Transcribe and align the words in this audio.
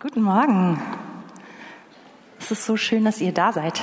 Guten 0.00 0.22
Morgen. 0.22 0.80
Es 2.38 2.52
ist 2.52 2.66
so 2.66 2.76
schön, 2.76 3.04
dass 3.04 3.20
ihr 3.20 3.32
da 3.32 3.52
seid. 3.52 3.80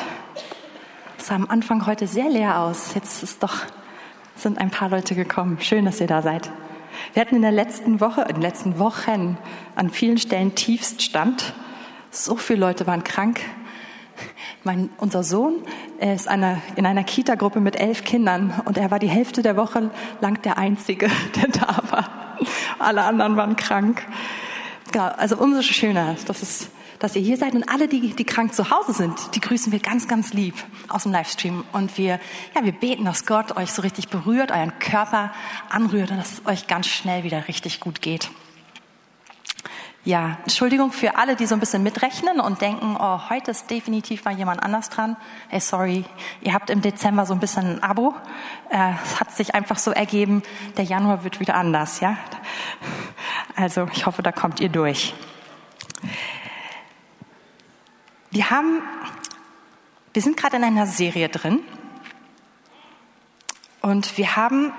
Es 1.18 1.28
sah 1.28 1.36
am 1.36 1.50
Anfang 1.50 1.86
heute 1.88 2.08
sehr 2.08 2.30
leer 2.30 2.62
aus. 2.62 2.94
Jetzt 2.96 3.22
ist 3.22 3.44
doch, 3.44 3.58
sind 4.38 4.58
ein 4.58 4.72
paar 4.72 4.88
Leute 4.88 5.14
gekommen. 5.14 5.58
Schön, 5.60 5.84
dass 5.84 6.00
ihr 6.00 6.08
da 6.08 6.22
seid. 6.22 6.50
Wir 7.12 7.20
hatten 7.20 7.36
in 7.36 7.42
der 7.42 7.52
letzten 7.52 8.00
Woche, 8.00 8.22
in 8.22 8.36
den 8.36 8.42
letzten 8.42 8.80
Wochen 8.80 9.38
an 9.76 9.90
vielen 9.90 10.18
Stellen 10.18 10.56
Tiefststand. 10.56 11.54
So 12.12 12.38
viele 12.38 12.62
Leute 12.62 12.88
waren 12.88 13.04
krank. 13.04 13.42
Mein, 14.64 14.92
unser 14.96 15.22
Sohn 15.22 15.64
ist 16.00 16.30
eine, 16.30 16.62
in 16.78 16.86
einer 16.86 17.04
Kita-Gruppe 17.04 17.60
mit 17.60 17.76
elf 17.76 18.06
Kindern 18.06 18.54
und 18.64 18.78
er 18.78 18.90
war 18.90 19.00
die 19.00 19.10
Hälfte 19.10 19.42
der 19.42 19.58
Woche 19.58 19.92
lang 20.22 20.42
der 20.44 20.58
Einzige, 20.58 21.10
der 21.36 21.50
da 21.50 21.84
war. 21.90 22.38
Alle 22.80 23.04
anderen 23.04 23.36
waren 23.36 23.58
krank. 23.58 24.08
Genau, 24.96 25.08
also 25.08 25.36
umso 25.36 25.62
schöner, 25.62 26.16
dass, 26.26 26.42
es, 26.42 26.70
dass 27.00 27.18
ihr 27.18 27.22
hier 27.22 27.36
seid 27.36 27.54
und 27.54 27.68
alle, 27.68 27.90
die, 27.90 28.16
die 28.16 28.24
krank 28.24 28.54
zu 28.54 28.70
Hause 28.70 28.94
sind, 28.94 29.36
die 29.36 29.42
grüßen 29.42 29.74
wir 29.74 29.80
ganz, 29.80 30.08
ganz 30.08 30.32
lieb 30.32 30.56
aus 30.88 31.04
dem 31.04 31.12
Livestream. 31.12 31.66
Und 31.74 31.98
wir, 31.98 32.18
ja, 32.56 32.64
wir 32.64 32.72
beten, 32.72 33.04
dass 33.04 33.26
Gott 33.26 33.58
euch 33.58 33.74
so 33.74 33.82
richtig 33.82 34.08
berührt, 34.08 34.52
euren 34.52 34.80
Körper 34.80 35.34
anrührt 35.68 36.12
und 36.12 36.18
dass 36.18 36.32
es 36.32 36.46
euch 36.46 36.68
ganz 36.68 36.88
schnell 36.88 37.26
wieder 37.26 37.50
richtig 37.50 37.82
gut 37.82 38.02
geht. 38.02 38.30
Ja, 40.06 40.38
Entschuldigung 40.44 40.92
für 40.92 41.16
alle, 41.16 41.36
die 41.36 41.48
so 41.48 41.56
ein 41.56 41.60
bisschen 41.60 41.82
mitrechnen 41.82 42.40
und 42.40 42.62
denken, 42.62 42.96
oh, 43.00 43.28
heute 43.28 43.50
ist 43.50 43.72
definitiv 43.72 44.24
mal 44.24 44.38
jemand 44.38 44.62
anders 44.62 44.92
dran. 44.92 45.18
Hey, 45.48 45.60
sorry, 45.60 46.06
ihr 46.42 46.54
habt 46.54 46.70
im 46.70 46.84
Dezember 46.84 47.26
so 47.26 47.34
ein 47.34 47.40
bisschen 47.40 47.66
ein 47.66 47.84
Abo. 47.84 48.14
Äh, 48.70 48.92
es 49.04 49.20
hat 49.20 49.32
sich 49.32 49.56
einfach 49.56 49.80
so 49.80 49.90
ergeben, 49.90 50.44
der 50.78 50.86
Januar 50.86 51.24
wird 51.24 51.40
wieder 51.40 51.56
anders, 51.56 52.02
ja. 52.02 52.18
Also 53.56 53.88
ich 53.94 54.06
hoffe, 54.06 54.22
da 54.22 54.32
kommt 54.32 54.60
ihr 54.60 54.70
durch. 54.70 55.16
Wir 58.30 58.52
haben, 58.52 58.84
wir 60.14 60.22
sind 60.22 60.38
gerade 60.38 60.58
in 60.58 60.64
einer 60.66 60.86
Serie 60.86 61.30
drin 61.30 61.62
und 63.82 64.20
wir 64.20 64.36
haben, 64.36 64.72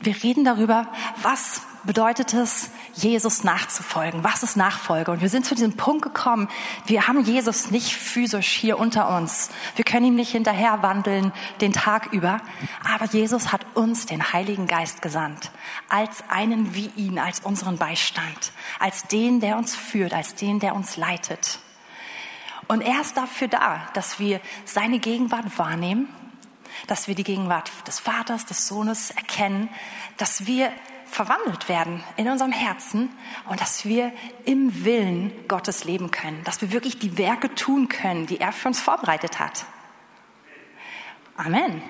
wir 0.00 0.20
reden 0.24 0.44
darüber, 0.44 0.88
was 1.22 1.62
bedeutet 1.84 2.34
es, 2.34 2.70
Jesus 2.94 3.44
nachzufolgen? 3.44 4.24
Was 4.24 4.42
ist 4.42 4.56
Nachfolge? 4.56 5.10
Und 5.10 5.20
wir 5.20 5.28
sind 5.28 5.46
zu 5.46 5.54
diesem 5.54 5.76
Punkt 5.76 6.02
gekommen, 6.02 6.48
wir 6.86 7.08
haben 7.08 7.24
Jesus 7.24 7.70
nicht 7.70 7.94
physisch 7.94 8.48
hier 8.48 8.78
unter 8.78 9.16
uns. 9.16 9.50
Wir 9.76 9.84
können 9.84 10.06
ihm 10.06 10.14
nicht 10.14 10.32
hinterher 10.32 10.82
wandeln 10.82 11.32
den 11.60 11.72
Tag 11.72 12.12
über. 12.12 12.40
Aber 12.92 13.06
Jesus 13.06 13.52
hat 13.52 13.66
uns 13.74 14.06
den 14.06 14.32
Heiligen 14.32 14.66
Geist 14.66 15.02
gesandt. 15.02 15.50
Als 15.88 16.24
einen 16.28 16.74
wie 16.74 16.90
ihn, 16.96 17.18
als 17.18 17.40
unseren 17.40 17.78
Beistand. 17.78 18.52
Als 18.78 19.06
den, 19.08 19.40
der 19.40 19.56
uns 19.56 19.74
führt, 19.74 20.12
als 20.12 20.34
den, 20.34 20.60
der 20.60 20.74
uns 20.74 20.96
leitet. 20.96 21.58
Und 22.68 22.80
er 22.80 23.00
ist 23.00 23.16
dafür 23.16 23.48
da, 23.48 23.88
dass 23.94 24.18
wir 24.18 24.40
seine 24.64 24.98
Gegenwart 24.98 25.58
wahrnehmen, 25.58 26.08
dass 26.86 27.08
wir 27.08 27.14
die 27.14 27.24
Gegenwart 27.24 27.70
des 27.86 28.00
Vaters, 28.00 28.46
des 28.46 28.66
Sohnes 28.66 29.10
erkennen, 29.10 29.68
dass 30.16 30.46
wir 30.46 30.72
verwandelt 31.12 31.68
werden 31.68 32.02
in 32.16 32.28
unserem 32.28 32.52
Herzen 32.52 33.10
und 33.48 33.60
dass 33.60 33.84
wir 33.84 34.12
im 34.44 34.84
Willen 34.84 35.32
Gottes 35.46 35.84
leben 35.84 36.10
können, 36.10 36.42
dass 36.44 36.62
wir 36.62 36.72
wirklich 36.72 36.98
die 36.98 37.18
Werke 37.18 37.54
tun 37.54 37.88
können, 37.88 38.26
die 38.26 38.40
er 38.40 38.52
für 38.52 38.68
uns 38.68 38.80
vorbereitet 38.80 39.38
hat. 39.38 39.66
Amen. 41.36 41.82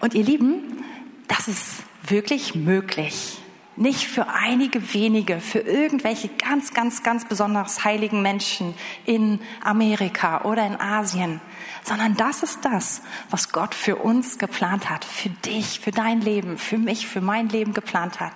Und 0.00 0.14
ihr 0.14 0.24
Lieben, 0.24 0.84
das 1.28 1.46
ist 1.46 1.84
wirklich 2.02 2.54
möglich. 2.54 3.41
Nicht 3.74 4.06
für 4.06 4.28
einige 4.28 4.92
wenige, 4.92 5.40
für 5.40 5.60
irgendwelche 5.60 6.28
ganz, 6.28 6.74
ganz, 6.74 7.02
ganz 7.02 7.24
besonders 7.24 7.84
heiligen 7.84 8.20
Menschen 8.20 8.74
in 9.06 9.40
Amerika 9.62 10.42
oder 10.42 10.66
in 10.66 10.78
Asien, 10.78 11.40
sondern 11.82 12.14
das 12.14 12.42
ist 12.42 12.64
das, 12.66 13.00
was 13.30 13.50
Gott 13.50 13.74
für 13.74 13.96
uns 13.96 14.38
geplant 14.38 14.90
hat, 14.90 15.06
für 15.06 15.30
dich, 15.30 15.80
für 15.80 15.90
dein 15.90 16.20
Leben, 16.20 16.58
für 16.58 16.76
mich, 16.76 17.06
für 17.06 17.22
mein 17.22 17.48
Leben 17.48 17.72
geplant 17.72 18.20
hat. 18.20 18.34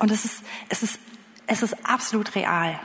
Und 0.00 0.10
es 0.10 0.24
ist, 0.24 0.44
es 0.68 0.82
ist, 0.82 0.98
es 1.46 1.62
ist 1.62 1.76
absolut 1.88 2.34
real. 2.34 2.78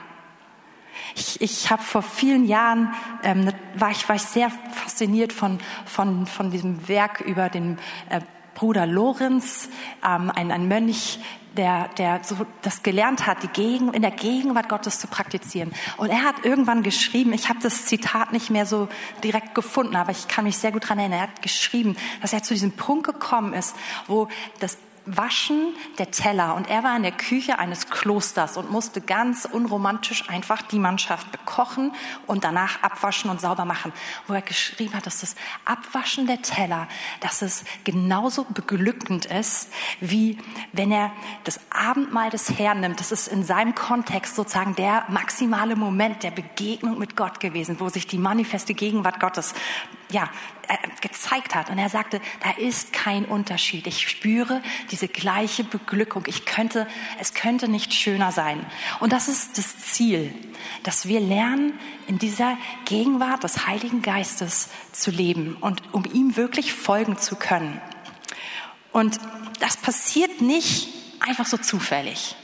Ich, 1.15 1.41
ich 1.41 1.71
habe 1.71 1.81
vor 1.81 2.03
vielen 2.03 2.45
Jahren 2.45 2.93
ähm, 3.23 3.51
war 3.75 3.91
ich 3.91 4.07
war 4.07 4.15
ich 4.15 4.21
sehr 4.21 4.51
fasziniert 4.71 5.33
von 5.33 5.59
von 5.85 6.27
von 6.27 6.51
diesem 6.51 6.87
Werk 6.87 7.21
über 7.21 7.49
den 7.49 7.77
äh, 8.09 8.21
Bruder 8.55 8.85
Lorenz, 8.85 9.69
ähm, 10.05 10.31
ein, 10.33 10.51
ein 10.51 10.67
Mönch, 10.67 11.19
der, 11.57 11.89
der 11.97 12.21
so 12.23 12.35
das 12.61 12.83
gelernt 12.83 13.27
hat, 13.27 13.43
die 13.43 13.47
Gegen, 13.47 13.93
in 13.93 14.01
der 14.01 14.11
Gegenwart 14.11 14.69
Gottes 14.69 14.99
zu 14.99 15.07
praktizieren. 15.07 15.71
Und 15.97 16.09
er 16.09 16.23
hat 16.23 16.45
irgendwann 16.45 16.83
geschrieben, 16.83 17.33
ich 17.33 17.49
habe 17.49 17.59
das 17.61 17.85
Zitat 17.85 18.33
nicht 18.33 18.49
mehr 18.49 18.65
so 18.65 18.87
direkt 19.23 19.53
gefunden, 19.53 19.95
aber 19.95 20.11
ich 20.11 20.27
kann 20.27 20.45
mich 20.45 20.57
sehr 20.57 20.71
gut 20.71 20.83
daran 20.83 20.99
erinnern, 20.99 21.19
er 21.19 21.27
hat 21.27 21.41
geschrieben, 21.41 21.95
dass 22.21 22.33
er 22.33 22.43
zu 22.43 22.53
diesem 22.53 22.71
Punkt 22.71 23.05
gekommen 23.05 23.53
ist, 23.53 23.75
wo 24.07 24.27
das 24.59 24.77
Waschen 25.05 25.75
der 25.97 26.11
Teller. 26.11 26.55
Und 26.55 26.69
er 26.69 26.83
war 26.83 26.95
in 26.95 27.03
der 27.03 27.11
Küche 27.11 27.59
eines 27.59 27.89
Klosters 27.89 28.57
und 28.57 28.71
musste 28.71 29.01
ganz 29.01 29.45
unromantisch 29.45 30.29
einfach 30.29 30.61
die 30.61 30.79
Mannschaft 30.79 31.31
bekochen 31.31 31.91
und 32.27 32.43
danach 32.43 32.81
abwaschen 32.81 33.29
und 33.29 33.41
sauber 33.41 33.65
machen. 33.65 33.91
Wo 34.27 34.33
er 34.33 34.41
geschrieben 34.41 34.93
hat, 34.93 35.05
dass 35.05 35.19
das 35.19 35.35
Abwaschen 35.65 36.27
der 36.27 36.41
Teller, 36.41 36.87
dass 37.19 37.41
es 37.41 37.63
genauso 37.83 38.45
beglückend 38.45 39.25
ist, 39.25 39.71
wie 39.99 40.37
wenn 40.71 40.91
er 40.91 41.11
das 41.43 41.59
Abendmahl 41.69 42.29
des 42.29 42.57
Herrn 42.57 42.79
nimmt. 42.79 42.99
Das 42.99 43.11
ist 43.11 43.27
in 43.27 43.43
seinem 43.43 43.75
Kontext 43.75 44.35
sozusagen 44.35 44.75
der 44.75 45.05
maximale 45.09 45.75
Moment 45.75 46.23
der 46.23 46.31
Begegnung 46.31 46.97
mit 46.97 47.15
Gott 47.15 47.39
gewesen, 47.39 47.79
wo 47.79 47.89
sich 47.89 48.07
die 48.07 48.17
manifeste 48.17 48.73
Gegenwart 48.73 49.19
Gottes 49.19 49.53
ja, 50.13 50.29
äh, 50.67 50.77
gezeigt 51.01 51.55
hat. 51.55 51.69
Und 51.69 51.77
er 51.77 51.89
sagte, 51.89 52.21
da 52.41 52.51
ist 52.51 52.93
kein 52.93 53.25
Unterschied. 53.25 53.87
Ich 53.87 54.07
spüre 54.07 54.61
diese 54.91 55.07
gleiche 55.07 55.63
Beglückung. 55.63 56.23
Ich 56.27 56.45
könnte, 56.45 56.87
es 57.19 57.33
könnte 57.33 57.67
nicht 57.67 57.93
schöner 57.93 58.31
sein. 58.31 58.65
Und 58.99 59.11
das 59.11 59.27
ist 59.27 59.57
das 59.57 59.77
Ziel, 59.79 60.33
dass 60.83 61.07
wir 61.07 61.19
lernen, 61.19 61.73
in 62.07 62.19
dieser 62.19 62.57
Gegenwart 62.85 63.43
des 63.43 63.67
Heiligen 63.67 64.01
Geistes 64.01 64.69
zu 64.91 65.09
leben 65.11 65.57
und 65.59 65.93
um 65.93 66.05
ihm 66.05 66.37
wirklich 66.37 66.73
folgen 66.73 67.17
zu 67.17 67.35
können. 67.35 67.81
Und 68.91 69.19
das 69.59 69.77
passiert 69.77 70.41
nicht 70.41 70.89
einfach 71.19 71.45
so 71.45 71.57
zufällig 71.57 72.35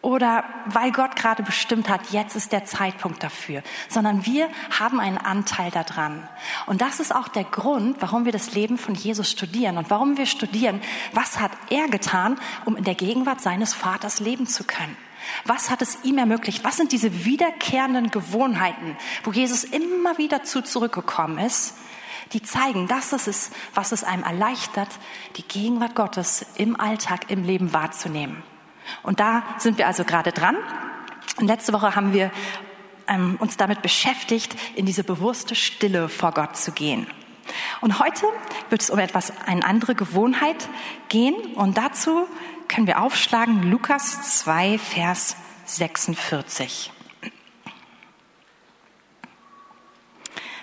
oder 0.00 0.44
weil 0.66 0.92
Gott 0.92 1.16
gerade 1.16 1.42
bestimmt 1.42 1.88
hat, 1.88 2.10
jetzt 2.10 2.36
ist 2.36 2.52
der 2.52 2.64
Zeitpunkt 2.64 3.22
dafür, 3.22 3.62
sondern 3.88 4.24
wir 4.24 4.48
haben 4.78 5.00
einen 5.00 5.18
Anteil 5.18 5.70
daran. 5.70 6.28
Und 6.66 6.80
das 6.80 7.00
ist 7.00 7.14
auch 7.14 7.28
der 7.28 7.44
Grund, 7.44 7.96
warum 8.00 8.24
wir 8.24 8.32
das 8.32 8.54
Leben 8.54 8.78
von 8.78 8.94
Jesus 8.94 9.30
studieren 9.30 9.76
und 9.76 9.90
warum 9.90 10.16
wir 10.16 10.26
studieren, 10.26 10.80
was 11.12 11.40
hat 11.40 11.50
er 11.70 11.88
getan, 11.88 12.38
um 12.64 12.76
in 12.76 12.84
der 12.84 12.94
Gegenwart 12.94 13.40
seines 13.40 13.74
Vaters 13.74 14.20
leben 14.20 14.46
zu 14.46 14.64
können. 14.64 14.96
Was 15.44 15.68
hat 15.68 15.82
es 15.82 15.98
ihm 16.04 16.18
ermöglicht? 16.18 16.64
Was 16.64 16.76
sind 16.76 16.92
diese 16.92 17.24
wiederkehrenden 17.24 18.10
Gewohnheiten, 18.10 18.96
wo 19.24 19.32
Jesus 19.32 19.64
immer 19.64 20.16
wieder 20.16 20.44
zu 20.44 20.62
zurückgekommen 20.62 21.38
ist, 21.38 21.74
die 22.32 22.42
zeigen, 22.42 22.88
dass 22.88 23.12
es 23.12 23.26
ist, 23.26 23.52
was 23.74 23.92
es 23.92 24.04
einem 24.04 24.22
erleichtert, 24.22 24.88
die 25.36 25.42
Gegenwart 25.42 25.94
Gottes 25.94 26.46
im 26.56 26.78
Alltag, 26.78 27.30
im 27.30 27.42
Leben 27.42 27.72
wahrzunehmen. 27.72 28.42
Und 29.02 29.20
da 29.20 29.42
sind 29.58 29.78
wir 29.78 29.86
also 29.86 30.04
gerade 30.04 30.32
dran. 30.32 30.56
Und 31.38 31.46
letzte 31.46 31.72
Woche 31.72 31.94
haben 31.94 32.12
wir 32.12 32.30
ähm, 33.06 33.36
uns 33.40 33.56
damit 33.56 33.82
beschäftigt, 33.82 34.56
in 34.74 34.86
diese 34.86 35.04
bewusste 35.04 35.54
Stille 35.54 36.08
vor 36.08 36.32
Gott 36.32 36.56
zu 36.56 36.72
gehen. 36.72 37.06
Und 37.80 37.98
heute 37.98 38.26
wird 38.68 38.82
es 38.82 38.90
um 38.90 38.98
etwas, 38.98 39.32
eine 39.46 39.64
andere 39.64 39.94
Gewohnheit 39.94 40.68
gehen. 41.08 41.34
Und 41.54 41.78
dazu 41.78 42.26
können 42.68 42.86
wir 42.86 43.00
aufschlagen 43.00 43.70
Lukas 43.70 44.40
2, 44.40 44.78
Vers 44.78 45.36
46. 45.64 46.92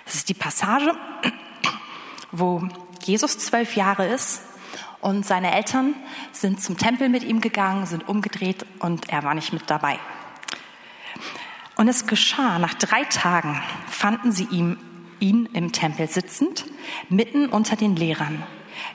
Das 0.04 0.14
ist 0.14 0.28
die 0.28 0.34
Passage, 0.34 0.94
wo 2.30 2.62
Jesus 3.02 3.38
zwölf 3.38 3.74
Jahre 3.74 4.06
ist 4.06 4.42
und 5.00 5.24
seine 5.26 5.54
Eltern 5.54 5.94
sind 6.32 6.62
zum 6.62 6.76
Tempel 6.76 7.08
mit 7.08 7.22
ihm 7.22 7.40
gegangen, 7.40 7.86
sind 7.86 8.08
umgedreht 8.08 8.66
und 8.78 9.08
er 9.08 9.22
war 9.22 9.34
nicht 9.34 9.52
mit 9.52 9.70
dabei. 9.70 9.98
Und 11.76 11.88
es 11.88 12.06
geschah, 12.06 12.58
nach 12.58 12.74
drei 12.74 13.04
Tagen 13.04 13.60
fanden 13.86 14.32
sie 14.32 14.48
ihm, 14.50 14.78
ihn 15.20 15.46
im 15.52 15.72
Tempel 15.72 16.08
sitzend, 16.08 16.64
mitten 17.08 17.46
unter 17.48 17.76
den 17.76 17.96
Lehrern, 17.96 18.42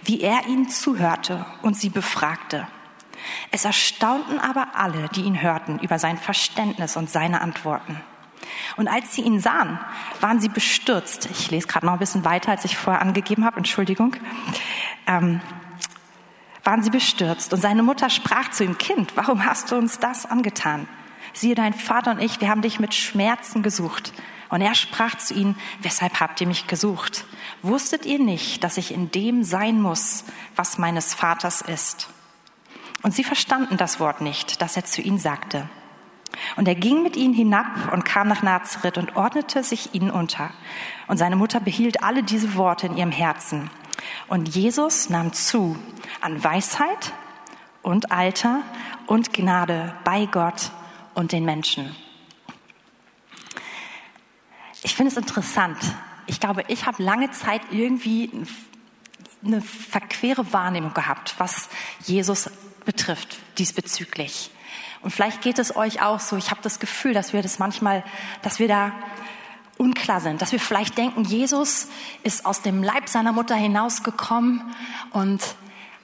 wie 0.04 0.22
er 0.22 0.48
ihnen 0.48 0.68
zuhörte 0.68 1.46
und 1.62 1.78
sie 1.78 1.90
befragte. 1.90 2.68
Es 3.52 3.66
erstaunten 3.66 4.40
aber 4.40 4.76
alle, 4.76 5.10
die 5.10 5.22
ihn 5.22 5.42
hörten, 5.42 5.80
über 5.80 6.00
sein 6.00 6.18
Verständnis 6.18 6.98
und 6.98 7.10
seine 7.10 7.42
Antworten. 7.42 8.02
Und 8.78 8.88
als 8.88 9.14
sie 9.14 9.22
ihn 9.22 9.40
sahen, 9.40 9.80
waren 10.20 10.40
sie 10.40 10.50
bestürzt. 10.50 11.30
Ich 11.32 11.52
lese 11.52 11.68
gerade 11.68 11.86
noch 11.86 11.94
ein 11.94 12.00
bisschen 12.00 12.26
weiter, 12.26 12.52
als 12.52 12.66
ich 12.66 12.78
vorher 12.78 13.02
angegeben 13.02 13.46
habe, 13.46 13.58
Entschuldigung. 13.58 14.16
Ähm, 15.08 15.42
waren 16.64 16.84
sie 16.84 16.90
bestürzt. 16.90 17.54
Und 17.54 17.62
seine 17.62 17.84
Mutter 17.84 18.10
sprach 18.10 18.52
zu 18.52 18.64
ihm, 18.64 18.78
Kind, 18.78 19.16
warum 19.16 19.46
hast 19.46 19.72
du 19.72 19.76
uns 19.76 20.00
das 20.00 20.26
angetan? 20.26 20.88
Siehe, 21.34 21.56
dein 21.56 21.74
Vater 21.74 22.12
und 22.12 22.20
ich, 22.20 22.42
wir 22.42 22.50
haben 22.50 22.62
dich 22.62 22.80
mit 22.80 22.94
Schmerzen 22.94 23.64
gesucht. 23.64 24.14
Und 24.50 24.62
er 24.62 24.76
sprach 24.76 25.16
zu 25.16 25.34
ihnen, 25.34 25.56
weshalb 25.82 26.20
habt 26.20 26.42
ihr 26.42 26.48
mich 26.48 26.68
gesucht? 26.68 27.26
Wusstet 27.62 28.06
ihr 28.06 28.20
nicht, 28.20 28.64
dass 28.64 28.78
ich 28.78 28.94
in 28.94 29.10
dem 29.12 29.44
sein 29.44 29.82
muss, 29.82 30.26
was 30.56 30.78
meines 30.78 31.14
Vaters 31.14 31.62
ist? 31.62 32.10
Und 33.02 33.16
sie 33.16 33.24
verstanden 33.24 33.78
das 33.78 34.00
Wort 34.00 34.20
nicht, 34.20 34.62
das 34.62 34.76
er 34.76 34.84
zu 34.84 35.02
ihnen 35.02 35.20
sagte. 35.20 35.70
Und 36.56 36.68
er 36.68 36.76
ging 36.76 37.02
mit 37.02 37.16
ihnen 37.16 37.34
hinab 37.34 37.94
und 37.94 38.06
kam 38.06 38.28
nach 38.28 38.44
Nazareth 38.44 38.98
und 38.98 39.16
ordnete 39.16 39.64
sich 39.64 39.94
ihnen 39.94 40.12
unter. 40.12 40.52
Und 41.08 41.18
seine 41.18 41.36
Mutter 41.36 41.60
behielt 41.60 42.04
alle 42.04 42.24
diese 42.24 42.56
Worte 42.56 42.88
in 42.88 42.98
ihrem 42.98 43.12
Herzen. 43.12 43.70
Und 44.28 44.56
Jesus 44.56 45.10
nahm 45.10 45.34
zu 45.34 45.78
an 46.22 46.44
Weisheit 46.44 47.14
und 47.82 48.12
Alter 48.12 48.62
und 49.08 49.34
Gnade 49.34 49.96
bei 50.04 50.26
Gott 50.26 50.72
und 51.14 51.32
den 51.32 51.46
Menschen. 51.46 51.96
Ich 54.84 54.96
finde 54.96 55.12
es 55.12 55.18
interessant. 55.18 55.78
Ich 56.26 56.40
glaube, 56.40 56.64
ich 56.68 56.86
habe 56.86 57.04
lange 57.04 57.32
Zeit 57.32 57.62
irgendwie 57.72 58.32
eine 59.44 59.62
verquere 59.62 60.54
Wahrnehmung 60.54 60.94
gehabt, 60.94 61.36
was 61.38 61.70
Jesus 62.06 62.50
betrifft 62.86 63.40
diesbezüglich. 63.58 64.52
Und 65.02 65.12
vielleicht 65.12 65.42
geht 65.42 65.60
es 65.60 65.76
euch 65.76 66.02
auch 66.02 66.20
so. 66.20 66.38
Ich 66.38 66.52
habe 66.52 66.62
das 66.64 66.80
Gefühl, 66.80 67.14
dass 67.14 67.34
wir 67.34 67.42
das 67.42 67.60
manchmal, 67.60 68.04
dass 68.44 68.60
wir 68.60 68.68
da 68.68 68.92
unklar 69.82 70.22
sind, 70.22 70.42
dass 70.42 70.52
wir 70.52 70.60
vielleicht 70.60 70.98
denken, 70.98 71.24
Jesus 71.24 71.88
ist 72.24 72.46
aus 72.46 72.62
dem 72.62 72.84
Leib 72.84 73.10
seiner 73.10 73.32
Mutter 73.32 73.56
hinausgekommen 73.56 74.62
und 75.12 75.42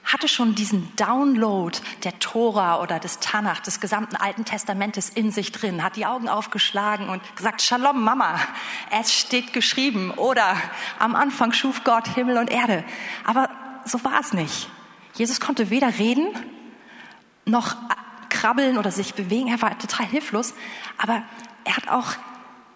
hatte 0.04 0.26
schon 0.26 0.54
diesen 0.54 0.94
Download 0.96 1.78
der 2.02 2.18
Tora 2.18 2.80
oder 2.80 2.98
des 2.98 3.20
Tanach, 3.20 3.60
des 3.60 3.78
gesamten 3.78 4.16
Alten 4.16 4.44
Testamentes 4.44 5.10
in 5.10 5.30
sich 5.30 5.52
drin, 5.52 5.84
hat 5.84 5.96
die 5.96 6.06
Augen 6.06 6.28
aufgeschlagen 6.28 7.08
und 7.08 7.22
gesagt, 7.36 7.62
Shalom 7.62 8.02
Mama, 8.02 8.40
es 8.90 9.14
steht 9.14 9.52
geschrieben 9.52 10.10
oder 10.12 10.56
am 10.98 11.14
Anfang 11.14 11.52
schuf 11.52 11.84
Gott 11.84 12.08
Himmel 12.08 12.38
und 12.38 12.50
Erde. 12.50 12.84
Aber 13.24 13.48
so 13.84 14.02
war 14.02 14.20
es 14.20 14.32
nicht. 14.32 14.68
Jesus 15.14 15.40
konnte 15.40 15.70
weder 15.70 15.98
reden 15.98 16.26
noch 17.44 17.76
krabbeln 18.28 18.78
oder 18.78 18.90
sich 18.90 19.14
bewegen, 19.14 19.48
er 19.48 19.60
war 19.62 19.78
total 19.78 20.06
hilflos, 20.06 20.54
aber 20.96 21.22
er 21.64 21.76
hat 21.76 21.88
auch, 21.88 22.12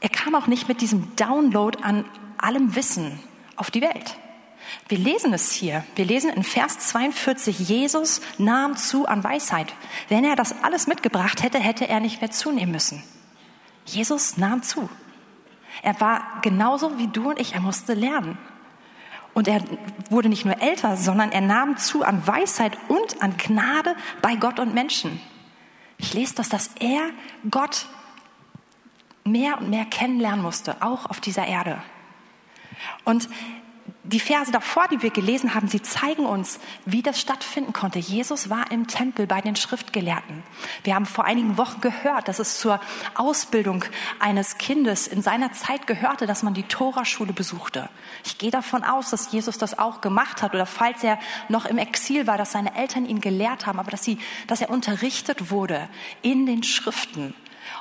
er 0.02 0.08
kam 0.08 0.34
auch 0.34 0.48
nicht 0.48 0.68
mit 0.68 0.80
diesem 0.80 1.14
Download 1.14 1.78
an 1.80 2.04
allem 2.36 2.74
Wissen 2.74 3.20
auf 3.54 3.70
die 3.70 3.80
Welt. 3.80 4.18
Wir 4.88 4.98
lesen 4.98 5.32
es 5.32 5.52
hier. 5.52 5.84
Wir 5.94 6.04
lesen 6.04 6.30
in 6.30 6.42
Vers 6.42 6.78
42, 6.80 7.60
Jesus 7.60 8.20
nahm 8.36 8.76
zu 8.76 9.06
an 9.06 9.22
Weisheit. 9.22 9.72
Wenn 10.08 10.24
er 10.24 10.34
das 10.34 10.62
alles 10.62 10.88
mitgebracht 10.88 11.42
hätte, 11.42 11.58
hätte 11.58 11.88
er 11.88 12.00
nicht 12.00 12.20
mehr 12.20 12.32
zunehmen 12.32 12.72
müssen. 12.72 13.02
Jesus 13.84 14.36
nahm 14.38 14.62
zu. 14.62 14.88
Er 15.82 16.00
war 16.00 16.40
genauso 16.42 16.98
wie 16.98 17.06
du 17.06 17.30
und 17.30 17.40
ich, 17.40 17.54
er 17.54 17.60
musste 17.60 17.94
lernen. 17.94 18.38
Und 19.34 19.46
er 19.46 19.62
wurde 20.10 20.28
nicht 20.28 20.44
nur 20.44 20.60
älter, 20.60 20.96
sondern 20.96 21.30
er 21.30 21.40
nahm 21.40 21.76
zu 21.76 22.04
an 22.04 22.26
Weisheit 22.26 22.76
und 22.88 23.22
an 23.22 23.36
Gnade 23.36 23.94
bei 24.20 24.34
Gott 24.34 24.58
und 24.58 24.74
Menschen. 24.74 25.20
Ich 25.96 26.12
lese 26.12 26.34
das, 26.34 26.48
dass 26.48 26.70
er 26.80 27.02
Gott 27.50 27.86
mehr 29.24 29.58
und 29.58 29.70
mehr 29.70 29.84
kennenlernen 29.84 30.42
musste, 30.42 30.82
auch 30.82 31.06
auf 31.06 31.20
dieser 31.20 31.46
Erde. 31.46 31.82
Und 33.04 33.28
die 34.04 34.20
Verse 34.20 34.50
davor, 34.50 34.88
die 34.88 35.00
wir 35.02 35.10
gelesen 35.10 35.54
haben, 35.54 35.68
sie 35.68 35.80
zeigen 35.80 36.26
uns, 36.26 36.58
wie 36.84 37.02
das 37.02 37.20
stattfinden 37.20 37.72
konnte. 37.72 38.00
Jesus 38.00 38.50
war 38.50 38.70
im 38.72 38.88
Tempel 38.88 39.28
bei 39.28 39.40
den 39.40 39.54
Schriftgelehrten. 39.54 40.42
Wir 40.82 40.96
haben 40.96 41.06
vor 41.06 41.24
einigen 41.24 41.56
Wochen 41.56 41.80
gehört, 41.80 42.26
dass 42.26 42.40
es 42.40 42.58
zur 42.58 42.80
Ausbildung 43.14 43.84
eines 44.18 44.58
Kindes 44.58 45.06
in 45.06 45.22
seiner 45.22 45.52
Zeit 45.52 45.86
gehörte, 45.86 46.26
dass 46.26 46.42
man 46.42 46.54
die 46.54 46.64
Toraschule 46.64 47.32
besuchte. 47.32 47.88
Ich 48.24 48.38
gehe 48.38 48.50
davon 48.50 48.82
aus, 48.82 49.10
dass 49.10 49.30
Jesus 49.30 49.56
das 49.56 49.78
auch 49.78 50.00
gemacht 50.00 50.42
hat 50.42 50.54
oder 50.54 50.66
falls 50.66 51.04
er 51.04 51.18
noch 51.48 51.64
im 51.64 51.78
Exil 51.78 52.26
war, 52.26 52.38
dass 52.38 52.52
seine 52.52 52.74
Eltern 52.74 53.06
ihn 53.06 53.20
gelehrt 53.20 53.66
haben, 53.66 53.78
aber 53.78 53.92
dass, 53.92 54.02
sie, 54.02 54.18
dass 54.48 54.60
er 54.60 54.70
unterrichtet 54.70 55.50
wurde 55.50 55.88
in 56.22 56.44
den 56.44 56.64
Schriften. 56.64 57.34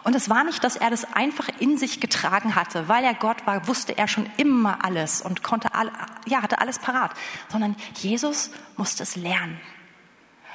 Und 0.03 0.15
es 0.15 0.29
war 0.29 0.43
nicht, 0.43 0.63
dass 0.63 0.75
er 0.75 0.89
das 0.89 1.05
einfach 1.13 1.47
in 1.59 1.77
sich 1.77 1.99
getragen 1.99 2.55
hatte, 2.55 2.87
weil 2.87 3.03
er 3.03 3.13
Gott 3.13 3.45
war, 3.45 3.67
wusste 3.67 3.97
er 3.97 4.07
schon 4.07 4.29
immer 4.37 4.83
alles 4.83 5.21
und 5.21 5.43
konnte 5.43 5.73
all, 5.73 5.91
ja, 6.25 6.41
hatte 6.41 6.59
alles 6.59 6.79
parat, 6.79 7.11
sondern 7.51 7.75
Jesus 7.95 8.51
musste 8.77 9.03
es 9.03 9.15
lernen. 9.15 9.59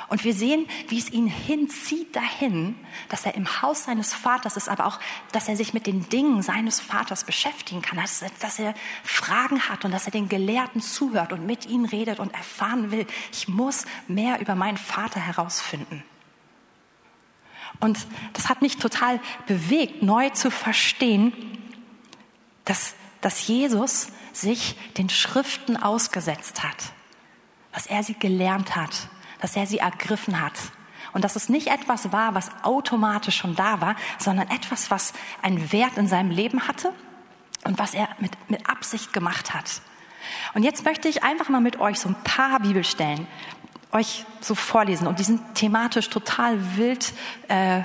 Und 0.08 0.22
wir 0.22 0.34
sehen, 0.34 0.66
wie 0.88 0.98
es 0.98 1.10
ihn 1.10 1.26
hinzieht 1.26 2.14
dahin, 2.14 2.76
dass 3.08 3.26
er 3.26 3.34
im 3.34 3.60
Haus 3.60 3.84
seines 3.84 4.14
Vaters 4.14 4.56
ist, 4.56 4.68
aber 4.68 4.86
auch, 4.86 5.00
dass 5.32 5.48
er 5.48 5.56
sich 5.56 5.74
mit 5.74 5.86
den 5.86 6.08
Dingen 6.08 6.42
seines 6.42 6.78
Vaters 6.78 7.24
beschäftigen 7.24 7.82
kann, 7.82 7.98
dass, 7.98 8.24
dass 8.40 8.58
er 8.60 8.74
Fragen 9.02 9.68
hat 9.68 9.84
und 9.84 9.90
dass 9.90 10.06
er 10.06 10.12
den 10.12 10.28
Gelehrten 10.28 10.80
zuhört 10.80 11.32
und 11.32 11.44
mit 11.44 11.66
ihnen 11.66 11.86
redet 11.86 12.20
und 12.20 12.32
erfahren 12.34 12.92
will, 12.92 13.06
ich 13.32 13.48
muss 13.48 13.84
mehr 14.06 14.40
über 14.40 14.54
meinen 14.54 14.76
Vater 14.76 15.18
herausfinden. 15.18 16.04
Und 17.80 18.06
das 18.32 18.48
hat 18.48 18.62
mich 18.62 18.78
total 18.78 19.20
bewegt, 19.46 20.02
neu 20.02 20.30
zu 20.30 20.50
verstehen, 20.50 21.32
dass, 22.64 22.94
dass 23.20 23.46
Jesus 23.46 24.08
sich 24.32 24.76
den 24.96 25.08
Schriften 25.08 25.76
ausgesetzt 25.76 26.62
hat, 26.62 26.92
dass 27.72 27.86
er 27.86 28.02
sie 28.02 28.14
gelernt 28.14 28.76
hat, 28.76 29.08
dass 29.40 29.56
er 29.56 29.66
sie 29.66 29.78
ergriffen 29.78 30.40
hat. 30.40 30.54
Und 31.12 31.24
dass 31.24 31.36
es 31.36 31.48
nicht 31.48 31.68
etwas 31.68 32.12
war, 32.12 32.34
was 32.34 32.50
automatisch 32.62 33.36
schon 33.36 33.54
da 33.54 33.80
war, 33.80 33.96
sondern 34.18 34.50
etwas, 34.50 34.90
was 34.90 35.14
einen 35.40 35.72
Wert 35.72 35.96
in 35.96 36.08
seinem 36.08 36.30
Leben 36.30 36.68
hatte 36.68 36.92
und 37.64 37.78
was 37.78 37.94
er 37.94 38.08
mit, 38.18 38.32
mit 38.50 38.68
Absicht 38.68 39.14
gemacht 39.14 39.54
hat. 39.54 39.80
Und 40.54 40.62
jetzt 40.62 40.84
möchte 40.84 41.08
ich 41.08 41.22
einfach 41.22 41.48
mal 41.48 41.60
mit 41.60 41.78
euch 41.78 41.98
so 42.00 42.08
ein 42.08 42.16
paar 42.22 42.60
Bibelstellen 42.60 43.26
euch 43.92 44.24
so 44.40 44.54
vorlesen. 44.54 45.06
Und 45.06 45.18
die 45.18 45.24
sind 45.24 45.54
thematisch 45.54 46.10
total 46.10 46.58
wild, 46.76 47.12
äh, 47.48 47.82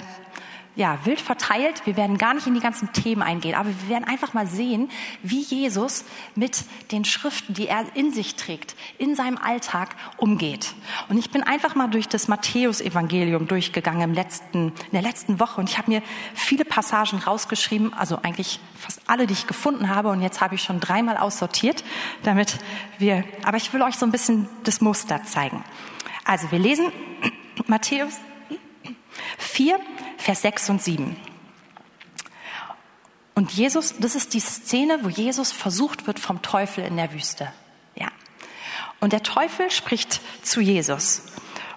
ja, 0.76 0.98
wild 1.04 1.20
verteilt. 1.20 1.86
Wir 1.86 1.98
werden 1.98 2.18
gar 2.18 2.34
nicht 2.34 2.48
in 2.48 2.54
die 2.54 2.62
ganzen 2.62 2.94
Themen 2.94 3.22
eingehen, 3.22 3.56
aber 3.56 3.70
wir 3.70 3.90
werden 3.90 4.06
einfach 4.06 4.34
mal 4.34 4.48
sehen, 4.48 4.90
wie 5.22 5.42
Jesus 5.42 6.06
mit 6.36 6.64
den 6.92 7.04
Schriften, 7.04 7.54
die 7.54 7.68
er 7.68 7.86
in 7.94 8.14
sich 8.14 8.36
trägt, 8.36 8.76
in 8.98 9.16
seinem 9.16 9.38
Alltag 9.38 9.96
umgeht. 10.18 10.74
Und 11.10 11.18
ich 11.18 11.30
bin 11.30 11.44
einfach 11.44 11.76
mal 11.76 11.88
durch 11.88 12.08
das 12.08 12.28
Matthäus-Evangelium 12.28 13.48
durchgegangen 13.48 14.02
im 14.02 14.14
letzten, 14.14 14.70
in 14.70 14.92
der 14.94 15.02
letzten 15.02 15.40
Woche 15.40 15.60
und 15.60 15.70
ich 15.70 15.78
habe 15.78 15.92
mir 15.92 16.02
viele 16.34 16.64
Passagen 16.64 17.20
rausgeschrieben, 17.20 17.94
also 17.94 18.20
eigentlich 18.24 18.60
fast 18.80 19.02
alle, 19.08 19.28
die 19.28 19.34
ich 19.34 19.48
gefunden 19.48 19.90
habe 19.90 20.10
und 20.10 20.22
jetzt 20.22 20.40
habe 20.40 20.56
ich 20.56 20.64
schon 20.64 20.80
dreimal 20.80 21.18
aussortiert, 21.18 21.84
damit 22.24 22.60
wir, 22.98 23.26
aber 23.44 23.58
ich 23.58 23.74
will 23.74 23.82
euch 23.82 23.96
so 23.96 24.06
ein 24.06 24.12
bisschen 24.12 24.48
das 24.64 24.80
Muster 24.80 25.24
zeigen. 25.26 25.64
Also 26.24 26.52
wir 26.52 26.60
lesen 26.60 26.92
Matthäus 27.68 28.20
4, 29.38 29.80
Vers 30.22 30.44
6 30.44 30.70
und 30.70 30.84
7. 30.84 31.16
Und 33.34 33.52
Jesus, 33.54 33.96
das 33.98 34.14
ist 34.14 34.36
die 34.36 34.40
Szene, 34.40 35.00
wo 35.02 35.10
Jesus 35.10 35.52
versucht 35.52 36.06
wird 36.06 36.20
vom 36.20 36.44
Teufel 36.44 36.84
in 36.84 36.96
der 36.96 37.12
Wüste. 37.12 37.52
Ja. 37.96 38.10
Und 39.00 39.14
der 39.14 39.24
Teufel 39.24 39.72
spricht 39.72 40.22
zu 40.44 40.62
Jesus 40.62 41.24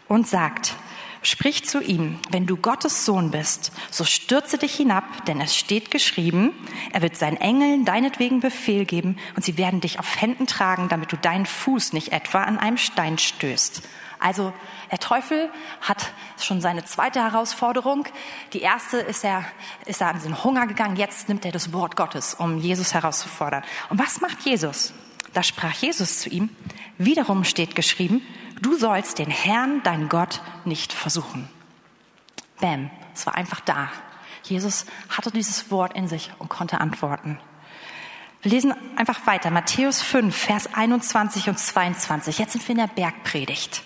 und 0.08 0.28
sagt, 0.28 0.74
sprich 1.22 1.64
zu 1.64 1.80
ihm, 1.80 2.18
wenn 2.30 2.44
du 2.44 2.58
Gottes 2.58 3.06
Sohn 3.06 3.30
bist, 3.30 3.72
so 3.90 4.04
stürze 4.04 4.58
dich 4.58 4.74
hinab, 4.74 5.24
denn 5.24 5.40
es 5.40 5.56
steht 5.56 5.90
geschrieben, 5.90 6.52
er 6.92 7.00
wird 7.00 7.16
seinen 7.16 7.38
Engeln 7.38 7.86
deinetwegen 7.86 8.40
Befehl 8.40 8.84
geben 8.84 9.16
und 9.36 9.42
sie 9.42 9.56
werden 9.56 9.80
dich 9.80 9.98
auf 9.98 10.20
Händen 10.20 10.46
tragen, 10.46 10.90
damit 10.90 11.12
du 11.12 11.16
deinen 11.16 11.46
Fuß 11.46 11.94
nicht 11.94 12.12
etwa 12.12 12.44
an 12.44 12.58
einem 12.58 12.76
Stein 12.76 13.16
stößt. 13.16 13.80
Also 14.18 14.52
der 14.90 14.98
Teufel 14.98 15.50
hat 15.80 16.12
schon 16.38 16.60
seine 16.60 16.84
zweite 16.84 17.20
Herausforderung. 17.20 18.06
Die 18.52 18.60
erste 18.60 18.98
ist 18.98 19.24
er, 19.24 19.44
ist 19.86 20.00
er 20.00 20.08
an 20.08 20.22
den 20.22 20.44
Hunger 20.44 20.66
gegangen. 20.66 20.96
Jetzt 20.96 21.28
nimmt 21.28 21.44
er 21.44 21.52
das 21.52 21.72
Wort 21.72 21.96
Gottes, 21.96 22.34
um 22.34 22.58
Jesus 22.58 22.94
herauszufordern. 22.94 23.62
Und 23.90 23.98
was 23.98 24.20
macht 24.20 24.40
Jesus? 24.42 24.94
Da 25.32 25.42
sprach 25.42 25.72
Jesus 25.74 26.20
zu 26.20 26.28
ihm, 26.28 26.48
wiederum 26.96 27.44
steht 27.44 27.74
geschrieben, 27.74 28.22
du 28.62 28.76
sollst 28.76 29.18
den 29.18 29.30
Herrn, 29.30 29.82
dein 29.82 30.08
Gott, 30.08 30.40
nicht 30.64 30.92
versuchen. 30.92 31.48
Bäm, 32.60 32.90
es 33.14 33.26
war 33.26 33.34
einfach 33.34 33.60
da. 33.60 33.90
Jesus 34.44 34.86
hatte 35.08 35.30
dieses 35.30 35.70
Wort 35.70 35.94
in 35.96 36.06
sich 36.06 36.30
und 36.38 36.48
konnte 36.48 36.80
antworten. 36.80 37.38
Wir 38.42 38.50
lesen 38.50 38.74
einfach 38.96 39.26
weiter. 39.26 39.50
Matthäus 39.50 40.02
5, 40.02 40.36
Vers 40.36 40.74
21 40.74 41.48
und 41.48 41.58
22. 41.58 42.38
Jetzt 42.38 42.52
sind 42.52 42.68
wir 42.68 42.72
in 42.72 42.80
der 42.80 42.88
Bergpredigt. 42.88 43.82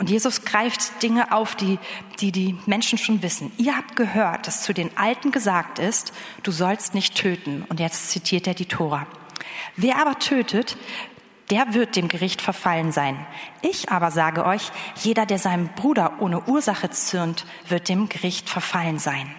Und 0.00 0.08
Jesus 0.08 0.46
greift 0.46 1.02
Dinge 1.02 1.30
auf, 1.30 1.54
die, 1.54 1.78
die 2.20 2.32
die 2.32 2.56
Menschen 2.64 2.96
schon 2.96 3.22
wissen. 3.22 3.52
Ihr 3.58 3.76
habt 3.76 3.96
gehört, 3.96 4.46
dass 4.46 4.62
zu 4.62 4.72
den 4.72 4.96
Alten 4.96 5.30
gesagt 5.30 5.78
ist, 5.78 6.14
du 6.42 6.52
sollst 6.52 6.94
nicht 6.94 7.16
töten. 7.16 7.66
Und 7.68 7.80
jetzt 7.80 8.08
zitiert 8.08 8.46
er 8.46 8.54
die 8.54 8.64
Tora. 8.64 9.06
Wer 9.76 10.00
aber 10.00 10.18
tötet, 10.18 10.78
der 11.50 11.74
wird 11.74 11.96
dem 11.96 12.08
Gericht 12.08 12.40
verfallen 12.40 12.92
sein. 12.92 13.26
Ich 13.60 13.90
aber 13.90 14.10
sage 14.10 14.46
euch, 14.46 14.72
jeder, 15.02 15.26
der 15.26 15.38
seinem 15.38 15.68
Bruder 15.68 16.14
ohne 16.20 16.48
Ursache 16.48 16.88
zürnt, 16.88 17.44
wird 17.68 17.90
dem 17.90 18.08
Gericht 18.08 18.48
verfallen 18.48 18.98
sein. 18.98 19.30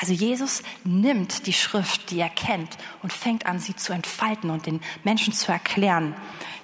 Also 0.00 0.12
Jesus 0.12 0.64
nimmt 0.82 1.46
die 1.46 1.52
Schrift, 1.52 2.10
die 2.10 2.18
er 2.18 2.30
kennt, 2.30 2.78
und 3.04 3.12
fängt 3.12 3.46
an, 3.46 3.60
sie 3.60 3.76
zu 3.76 3.92
entfalten 3.92 4.50
und 4.50 4.66
den 4.66 4.80
Menschen 5.04 5.32
zu 5.32 5.52
erklären, 5.52 6.16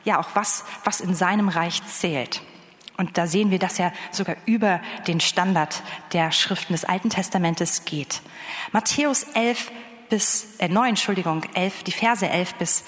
ja 0.04 0.18
auch 0.18 0.30
was, 0.34 0.64
was 0.82 1.00
in 1.00 1.14
seinem 1.14 1.48
Reich 1.48 1.80
zählt. 1.86 2.42
Und 3.00 3.16
da 3.16 3.26
sehen 3.26 3.50
wir, 3.50 3.58
dass 3.58 3.78
er 3.78 3.94
sogar 4.10 4.36
über 4.44 4.82
den 5.06 5.20
Standard 5.20 5.82
der 6.12 6.32
Schriften 6.32 6.74
des 6.74 6.84
Alten 6.84 7.08
Testamentes 7.08 7.86
geht. 7.86 8.20
Matthäus 8.72 9.22
11 9.32 9.72
bis, 10.10 10.48
äh, 10.58 10.68
9, 10.68 10.90
Entschuldigung, 10.90 11.42
11, 11.54 11.82
die 11.84 11.92
Verse 11.92 12.28
11 12.28 12.56
bis 12.56 12.84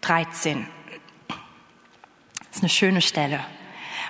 13. 0.00 0.66
Das 1.28 2.56
ist 2.56 2.62
eine 2.62 2.70
schöne 2.70 3.02
Stelle. 3.02 3.44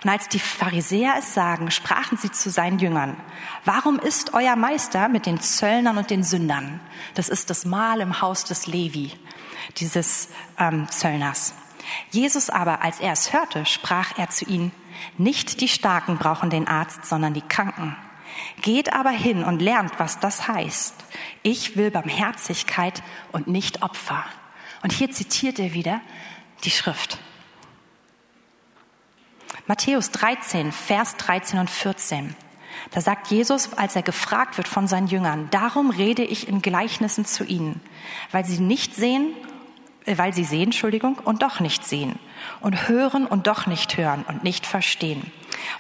Und 0.05 0.11
als 0.11 0.29
die 0.29 0.39
Pharisäer 0.39 1.15
es 1.19 1.35
sagen, 1.35 1.73
sprachen 1.73 2.19
sie 2.19 2.31
zu 2.31 2.49
seinen 2.49 2.79
Jüngern, 2.79 3.17
warum 3.65 3.99
ist 3.99 4.35
euer 4.35 4.55
Meister 4.55 5.09
mit 5.09 5.27
den 5.27 5.41
Zöllnern 5.41 5.99
und 5.99 6.11
den 6.11 6.23
Sündern? 6.23 6.79
Das 7.15 7.29
ist 7.29 7.51
das 7.51 7.65
Mahl 7.65 8.01
im 8.01 8.21
Haus 8.21 8.45
des 8.45 8.69
Levi, 8.69 9.11
dieses 9.79 10.29
ähm, 10.57 10.89
Zöllners. 10.89 11.55
Jesus 12.13 12.49
aber, 12.49 12.83
als 12.83 13.01
er 13.01 13.13
es 13.13 13.33
hörte, 13.33 13.67
sprach 13.67 14.17
er 14.17 14.31
zu 14.31 14.45
ihnen, 14.45 14.71
nicht 15.18 15.61
die 15.61 15.68
Starken 15.68 16.18
brauchen 16.18 16.50
den 16.50 16.68
Arzt, 16.68 17.06
sondern 17.06 17.35
die 17.35 17.42
Kranken. 17.42 17.97
Geht 18.61 18.92
aber 18.92 19.11
hin 19.11 19.44
und 19.44 19.61
lernt, 19.61 19.99
was 19.99 20.21
das 20.21 20.49
heißt. 20.49 20.94
Ich 21.42 21.76
will 21.76 21.90
Barmherzigkeit 21.90 23.02
und 23.30 23.47
nicht 23.47 23.82
Opfer. 23.82 24.25
Und 24.82 24.92
hier 24.92 25.11
zitiert 25.11 25.59
er 25.59 25.75
wieder 25.75 26.00
die 26.64 26.71
Schrift. 26.71 27.18
Matthäus 29.66 30.11
13, 30.11 30.73
Vers 30.73 31.16
13 31.16 31.59
und 31.61 31.71
14. 31.71 32.35
Da 32.90 33.00
sagt 33.00 33.28
Jesus, 33.28 33.75
als 33.75 33.94
er 33.97 34.02
gefragt 34.02 34.56
wird 34.56 34.66
von 34.66 34.88
seinen 34.88 35.06
Jüngern, 35.06 35.49
darum 35.50 35.90
rede 35.90 36.25
ich 36.25 36.49
in 36.49 36.62
Gleichnissen 36.62 37.25
zu 37.25 37.44
ihnen, 37.44 37.80
weil 38.32 38.44
sie 38.44 38.59
nicht 38.59 38.94
sehen, 38.94 39.35
äh, 40.04 40.18
weil 40.18 40.32
sie 40.32 40.44
sehen, 40.44 40.64
Entschuldigung, 40.64 41.18
und 41.18 41.42
doch 41.42 41.61
nicht 41.61 41.85
sehen 41.85 42.18
und 42.61 42.89
hören 42.89 43.27
und 43.27 43.47
doch 43.47 43.67
nicht 43.67 43.97
hören 43.97 44.25
und 44.29 44.45
nicht 44.45 44.67
verstehen. 44.67 45.31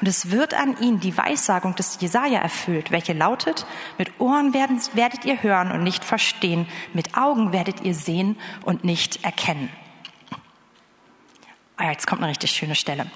Und 0.00 0.08
es 0.08 0.30
wird 0.30 0.54
an 0.54 0.76
ihnen 0.80 1.00
die 1.00 1.16
Weissagung 1.16 1.74
des 1.74 1.98
Jesaja 2.00 2.40
erfüllt, 2.40 2.90
welche 2.90 3.12
lautet, 3.12 3.66
mit 3.98 4.20
Ohren 4.20 4.54
werdet 4.54 5.24
ihr 5.24 5.42
hören 5.42 5.72
und 5.72 5.82
nicht 5.82 6.04
verstehen, 6.04 6.66
mit 6.92 7.16
Augen 7.16 7.52
werdet 7.52 7.80
ihr 7.82 7.94
sehen 7.94 8.36
und 8.64 8.84
nicht 8.84 9.24
erkennen. 9.24 9.70
Ah, 11.76 11.90
jetzt 11.90 12.06
kommt 12.06 12.22
eine 12.22 12.30
richtig 12.30 12.52
schöne 12.52 12.74
Stelle. 12.74 13.06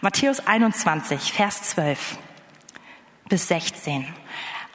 Matthäus 0.00 0.46
21, 0.46 1.32
Vers 1.32 1.62
12 1.62 2.18
bis 3.28 3.48
16. 3.48 4.06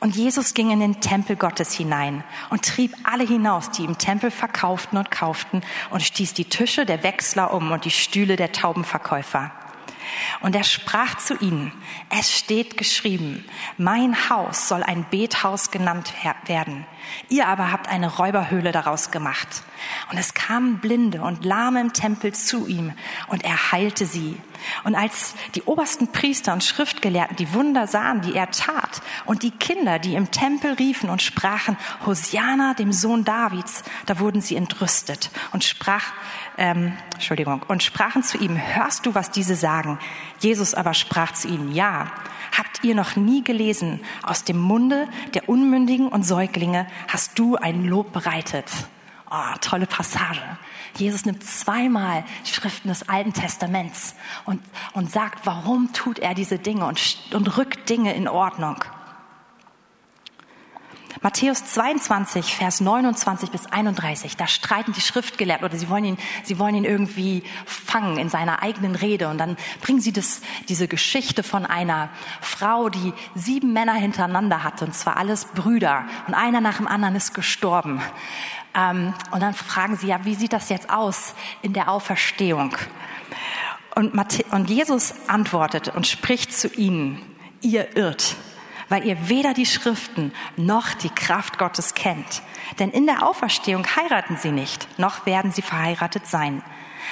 Und 0.03 0.17
Jesus 0.17 0.53
ging 0.53 0.69
in 0.69 0.81
den 0.81 0.99
Tempel 0.99 1.37
Gottes 1.37 1.71
hinein 1.71 2.25
und 2.49 2.65
trieb 2.65 2.93
alle 3.05 3.23
hinaus, 3.23 3.71
die 3.71 3.85
im 3.85 3.97
Tempel 3.97 4.31
verkauften 4.31 4.97
und 4.97 5.11
kauften 5.11 5.61
und 5.91 6.03
stieß 6.03 6.33
die 6.33 6.43
Tische 6.43 6.85
der 6.85 7.03
Wechsler 7.03 7.53
um 7.53 7.71
und 7.71 7.85
die 7.85 7.89
Stühle 7.89 8.35
der 8.35 8.51
Taubenverkäufer. 8.51 9.53
Und 10.41 10.55
er 10.55 10.63
sprach 10.63 11.17
zu 11.17 11.35
ihnen, 11.37 11.71
es 12.09 12.31
steht 12.31 12.77
geschrieben, 12.77 13.45
mein 13.77 14.29
Haus 14.29 14.67
soll 14.67 14.83
ein 14.83 15.05
Bethaus 15.09 15.71
genannt 15.71 16.13
werden. 16.45 16.85
Ihr 17.29 17.47
aber 17.47 17.71
habt 17.71 17.87
eine 17.87 18.15
Räuberhöhle 18.15 18.71
daraus 18.71 19.11
gemacht. 19.11 19.63
Und 20.11 20.17
es 20.17 20.33
kamen 20.33 20.79
Blinde 20.79 21.21
und 21.21 21.43
Lahme 21.43 21.81
im 21.81 21.93
Tempel 21.93 22.33
zu 22.33 22.67
ihm 22.67 22.93
und 23.27 23.43
er 23.43 23.71
heilte 23.71 24.05
sie. 24.05 24.37
Und 24.83 24.95
als 24.95 25.35
die 25.55 25.63
obersten 25.63 26.11
Priester 26.11 26.53
und 26.53 26.63
Schriftgelehrten 26.63 27.35
die 27.35 27.53
Wunder 27.53 27.87
sahen, 27.87 28.21
die 28.21 28.33
er 28.33 28.49
tat, 28.51 29.01
und 29.25 29.43
die 29.43 29.51
Kinder, 29.51 29.99
die 29.99 30.15
im 30.15 30.31
Tempel 30.31 30.73
riefen 30.73 31.09
und 31.09 31.21
sprachen, 31.21 31.77
Hosiana, 32.05 32.73
dem 32.73 32.93
Sohn 32.93 33.25
Davids, 33.25 33.83
da 34.05 34.19
wurden 34.19 34.41
sie 34.41 34.55
entrüstet 34.55 35.31
und 35.51 35.63
sprach, 35.63 36.13
ähm, 36.57 36.93
Entschuldigung, 37.13 37.63
und 37.67 37.83
sprachen 37.83 38.23
zu 38.23 38.37
ihm, 38.37 38.57
hörst 38.57 39.05
du, 39.05 39.15
was 39.15 39.31
diese 39.31 39.55
sagen? 39.55 39.99
Jesus 40.39 40.73
aber 40.73 40.93
sprach 40.93 41.33
zu 41.33 41.47
ihnen, 41.47 41.71
ja. 41.73 42.11
Habt 42.57 42.83
ihr 42.83 42.93
noch 42.93 43.15
nie 43.15 43.43
gelesen, 43.43 43.99
aus 44.21 44.43
dem 44.43 44.59
Munde 44.59 45.07
der 45.33 45.49
Unmündigen 45.49 46.07
und 46.07 46.23
Säuglinge 46.23 46.87
hast 47.07 47.39
du 47.39 47.55
ein 47.55 47.85
Lob 47.85 48.13
bereitet? 48.13 48.69
Oh, 49.31 49.57
tolle 49.61 49.87
Passage. 49.87 50.41
Jesus 50.95 51.25
nimmt 51.25 51.43
zweimal 51.43 52.23
Schriften 52.45 52.89
des 52.89 53.09
Alten 53.09 53.33
Testaments 53.33 54.13
und, 54.45 54.61
und 54.93 55.09
sagt, 55.09 55.47
warum 55.47 55.91
tut 55.93 56.19
er 56.19 56.35
diese 56.35 56.59
Dinge 56.59 56.85
und, 56.85 57.01
und 57.33 57.57
rückt 57.57 57.89
Dinge 57.89 58.13
in 58.13 58.27
Ordnung. 58.27 58.83
Matthäus 61.23 61.63
22, 61.63 62.53
Vers 62.53 62.81
29 62.81 63.49
bis 63.49 63.65
31, 63.65 64.35
da 64.35 64.45
streiten 64.45 64.91
die 64.91 64.99
Schriftgelehrten 64.99 65.65
oder 65.65 65.77
sie 65.77 65.87
wollen 65.87 66.03
ihn, 66.03 66.17
sie 66.43 66.59
wollen 66.59 66.75
ihn 66.75 66.83
irgendwie 66.83 67.43
fangen 67.65 68.17
in 68.17 68.27
seiner 68.27 68.61
eigenen 68.61 68.93
Rede 68.93 69.29
und 69.29 69.37
dann 69.37 69.55
bringen 69.81 70.01
sie 70.01 70.11
das, 70.11 70.41
diese 70.67 70.89
Geschichte 70.89 71.41
von 71.41 71.65
einer 71.65 72.09
Frau, 72.41 72.89
die 72.89 73.13
sieben 73.35 73.71
Männer 73.71 73.93
hintereinander 73.93 74.65
hatte 74.65 74.83
und 74.83 74.93
zwar 74.95 75.15
alles 75.15 75.45
Brüder 75.45 76.03
und 76.27 76.33
einer 76.33 76.59
nach 76.59 76.75
dem 76.75 76.89
anderen 76.89 77.15
ist 77.15 77.33
gestorben. 77.33 78.01
Ähm, 78.75 79.13
und 79.31 79.41
dann 79.41 79.53
fragen 79.53 79.95
sie, 79.95 80.07
ja, 80.07 80.25
wie 80.25 80.35
sieht 80.35 80.51
das 80.51 80.67
jetzt 80.67 80.89
aus 80.89 81.35
in 81.61 81.71
der 81.71 81.89
Auferstehung? 81.89 82.75
Und, 83.95 84.13
Matthä 84.13 84.43
und 84.51 84.69
Jesus 84.69 85.13
antwortet 85.27 85.87
und 85.95 86.05
spricht 86.05 86.51
zu 86.51 86.67
ihnen, 86.67 87.21
ihr 87.61 87.95
irrt 87.95 88.35
weil 88.93 89.07
ihr 89.07 89.27
weder 89.27 89.55
die 89.55 89.65
Schriften 89.65 90.31
noch 90.55 90.93
die 90.93 91.09
Kraft 91.09 91.57
Gottes 91.57 91.95
kennt. 91.95 92.43
Denn 92.77 92.91
in 92.91 93.07
der 93.07 93.27
Auferstehung 93.27 93.87
heiraten 93.87 94.37
sie 94.37 94.51
nicht, 94.51 94.87
noch 94.99 95.25
werden 95.25 95.51
sie 95.51 95.63
verheiratet 95.63 96.27
sein, 96.27 96.61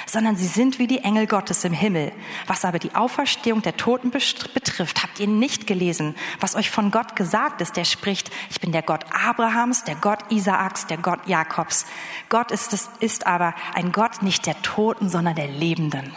sondern 0.06 0.36
sie 0.36 0.46
sind 0.46 0.78
wie 0.78 0.86
die 0.86 1.00
Engel 1.00 1.26
Gottes 1.26 1.64
im 1.64 1.72
Himmel. 1.72 2.12
Was 2.46 2.64
aber 2.64 2.78
die 2.78 2.94
Auferstehung 2.94 3.62
der 3.62 3.76
Toten 3.76 4.12
betrifft, 4.12 5.02
habt 5.02 5.18
ihr 5.18 5.26
nicht 5.26 5.66
gelesen, 5.66 6.14
was 6.38 6.54
euch 6.54 6.70
von 6.70 6.92
Gott 6.92 7.16
gesagt 7.16 7.60
ist, 7.60 7.76
der 7.76 7.84
spricht, 7.84 8.30
ich 8.48 8.60
bin 8.60 8.70
der 8.70 8.82
Gott 8.82 9.04
Abrahams, 9.10 9.82
der 9.82 9.96
Gott 9.96 10.20
Isaaks, 10.30 10.86
der 10.86 10.98
Gott 10.98 11.26
Jakobs. 11.26 11.84
Gott 12.28 12.52
ist, 12.52 12.72
es, 12.72 12.90
ist 13.00 13.26
aber 13.26 13.56
ein 13.74 13.90
Gott 13.90 14.22
nicht 14.22 14.46
der 14.46 14.62
Toten, 14.62 15.08
sondern 15.08 15.34
der 15.34 15.48
Lebenden. 15.48 16.12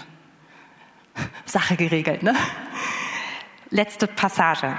Sache 1.46 1.76
geregelt, 1.76 2.22
ne? 2.22 2.36
Letzte 3.72 4.06
Passage. 4.06 4.78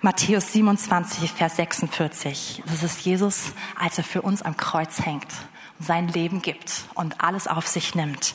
Matthäus 0.00 0.52
27, 0.52 1.32
Vers 1.32 1.56
46. 1.56 2.62
Das 2.66 2.82
ist 2.82 3.00
Jesus, 3.00 3.52
als 3.78 3.98
er 3.98 4.04
für 4.04 4.22
uns 4.22 4.42
am 4.42 4.56
Kreuz 4.56 5.04
hängt 5.04 5.26
sein 5.80 6.08
Leben 6.08 6.42
gibt 6.42 6.84
und 6.94 7.20
alles 7.22 7.46
auf 7.46 7.66
sich 7.66 7.94
nimmt. 7.94 8.34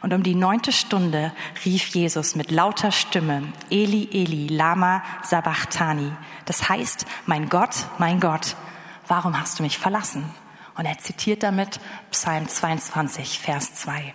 Und 0.00 0.12
um 0.12 0.22
die 0.22 0.34
neunte 0.34 0.72
Stunde 0.72 1.32
rief 1.64 1.86
Jesus 1.88 2.34
mit 2.34 2.50
lauter 2.50 2.90
Stimme, 2.90 3.52
Eli, 3.70 4.08
Eli, 4.12 4.48
Lama 4.48 5.02
Sabachthani. 5.22 6.10
Das 6.44 6.68
heißt, 6.68 7.06
mein 7.26 7.48
Gott, 7.48 7.86
mein 7.98 8.18
Gott, 8.18 8.56
warum 9.06 9.38
hast 9.40 9.58
du 9.58 9.62
mich 9.62 9.78
verlassen? 9.78 10.28
Und 10.76 10.86
er 10.86 10.98
zitiert 10.98 11.44
damit 11.44 11.78
Psalm 12.10 12.48
22, 12.48 13.38
Vers 13.38 13.74
2. 13.74 14.14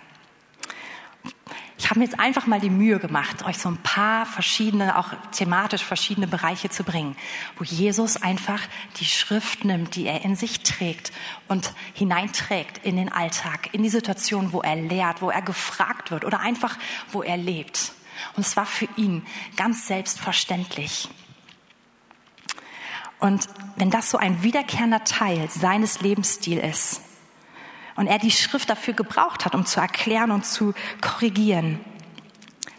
Ich 1.78 1.88
habe 1.88 2.00
mir 2.00 2.06
jetzt 2.06 2.18
einfach 2.18 2.46
mal 2.48 2.58
die 2.58 2.70
Mühe 2.70 2.98
gemacht, 2.98 3.44
euch 3.44 3.56
so 3.56 3.68
ein 3.68 3.76
paar 3.78 4.26
verschiedene, 4.26 4.98
auch 4.98 5.10
thematisch 5.30 5.84
verschiedene 5.84 6.26
Bereiche 6.26 6.70
zu 6.70 6.82
bringen, 6.82 7.16
wo 7.56 7.62
Jesus 7.62 8.20
einfach 8.20 8.60
die 8.98 9.04
Schrift 9.04 9.64
nimmt, 9.64 9.94
die 9.94 10.06
er 10.06 10.24
in 10.24 10.34
sich 10.34 10.64
trägt 10.64 11.12
und 11.46 11.72
hineinträgt 11.94 12.84
in 12.84 12.96
den 12.96 13.12
Alltag, 13.12 13.70
in 13.72 13.84
die 13.84 13.88
Situation, 13.90 14.52
wo 14.52 14.60
er 14.60 14.74
lehrt, 14.74 15.22
wo 15.22 15.30
er 15.30 15.40
gefragt 15.40 16.10
wird 16.10 16.24
oder 16.24 16.40
einfach, 16.40 16.76
wo 17.12 17.22
er 17.22 17.36
lebt. 17.36 17.92
Und 18.34 18.44
es 18.44 18.56
war 18.56 18.66
für 18.66 18.88
ihn 18.96 19.24
ganz 19.56 19.86
selbstverständlich. 19.86 21.08
Und 23.20 23.48
wenn 23.76 23.90
das 23.90 24.10
so 24.10 24.18
ein 24.18 24.42
wiederkehrender 24.42 25.04
Teil 25.04 25.48
seines 25.48 26.00
Lebensstils 26.00 26.98
ist, 26.98 27.07
und 27.98 28.06
er 28.06 28.20
die 28.20 28.30
Schrift 28.30 28.70
dafür 28.70 28.94
gebraucht 28.94 29.44
hat, 29.44 29.56
um 29.56 29.66
zu 29.66 29.80
erklären 29.80 30.30
und 30.30 30.46
zu 30.46 30.72
korrigieren. 31.00 31.80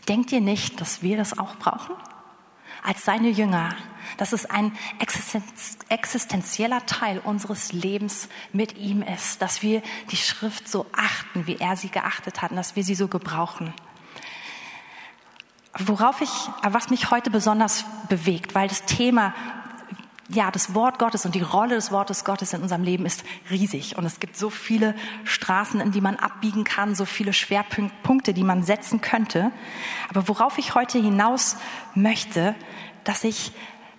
Denkt 0.07 0.31
ihr 0.31 0.39
nicht, 0.39 0.79
dass 0.79 1.03
wir 1.03 1.17
das 1.17 1.37
auch 1.37 1.57
brauchen? 1.57 1.93
Als 2.83 3.03
seine 3.03 3.27
Jünger, 3.27 3.75
dass 4.15 4.31
es 4.31 4.45
ein 4.45 4.71
existenzieller 5.89 6.85
Teil 6.85 7.19
unseres 7.19 7.73
Lebens 7.73 8.29
mit 8.53 8.77
ihm 8.77 9.01
ist, 9.01 9.41
dass 9.41 9.61
wir 9.61 9.83
die 10.09 10.15
Schrift 10.15 10.69
so 10.69 10.85
achten, 10.93 11.45
wie 11.47 11.57
er 11.57 11.75
sie 11.75 11.89
geachtet 11.89 12.41
hat 12.41 12.51
und 12.51 12.57
dass 12.57 12.77
wir 12.77 12.85
sie 12.85 12.95
so 12.95 13.09
gebrauchen. 13.09 13.73
Worauf 15.77 16.21
ich, 16.21 16.31
was 16.63 16.89
mich 16.89 17.11
heute 17.11 17.29
besonders 17.29 17.83
bewegt, 18.07 18.55
weil 18.55 18.69
das 18.69 18.85
Thema 18.85 19.33
ja, 20.31 20.51
das 20.51 20.75
Wort 20.75 20.99
Gottes 20.99 21.25
und 21.25 21.33
die 21.33 21.41
Rolle 21.41 21.75
des 21.75 21.91
Wortes 21.91 22.23
Gottes 22.23 22.53
in 22.53 22.61
unserem 22.61 22.83
Leben 22.83 23.05
ist 23.05 23.23
riesig. 23.49 23.97
Und 23.97 24.05
es 24.05 24.19
gibt 24.19 24.37
so 24.37 24.51
viele 24.51 24.93
Straßen, 25.23 25.81
in 25.81 25.91
die 25.91 26.01
man 26.01 26.17
abbiegen 26.17 26.63
kann, 26.63 26.93
so 26.93 27.05
viele 27.05 27.33
Schwerpunkte, 27.33 28.33
die 28.33 28.43
man 28.43 28.63
setzen 28.63 29.01
könnte. 29.01 29.51
Aber 30.09 30.27
worauf 30.27 30.59
ich 30.59 30.75
heute 30.75 30.99
hinaus 30.99 31.57
möchte, 31.95 32.55
dass 33.03 33.23
ich 33.23 33.51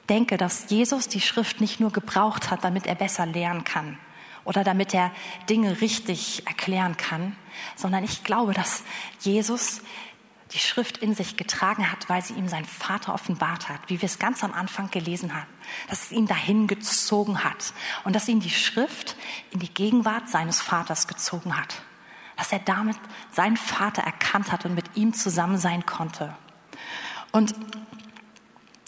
denke, 0.09 0.37
dass 0.37 0.71
Jesus 0.71 1.09
die 1.09 1.21
Schrift 1.21 1.61
nicht 1.61 1.81
nur 1.81 1.91
gebraucht 1.91 2.51
hat, 2.51 2.63
damit 2.63 2.87
er 2.87 2.95
besser 2.95 3.27
lernen 3.27 3.65
kann 3.65 3.99
oder 4.45 4.63
damit 4.63 4.95
er 4.95 5.11
Dinge 5.49 5.81
richtig 5.81 6.47
erklären 6.47 6.97
kann, 6.97 7.37
sondern 7.77 8.05
ich 8.05 8.25
glaube, 8.25 8.55
dass 8.55 8.85
Jesus 9.21 9.83
die 10.53 10.59
Schrift 10.59 10.99
in 10.99 11.15
sich 11.15 11.37
getragen 11.37 11.91
hat, 11.91 12.09
weil 12.09 12.23
sie 12.23 12.35
ihm 12.35 12.49
sein 12.49 12.65
Vater 12.65 13.15
offenbart 13.15 13.69
hat, 13.69 13.81
wie 13.87 14.01
wir 14.01 14.07
es 14.07 14.19
ganz 14.19 14.43
am 14.43 14.53
Anfang 14.53 14.91
gelesen 14.91 15.35
haben, 15.35 15.47
dass 15.89 16.05
es 16.05 16.13
ihn 16.13 16.27
dahin 16.27 16.67
gezogen 16.67 17.45
hat 17.45 17.73
und 18.05 18.17
dass 18.17 18.29
ihn 18.29 18.41
die 18.41 18.51
Schrift 18.51 19.17
in 19.53 19.61
die 19.61 19.73
Gegenwart 19.73 20.29
seines 20.29 20.61
Vaters 20.61 21.07
gezogen 21.07 21.57
hat, 21.57 21.83
dass 22.37 22.53
er 22.53 22.59
damit 22.59 22.97
seinen 23.31 23.57
Vater 23.57 24.03
erkannt 24.03 24.51
hat 24.51 24.65
und 24.65 24.75
mit 24.75 24.97
ihm 24.97 25.15
zusammen 25.15 25.59
sein 25.59 25.87
konnte. 25.87 26.35
Und 27.31 27.55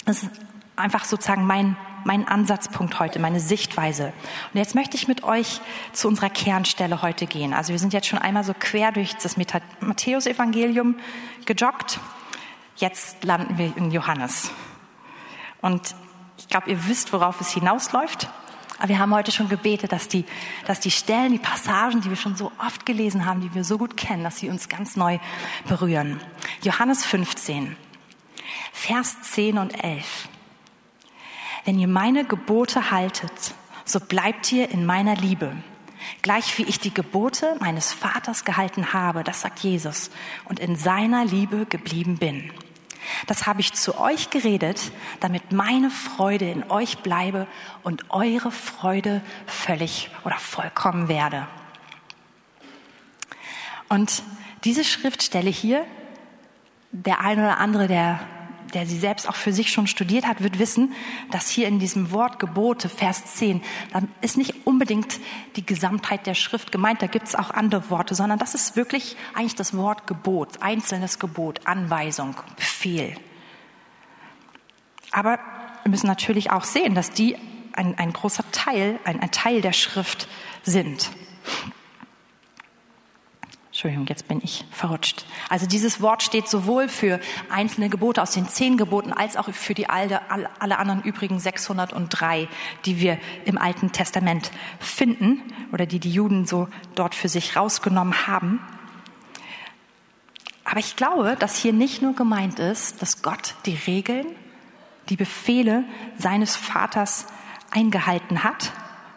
das 0.05 0.25
ist 0.25 0.31
einfach 0.75 1.05
sozusagen 1.05 1.47
mein, 1.47 1.77
mein 2.05 2.27
Ansatzpunkt 2.27 2.99
heute, 2.99 3.19
meine 3.19 3.41
Sichtweise. 3.41 4.13
Und 4.53 4.59
jetzt 4.59 4.75
möchte 4.75 4.97
ich 4.97 5.09
mit 5.09 5.25
euch 5.25 5.61
zu 5.93 6.09
unserer 6.09 6.31
Kernstelle 6.31 7.03
heute 7.03 7.27
gehen. 7.27 7.55
Also 7.55 7.73
wir 7.73 7.79
sind 7.79 7.93
jetzt 7.93 8.07
schon 8.07 8.19
einmal 8.19 8.45
so 8.45 8.55
quer 8.59 8.93
durch 8.93 9.15
das 9.17 9.37
Matthäusevangelium 9.37 10.97
gejoggt. 11.47 12.01
Jetzt 12.77 13.25
landen 13.25 13.59
wir 13.59 13.77
in 13.77 13.91
Johannes. 13.91 14.51
Und 15.61 15.95
ich 16.39 16.49
glaube, 16.49 16.71
ihr 16.71 16.89
wisst, 16.89 17.13
worauf 17.13 17.41
es 17.41 17.53
hinausläuft. 17.53 18.29
Aber 18.79 18.89
wir 18.89 18.99
haben 18.99 19.15
heute 19.15 19.31
schon 19.31 19.49
gebetet, 19.49 19.93
dass 19.93 20.09
die, 20.09 20.25
dass 20.67 20.81
die 20.81 20.91
Stellen, 20.91 21.31
die 21.31 21.39
Passagen, 21.39 22.01
die 22.01 22.11
wir 22.11 22.17
schon 22.17 22.35
so 22.35 22.51
oft 22.59 22.85
gelesen 22.85 23.27
haben, 23.27 23.41
die 23.41 23.55
wir 23.55 23.63
so 23.63 23.79
gut 23.79 23.97
kennen, 23.97 24.25
dass 24.25 24.39
sie 24.39 24.49
uns 24.49 24.69
ganz 24.69 24.97
neu 24.97 25.21
berühren. 25.69 26.21
Johannes 26.63 27.05
15, 27.05 27.77
Vers 28.73 29.23
10 29.23 29.59
und 29.59 29.85
11. 29.85 30.29
Wenn 31.65 31.79
ihr 31.79 31.89
meine 31.89 32.25
Gebote 32.25 32.91
haltet, 32.91 33.55
so 33.85 34.01
bleibt 34.01 34.51
ihr 34.53 34.71
in 34.71 34.85
meiner 34.85 35.15
Liebe. 35.15 35.57
Gleich 36.23 36.59
wie 36.59 36.65
ich 36.65 36.81
die 36.81 36.93
Gebote 36.93 37.57
meines 37.61 37.93
Vaters 37.93 38.45
gehalten 38.45 38.93
habe, 38.93 39.23
das 39.23 39.43
sagt 39.43 39.61
Jesus, 39.61 40.11
und 40.47 40.59
in 40.59 40.77
seiner 40.77 41.25
Liebe 41.25 41.67
geblieben 41.67 42.19
bin. 42.19 42.51
Das 43.27 43.47
habe 43.47 43.61
ich 43.61 43.73
zu 43.73 43.99
euch 43.99 44.31
geredet, 44.31 44.93
damit 45.21 45.53
meine 45.53 45.91
Freude 45.91 46.51
in 46.51 46.71
euch 46.71 46.99
bleibe 46.99 47.47
und 47.83 48.11
eure 48.11 48.51
Freude 48.51 49.23
völlig 49.47 50.11
oder 50.25 50.37
vollkommen 50.39 51.09
werde. 51.09 51.47
Und 53.89 54.23
diese 54.65 54.85
Schriftstelle 54.85 55.51
hier, 55.51 55.85
der 56.93 57.21
eine 57.21 57.43
oder 57.43 57.59
andere, 57.59 57.89
der 57.89 58.21
der 58.75 58.87
sie 58.87 58.99
selbst 58.99 59.29
auch 59.29 59.35
für 59.35 59.53
sich 59.53 59.73
schon 59.73 59.87
studiert 59.87 60.27
hat, 60.27 60.43
wird 60.43 60.59
wissen, 60.59 60.93
dass 61.31 61.49
hier 61.49 61.69
in 61.69 61.79
diesem 61.79 62.11
Wort 62.11 62.39
Gebote, 62.39 62.89
Vers 62.89 63.37
10, 63.37 63.63
dann 63.93 64.09
ist 64.21 64.37
nicht 64.37 64.67
unbedingt 64.67 65.21
die 65.57 65.65
Gesamtheit 65.65 66.27
der 66.27 66.35
Schrift 66.35 66.73
gemeint, 66.73 67.03
da 67.03 67.07
gibt 67.07 67.29
es 67.29 67.35
auch 67.35 67.51
andere 67.51 67.91
Worte, 67.91 68.15
sondern 68.15 68.39
das 68.39 68.55
ist 68.55 68.77
wirklich 68.77 69.17
eigentlich 69.35 69.55
das 69.55 69.77
Wort 69.77 70.07
Gebot, 70.07 70.63
einzelnes 70.63 71.19
Gebot, 71.19 71.67
Anweisung, 71.67 72.35
Befehl. 72.57 73.15
Aber 75.11 75.39
wir 75.83 75.91
müssen 75.91 76.07
natürlich 76.07 76.51
auch 76.51 76.65
sehen, 76.65 76.95
dass 76.95 77.11
die 77.11 77.37
ein, 77.73 77.99
ein 77.99 78.13
großer 78.13 78.45
Teil, 78.53 78.99
ein, 79.05 79.21
ein 79.21 79.31
Teil 79.31 79.61
der 79.61 79.73
Schrift 79.73 80.29
sind. 80.63 81.11
Entschuldigung, 83.73 84.07
jetzt 84.07 84.29
bin 84.29 84.43
ich 84.45 84.67
verrutscht. 84.71 85.25
Also 85.49 85.67
dieses 85.67 86.03
Wort 86.03 86.23
steht 86.23 86.47
sowohl 86.47 86.91
für 86.91 87.19
einzelne 87.49 87.89
Gebote 87.89 88.21
aus 88.21 88.33
den 88.33 88.47
zehn 88.47 88.77
Geboten 88.77 89.15
als 89.15 89.39
auch 89.39 89.49
für 89.51 89.73
die 89.73 89.89
alle, 89.89 90.21
alle 90.59 90.79
anderen 90.79 91.03
übrigen 91.03 91.41
603, 91.41 92.49
die 92.85 93.01
wir 93.01 93.17
im 93.47 93.57
Alten 93.57 93.91
Testament 93.91 94.51
finden 94.79 95.41
oder 95.73 95.87
die 95.87 96.01
die 96.01 96.13
Juden 96.13 96.45
so 96.45 96.69
dort 96.95 97.15
für 97.15 97.31
sich 97.31 97.57
rausgenommen 97.57 98.27
haben. 98.27 98.61
Aber 100.65 100.79
ich 100.79 100.95
glaube, 100.95 101.35
dass 101.39 101.57
hier 101.57 101.73
nicht 101.73 102.03
nur 102.03 102.15
gemeint 102.15 102.59
ist, 102.59 103.01
dass 103.01 103.23
Gott 103.23 103.55
die 103.65 103.79
Regeln, 103.87 104.27
die 105.09 105.17
Befehle 105.17 105.85
seines 106.19 106.57
Vaters 106.57 107.27
eingehalten 107.71 108.45
hat, 108.45 108.71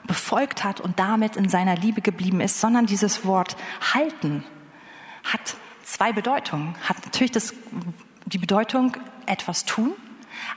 befolgt 0.08 0.64
hat 0.64 0.80
und 0.80 1.00
damit 1.00 1.36
in 1.36 1.50
seiner 1.50 1.76
Liebe 1.76 2.02
geblieben 2.02 2.42
ist, 2.42 2.60
sondern 2.60 2.86
dieses 2.86 3.26
Wort 3.26 3.56
halten 3.94 4.44
hat 5.24 5.58
zwei 5.84 6.14
Bedeutungen. 6.14 6.76
Hat 6.88 7.04
natürlich 7.04 7.32
das, 7.32 7.54
die 8.26 8.38
Bedeutung 8.38 8.96
etwas 9.26 9.66
tun, 9.66 9.94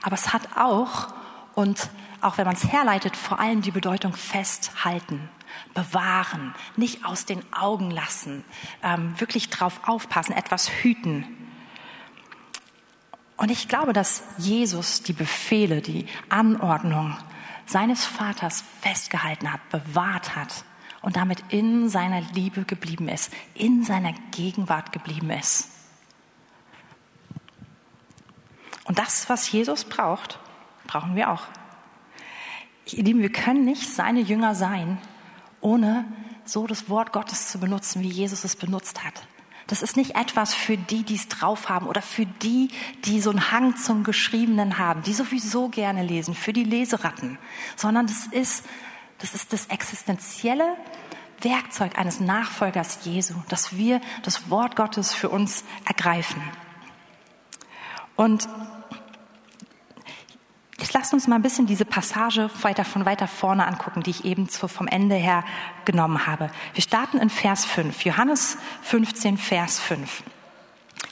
aber 0.01 0.15
es 0.15 0.33
hat 0.33 0.57
auch, 0.57 1.13
und 1.55 1.89
auch 2.21 2.37
wenn 2.37 2.45
man 2.45 2.55
es 2.55 2.71
herleitet, 2.71 3.15
vor 3.15 3.39
allem 3.39 3.61
die 3.61 3.71
Bedeutung 3.71 4.13
festhalten, 4.13 5.29
bewahren, 5.73 6.53
nicht 6.75 7.05
aus 7.05 7.25
den 7.25 7.41
Augen 7.53 7.91
lassen, 7.91 8.43
ähm, 8.83 9.19
wirklich 9.19 9.49
drauf 9.49 9.81
aufpassen, 9.87 10.33
etwas 10.33 10.69
hüten. 10.69 11.25
Und 13.37 13.49
ich 13.51 13.67
glaube, 13.67 13.93
dass 13.93 14.23
Jesus 14.37 15.01
die 15.01 15.13
Befehle, 15.13 15.81
die 15.81 16.05
Anordnung 16.27 17.17
seines 17.69 18.05
Vaters 18.05 18.63
festgehalten 18.81 19.51
hat, 19.51 19.67
bewahrt 19.69 20.35
hat 20.35 20.63
und 21.01 21.15
damit 21.15 21.43
in 21.49 21.89
seiner 21.89 22.21
Liebe 22.33 22.63
geblieben 22.63 23.07
ist, 23.07 23.31
in 23.53 23.83
seiner 23.83 24.13
Gegenwart 24.31 24.91
geblieben 24.91 25.29
ist. 25.29 25.69
Und 28.85 28.97
das, 28.97 29.29
was 29.29 29.51
Jesus 29.51 29.85
braucht, 29.85 30.39
brauchen 30.87 31.15
wir 31.15 31.29
auch. 31.29 31.43
Ihr 32.87 33.03
Lieben, 33.03 33.21
wir 33.21 33.31
können 33.31 33.65
nicht 33.65 33.87
seine 33.87 34.19
Jünger 34.19 34.55
sein, 34.55 34.97
ohne 35.61 36.05
so 36.43 36.65
das 36.65 36.89
Wort 36.89 37.13
Gottes 37.13 37.49
zu 37.49 37.59
benutzen, 37.59 38.01
wie 38.01 38.09
Jesus 38.09 38.43
es 38.43 38.55
benutzt 38.55 39.03
hat. 39.03 39.27
Das 39.69 39.83
ist 39.83 39.95
nicht 39.95 40.15
etwas 40.15 40.53
für 40.53 40.77
die, 40.77 41.03
die 41.03 41.15
es 41.15 41.27
drauf 41.27 41.69
haben 41.69 41.87
oder 41.87 42.01
für 42.01 42.25
die, 42.25 42.69
die 43.05 43.21
so 43.21 43.29
einen 43.29 43.51
Hang 43.51 43.77
zum 43.77 44.03
Geschriebenen 44.03 44.79
haben, 44.79 45.03
die 45.03 45.13
sowieso 45.13 45.69
gerne 45.69 46.03
lesen, 46.03 46.33
für 46.33 46.53
die 46.53 46.63
Leseratten, 46.63 47.37
sondern 47.75 48.07
das 48.07 48.27
ist 48.27 48.65
das 49.19 49.35
ist 49.35 49.53
das 49.53 49.67
existenzielle 49.67 50.75
Werkzeug 51.41 51.97
eines 51.99 52.19
Nachfolgers 52.19 52.99
Jesu, 53.03 53.35
dass 53.49 53.75
wir 53.77 54.01
das 54.23 54.49
Wort 54.49 54.75
Gottes 54.75 55.13
für 55.13 55.29
uns 55.29 55.63
ergreifen. 55.85 56.41
Und 58.15 58.47
jetzt 60.79 60.93
lasst 60.93 61.13
uns 61.13 61.27
mal 61.27 61.35
ein 61.35 61.41
bisschen 61.41 61.65
diese 61.65 61.85
Passage 61.85 62.49
weiter 62.61 62.85
von 62.85 63.05
weiter 63.05 63.27
vorne 63.27 63.67
angucken, 63.67 64.03
die 64.03 64.11
ich 64.11 64.25
eben 64.25 64.47
vom 64.47 64.87
Ende 64.87 65.15
her 65.15 65.43
genommen 65.85 66.25
habe. 66.25 66.49
Wir 66.73 66.83
starten 66.83 67.17
in 67.17 67.29
Vers 67.29 67.65
5, 67.65 68.03
Johannes 68.05 68.57
15, 68.83 69.37
Vers 69.37 69.79
5. 69.79 70.23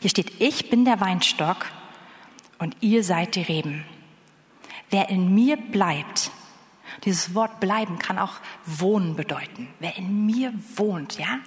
Hier 0.02 0.10
steht, 0.10 0.42
ich 0.42 0.70
bin 0.70 0.86
der 0.86 1.00
Weinstock 1.00 1.66
und 2.60 2.76
ihr 2.82 3.04
seid 3.04 3.36
die 3.36 3.42
Reben. 3.42 3.86
Wer 4.90 5.10
in 5.10 5.34
mir 5.34 5.58
bleibt 5.58 6.32
dieses 7.04 7.36
Wort 7.36 7.60
bleiben 7.60 8.00
kann 8.00 8.20
auch 8.20 8.34
wohnen 8.66 9.16
bedeuten. 9.16 9.68
Wer 9.80 9.98
in 9.98 10.26
mir 10.26 10.54
wohnt, 10.76 11.18
ja? 11.20 11.40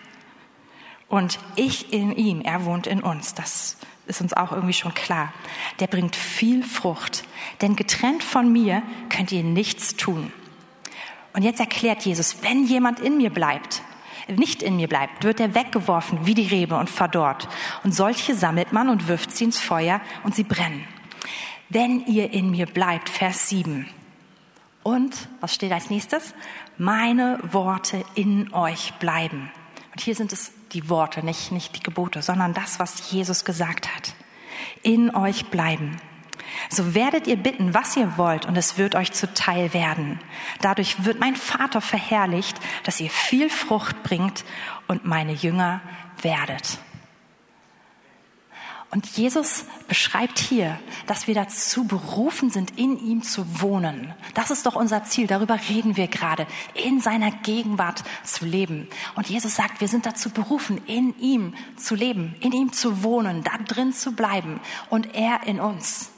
Und 1.08 1.38
ich 1.56 1.92
in 1.92 2.14
ihm, 2.14 2.40
er 2.40 2.64
wohnt 2.64 2.86
in 2.86 3.02
uns. 3.02 3.34
Das 3.34 3.76
ist 4.10 4.20
uns 4.20 4.34
auch 4.34 4.52
irgendwie 4.52 4.74
schon 4.74 4.92
klar. 4.92 5.32
Der 5.78 5.86
bringt 5.86 6.16
viel 6.16 6.62
Frucht. 6.62 7.24
Denn 7.62 7.76
getrennt 7.76 8.22
von 8.22 8.52
mir 8.52 8.82
könnt 9.08 9.32
ihr 9.32 9.42
nichts 9.42 9.96
tun. 9.96 10.30
Und 11.32 11.42
jetzt 11.42 11.60
erklärt 11.60 12.02
Jesus, 12.02 12.42
wenn 12.42 12.66
jemand 12.66 13.00
in 13.00 13.16
mir 13.16 13.30
bleibt, 13.30 13.82
nicht 14.28 14.62
in 14.62 14.76
mir 14.76 14.88
bleibt, 14.88 15.24
wird 15.24 15.40
er 15.40 15.54
weggeworfen 15.54 16.26
wie 16.26 16.34
die 16.34 16.46
Rebe 16.46 16.76
und 16.76 16.90
verdorrt. 16.90 17.48
Und 17.84 17.94
solche 17.94 18.34
sammelt 18.34 18.72
man 18.72 18.88
und 18.88 19.08
wirft 19.08 19.34
sie 19.34 19.44
ins 19.44 19.58
Feuer 19.58 20.00
und 20.24 20.34
sie 20.34 20.44
brennen. 20.44 20.86
Wenn 21.68 22.04
ihr 22.06 22.32
in 22.32 22.50
mir 22.50 22.66
bleibt, 22.66 23.08
Vers 23.08 23.48
7, 23.48 23.88
und, 24.82 25.28
was 25.40 25.54
steht 25.54 25.72
als 25.72 25.90
nächstes? 25.90 26.34
Meine 26.78 27.38
Worte 27.42 28.02
in 28.14 28.52
euch 28.54 28.94
bleiben. 28.94 29.50
Und 29.92 30.00
hier 30.00 30.14
sind 30.14 30.32
es 30.32 30.52
die 30.72 30.88
Worte, 30.88 31.24
nicht, 31.24 31.52
nicht 31.52 31.76
die 31.76 31.82
Gebote, 31.82 32.22
sondern 32.22 32.54
das, 32.54 32.78
was 32.78 33.10
Jesus 33.10 33.44
gesagt 33.44 33.94
hat. 33.94 34.14
In 34.82 35.14
euch 35.14 35.46
bleiben. 35.46 35.96
So 36.68 36.94
werdet 36.94 37.26
ihr 37.26 37.36
bitten, 37.36 37.74
was 37.74 37.96
ihr 37.96 38.16
wollt, 38.16 38.46
und 38.46 38.56
es 38.56 38.78
wird 38.78 38.94
euch 38.94 39.12
zuteil 39.12 39.72
werden. 39.72 40.20
Dadurch 40.60 41.04
wird 41.04 41.20
mein 41.20 41.36
Vater 41.36 41.80
verherrlicht, 41.80 42.58
dass 42.84 43.00
ihr 43.00 43.10
viel 43.10 43.50
Frucht 43.50 44.02
bringt 44.02 44.44
und 44.86 45.04
meine 45.04 45.32
Jünger 45.32 45.80
werdet. 46.22 46.78
Und 48.92 49.06
Jesus 49.06 49.64
beschreibt 49.86 50.40
hier, 50.40 50.76
dass 51.06 51.28
wir 51.28 51.34
dazu 51.34 51.84
berufen 51.84 52.50
sind, 52.50 52.76
in 52.76 52.98
ihm 52.98 53.22
zu 53.22 53.60
wohnen. 53.60 54.12
Das 54.34 54.50
ist 54.50 54.66
doch 54.66 54.74
unser 54.74 55.04
Ziel. 55.04 55.28
Darüber 55.28 55.60
reden 55.68 55.96
wir 55.96 56.08
gerade. 56.08 56.44
In 56.74 57.00
seiner 57.00 57.30
Gegenwart 57.30 58.02
zu 58.24 58.44
leben. 58.44 58.88
Und 59.14 59.28
Jesus 59.28 59.54
sagt, 59.54 59.80
wir 59.80 59.86
sind 59.86 60.06
dazu 60.06 60.30
berufen, 60.30 60.80
in 60.86 61.16
ihm 61.20 61.54
zu 61.76 61.94
leben, 61.94 62.34
in 62.40 62.50
ihm 62.50 62.72
zu 62.72 63.04
wohnen, 63.04 63.44
da 63.44 63.52
drin 63.58 63.92
zu 63.92 64.12
bleiben 64.12 64.60
und 64.88 65.14
er 65.14 65.46
in 65.46 65.60
uns. 65.60 66.10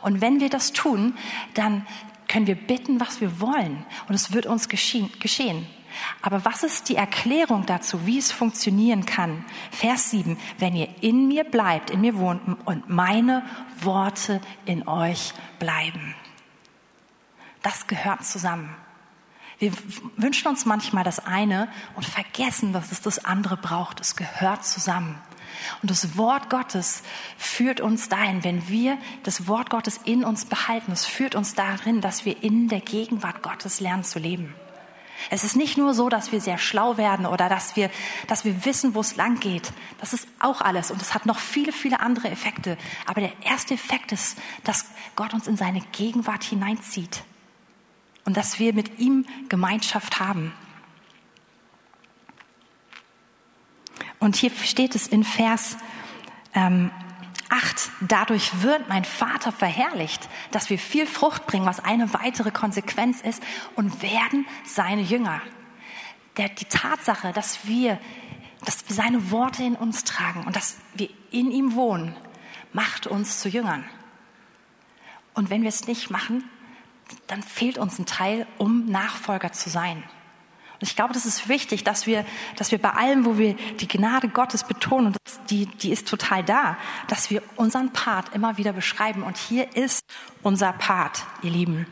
Und 0.00 0.22
wenn 0.22 0.40
wir 0.40 0.48
das 0.48 0.72
tun, 0.72 1.14
dann 1.52 1.86
können 2.26 2.46
wir 2.46 2.54
bitten, 2.54 3.00
was 3.00 3.20
wir 3.20 3.38
wollen. 3.38 3.84
Und 4.08 4.14
es 4.14 4.32
wird 4.32 4.46
uns 4.46 4.68
geschehen. 4.70 5.66
Aber 6.22 6.44
was 6.44 6.62
ist 6.62 6.88
die 6.88 6.96
Erklärung 6.96 7.66
dazu, 7.66 8.06
wie 8.06 8.18
es 8.18 8.32
funktionieren 8.32 9.06
kann? 9.06 9.44
Vers 9.70 10.10
7, 10.10 10.38
wenn 10.58 10.74
ihr 10.74 10.88
in 11.00 11.28
mir 11.28 11.44
bleibt, 11.44 11.90
in 11.90 12.00
mir 12.00 12.16
wohnt 12.16 12.40
und 12.64 12.88
meine 12.88 13.44
Worte 13.80 14.40
in 14.64 14.86
euch 14.86 15.32
bleiben. 15.58 16.14
Das 17.62 17.86
gehört 17.86 18.24
zusammen. 18.24 18.74
Wir 19.58 19.72
wünschen 20.16 20.48
uns 20.48 20.66
manchmal 20.66 21.02
das 21.02 21.26
eine 21.26 21.68
und 21.96 22.06
vergessen, 22.06 22.72
dass 22.72 22.92
es 22.92 23.00
das 23.00 23.24
andere 23.24 23.56
braucht. 23.56 24.00
Es 24.00 24.14
gehört 24.14 24.64
zusammen. 24.64 25.20
Und 25.82 25.90
das 25.90 26.16
Wort 26.16 26.50
Gottes 26.50 27.02
führt 27.36 27.80
uns 27.80 28.08
dahin, 28.08 28.44
wenn 28.44 28.68
wir 28.68 28.98
das 29.24 29.48
Wort 29.48 29.70
Gottes 29.70 29.98
in 30.04 30.24
uns 30.24 30.44
behalten, 30.44 30.92
es 30.92 31.06
führt 31.06 31.34
uns 31.34 31.54
darin, 31.54 32.00
dass 32.00 32.24
wir 32.24 32.42
in 32.42 32.68
der 32.68 32.80
Gegenwart 32.80 33.42
Gottes 33.42 33.80
lernen 33.80 34.04
zu 34.04 34.18
leben. 34.18 34.54
Es 35.30 35.44
ist 35.44 35.56
nicht 35.56 35.76
nur 35.76 35.94
so, 35.94 36.08
dass 36.08 36.32
wir 36.32 36.40
sehr 36.40 36.58
schlau 36.58 36.96
werden 36.96 37.26
oder 37.26 37.48
dass 37.48 37.76
wir, 37.76 37.90
dass 38.26 38.44
wir 38.44 38.64
wissen, 38.64 38.94
wo 38.94 39.00
es 39.00 39.16
lang 39.16 39.40
geht. 39.40 39.72
Das 39.98 40.12
ist 40.12 40.28
auch 40.38 40.60
alles 40.60 40.90
und 40.90 41.02
es 41.02 41.14
hat 41.14 41.26
noch 41.26 41.38
viele, 41.38 41.72
viele 41.72 42.00
andere 42.00 42.30
Effekte. 42.30 42.76
Aber 43.06 43.20
der 43.20 43.32
erste 43.42 43.74
Effekt 43.74 44.12
ist, 44.12 44.38
dass 44.64 44.86
Gott 45.16 45.34
uns 45.34 45.46
in 45.46 45.56
seine 45.56 45.80
Gegenwart 45.92 46.44
hineinzieht 46.44 47.24
und 48.24 48.36
dass 48.36 48.58
wir 48.58 48.72
mit 48.74 48.98
ihm 48.98 49.26
Gemeinschaft 49.48 50.20
haben. 50.20 50.52
Und 54.20 54.36
hier 54.36 54.50
steht 54.50 54.94
es 54.94 55.06
in 55.06 55.24
Vers 55.24 55.76
ähm, 56.54 56.90
8, 57.48 57.90
dadurch 58.00 58.62
wird 58.62 58.88
mein 58.88 59.04
Vater 59.04 59.52
verherrlicht, 59.52 60.28
dass 60.50 60.70
wir 60.70 60.78
viel 60.78 61.06
Frucht 61.06 61.46
bringen, 61.46 61.66
was 61.66 61.80
eine 61.80 62.12
weitere 62.12 62.50
Konsequenz 62.50 63.20
ist, 63.20 63.42
und 63.74 64.02
werden 64.02 64.46
seine 64.64 65.02
Jünger. 65.02 65.40
Der, 66.36 66.48
die 66.50 66.66
Tatsache, 66.66 67.32
dass 67.32 67.66
wir, 67.66 67.98
dass 68.64 68.88
wir 68.88 68.94
seine 68.94 69.30
Worte 69.30 69.62
in 69.62 69.76
uns 69.76 70.04
tragen 70.04 70.44
und 70.44 70.56
dass 70.56 70.76
wir 70.94 71.08
in 71.30 71.50
ihm 71.50 71.74
wohnen, 71.74 72.14
macht 72.72 73.06
uns 73.06 73.40
zu 73.40 73.48
Jüngern. 73.48 73.84
Und 75.34 75.50
wenn 75.50 75.62
wir 75.62 75.68
es 75.68 75.86
nicht 75.86 76.10
machen, 76.10 76.44
dann 77.26 77.42
fehlt 77.42 77.78
uns 77.78 77.98
ein 77.98 78.06
Teil, 78.06 78.46
um 78.58 78.86
Nachfolger 78.86 79.52
zu 79.52 79.70
sein. 79.70 80.02
Ich 80.80 80.94
glaube, 80.94 81.12
das 81.12 81.26
ist 81.26 81.48
wichtig, 81.48 81.82
dass 81.82 82.06
wir, 82.06 82.24
dass 82.56 82.70
wir 82.70 82.80
bei 82.80 82.90
allem, 82.90 83.24
wo 83.24 83.36
wir 83.36 83.54
die 83.54 83.88
Gnade 83.88 84.28
Gottes 84.28 84.62
betonen, 84.62 85.16
die, 85.50 85.66
die 85.66 85.90
ist 85.90 86.06
total 86.06 86.44
da, 86.44 86.76
dass 87.08 87.30
wir 87.30 87.42
unseren 87.56 87.92
Part 87.92 88.34
immer 88.34 88.58
wieder 88.58 88.72
beschreiben. 88.72 89.24
Und 89.24 89.36
hier 89.36 89.76
ist 89.76 90.04
unser 90.42 90.72
Part, 90.72 91.24
ihr 91.42 91.50
Lieben. 91.50 91.86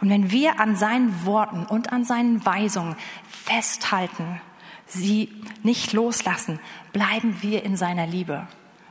Und 0.00 0.10
wenn 0.10 0.30
wir 0.30 0.60
an 0.60 0.76
seinen 0.76 1.24
Worten 1.24 1.64
und 1.64 1.92
an 1.92 2.04
seinen 2.04 2.44
Weisungen 2.44 2.96
festhalten, 3.28 4.40
sie 4.86 5.30
nicht 5.62 5.92
loslassen, 5.92 6.60
bleiben 6.92 7.42
wir 7.42 7.62
in 7.64 7.76
seiner 7.76 8.06
Liebe. 8.06 8.46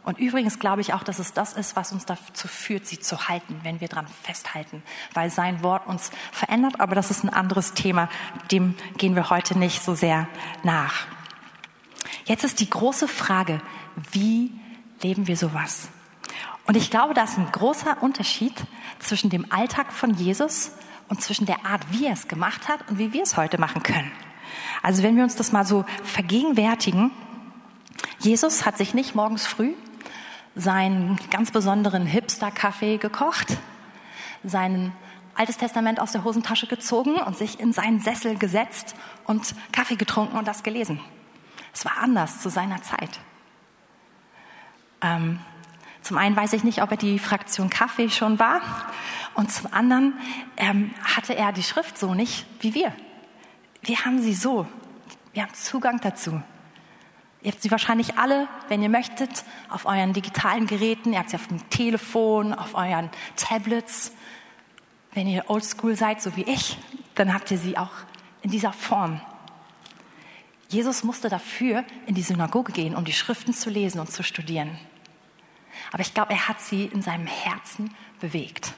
Und 0.08 0.20
übrigens 0.20 0.58
glaube 0.58 0.80
ich 0.80 0.94
auch, 0.94 1.04
dass 1.04 1.20
es 1.20 1.34
das 1.34 1.52
ist, 1.52 1.76
was 1.76 1.92
uns 1.92 2.06
dazu 2.06 2.48
führt, 2.48 2.88
sie 2.88 2.98
zu 2.98 3.28
halten, 3.28 3.60
wenn 3.64 3.82
wir 3.82 3.90
dran 3.90 4.08
festhalten, 4.24 4.82
weil 5.14 5.30
sein 5.30 5.64
Wort 5.64 5.86
uns 5.86 6.12
verändert. 6.32 6.80
Aber 6.80 6.96
das 6.96 7.12
ist 7.12 7.26
ein 7.26 7.30
anderes 7.30 7.74
Thema, 7.74 8.08
dem 8.50 8.76
gehen 8.96 9.18
wir 9.18 9.30
heute 9.30 9.60
nicht 9.60 9.84
so 9.84 9.96
sehr 9.96 10.30
nach. 10.64 11.08
Jetzt 12.24 12.46
ist 12.46 12.62
die 12.62 12.70
große 12.70 13.10
Frage, 13.10 13.60
wie 14.14 14.50
leben 15.02 15.28
wir 15.28 15.36
sowas? 15.36 15.90
Und 16.68 16.78
ich 16.78 16.90
glaube, 16.90 17.14
da 17.14 17.26
ist 17.26 17.38
ein 17.38 17.52
großer 17.52 18.02
Unterschied 18.02 18.54
zwischen 19.00 19.30
dem 19.30 19.52
Alltag 19.52 19.92
von 19.92 20.14
Jesus 20.14 20.72
und 21.10 21.22
zwischen 21.22 21.46
der 21.46 21.66
Art, 21.66 21.82
wie 21.92 22.06
er 22.06 22.14
es 22.14 22.30
gemacht 22.30 22.70
hat 22.70 22.80
und 22.90 22.98
wie 22.98 23.12
wir 23.12 23.24
es 23.24 23.36
heute 23.36 23.58
machen 23.58 23.84
können. 23.84 24.14
Also 24.82 25.04
wenn 25.04 25.18
wir 25.18 25.26
uns 25.26 25.36
das 25.36 25.52
mal 25.52 25.66
so 25.66 25.84
vergegenwärtigen, 26.06 27.12
Jesus 28.20 28.66
hat 28.66 28.78
sich 28.78 28.94
nicht 28.94 29.14
morgens 29.14 29.46
früh 29.46 29.74
seinen 30.58 31.18
ganz 31.30 31.52
besonderen 31.52 32.06
Hipster-Kaffee 32.06 32.98
gekocht, 32.98 33.58
sein 34.44 34.92
Altes 35.36 35.58
Testament 35.58 36.00
aus 36.00 36.14
der 36.14 36.24
Hosentasche 36.24 36.66
gezogen 36.66 37.16
und 37.16 37.38
sich 37.38 37.60
in 37.60 37.72
seinen 37.72 38.00
Sessel 38.00 38.38
gesetzt 38.38 38.96
und 39.26 39.54
Kaffee 39.72 39.96
getrunken 39.96 40.36
und 40.36 40.48
das 40.48 40.64
gelesen. 40.64 41.00
Es 41.74 41.86
war 41.86 42.00
anders 42.02 42.42
zu 42.42 42.50
seiner 42.50 42.82
Zeit. 42.82 43.20
Ähm, 45.02 45.40
zum 46.02 46.18
einen 46.18 46.36
weiß 46.36 46.54
ich 46.54 46.64
nicht, 46.64 46.82
ob 46.82 46.90
er 46.90 46.98
die 46.98 47.20
Fraktion 47.20 47.70
Kaffee 47.70 48.10
schon 48.10 48.40
war 48.40 48.62
und 49.36 49.52
zum 49.52 49.72
anderen 49.72 50.14
ähm, 50.58 50.92
hatte 51.04 51.36
er 51.36 51.52
die 51.52 51.62
Schrift 51.62 52.00
so 52.00 52.16
nicht 52.16 52.48
wie 52.62 52.74
wir. 52.74 52.92
Wir 53.84 54.06
haben 54.06 54.20
sie 54.20 54.34
so. 54.34 54.66
Wir 55.34 55.44
haben 55.44 55.54
Zugang 55.54 56.00
dazu. 56.02 56.42
Ihr 57.48 57.54
habt 57.54 57.64
sie 57.64 57.72
wahrscheinlich 57.72 58.18
alle, 58.18 58.50
wenn 58.68 58.84
ihr 58.84 58.90
möchtet, 58.90 59.46
auf 59.70 59.86
euren 59.86 60.12
digitalen 60.12 60.68
Geräten. 60.68 61.14
Ihr 61.14 61.20
habt 61.20 61.30
sie 61.30 61.38
auf 61.38 61.48
dem 61.48 61.70
Telefon, 61.70 62.54
auf 62.54 62.76
euren 62.76 63.10
Tablets. 63.38 64.12
Wenn 65.14 65.28
ihr 65.28 65.50
oldschool 65.50 65.96
seid, 65.96 66.22
so 66.22 66.36
wie 66.36 66.44
ich, 66.44 66.78
dann 67.16 67.34
habt 67.34 67.50
ihr 67.50 67.58
sie 67.58 67.78
auch 67.78 67.94
in 68.42 68.52
dieser 68.52 68.74
Form. 68.74 69.22
Jesus 70.68 71.06
musste 71.06 71.30
dafür 71.30 71.86
in 72.06 72.16
die 72.16 72.22
Synagoge 72.22 72.74
gehen, 72.74 72.98
um 72.98 73.06
die 73.06 73.14
Schriften 73.14 73.54
zu 73.54 73.70
lesen 73.70 74.02
und 74.02 74.12
zu 74.12 74.24
studieren. 74.24 74.78
Aber 75.94 76.02
ich 76.02 76.14
glaube, 76.14 76.34
er 76.34 76.50
hat 76.50 76.60
sie 76.60 76.84
in 76.88 77.02
seinem 77.02 77.28
Herzen 77.28 77.96
bewegt. 78.20 78.74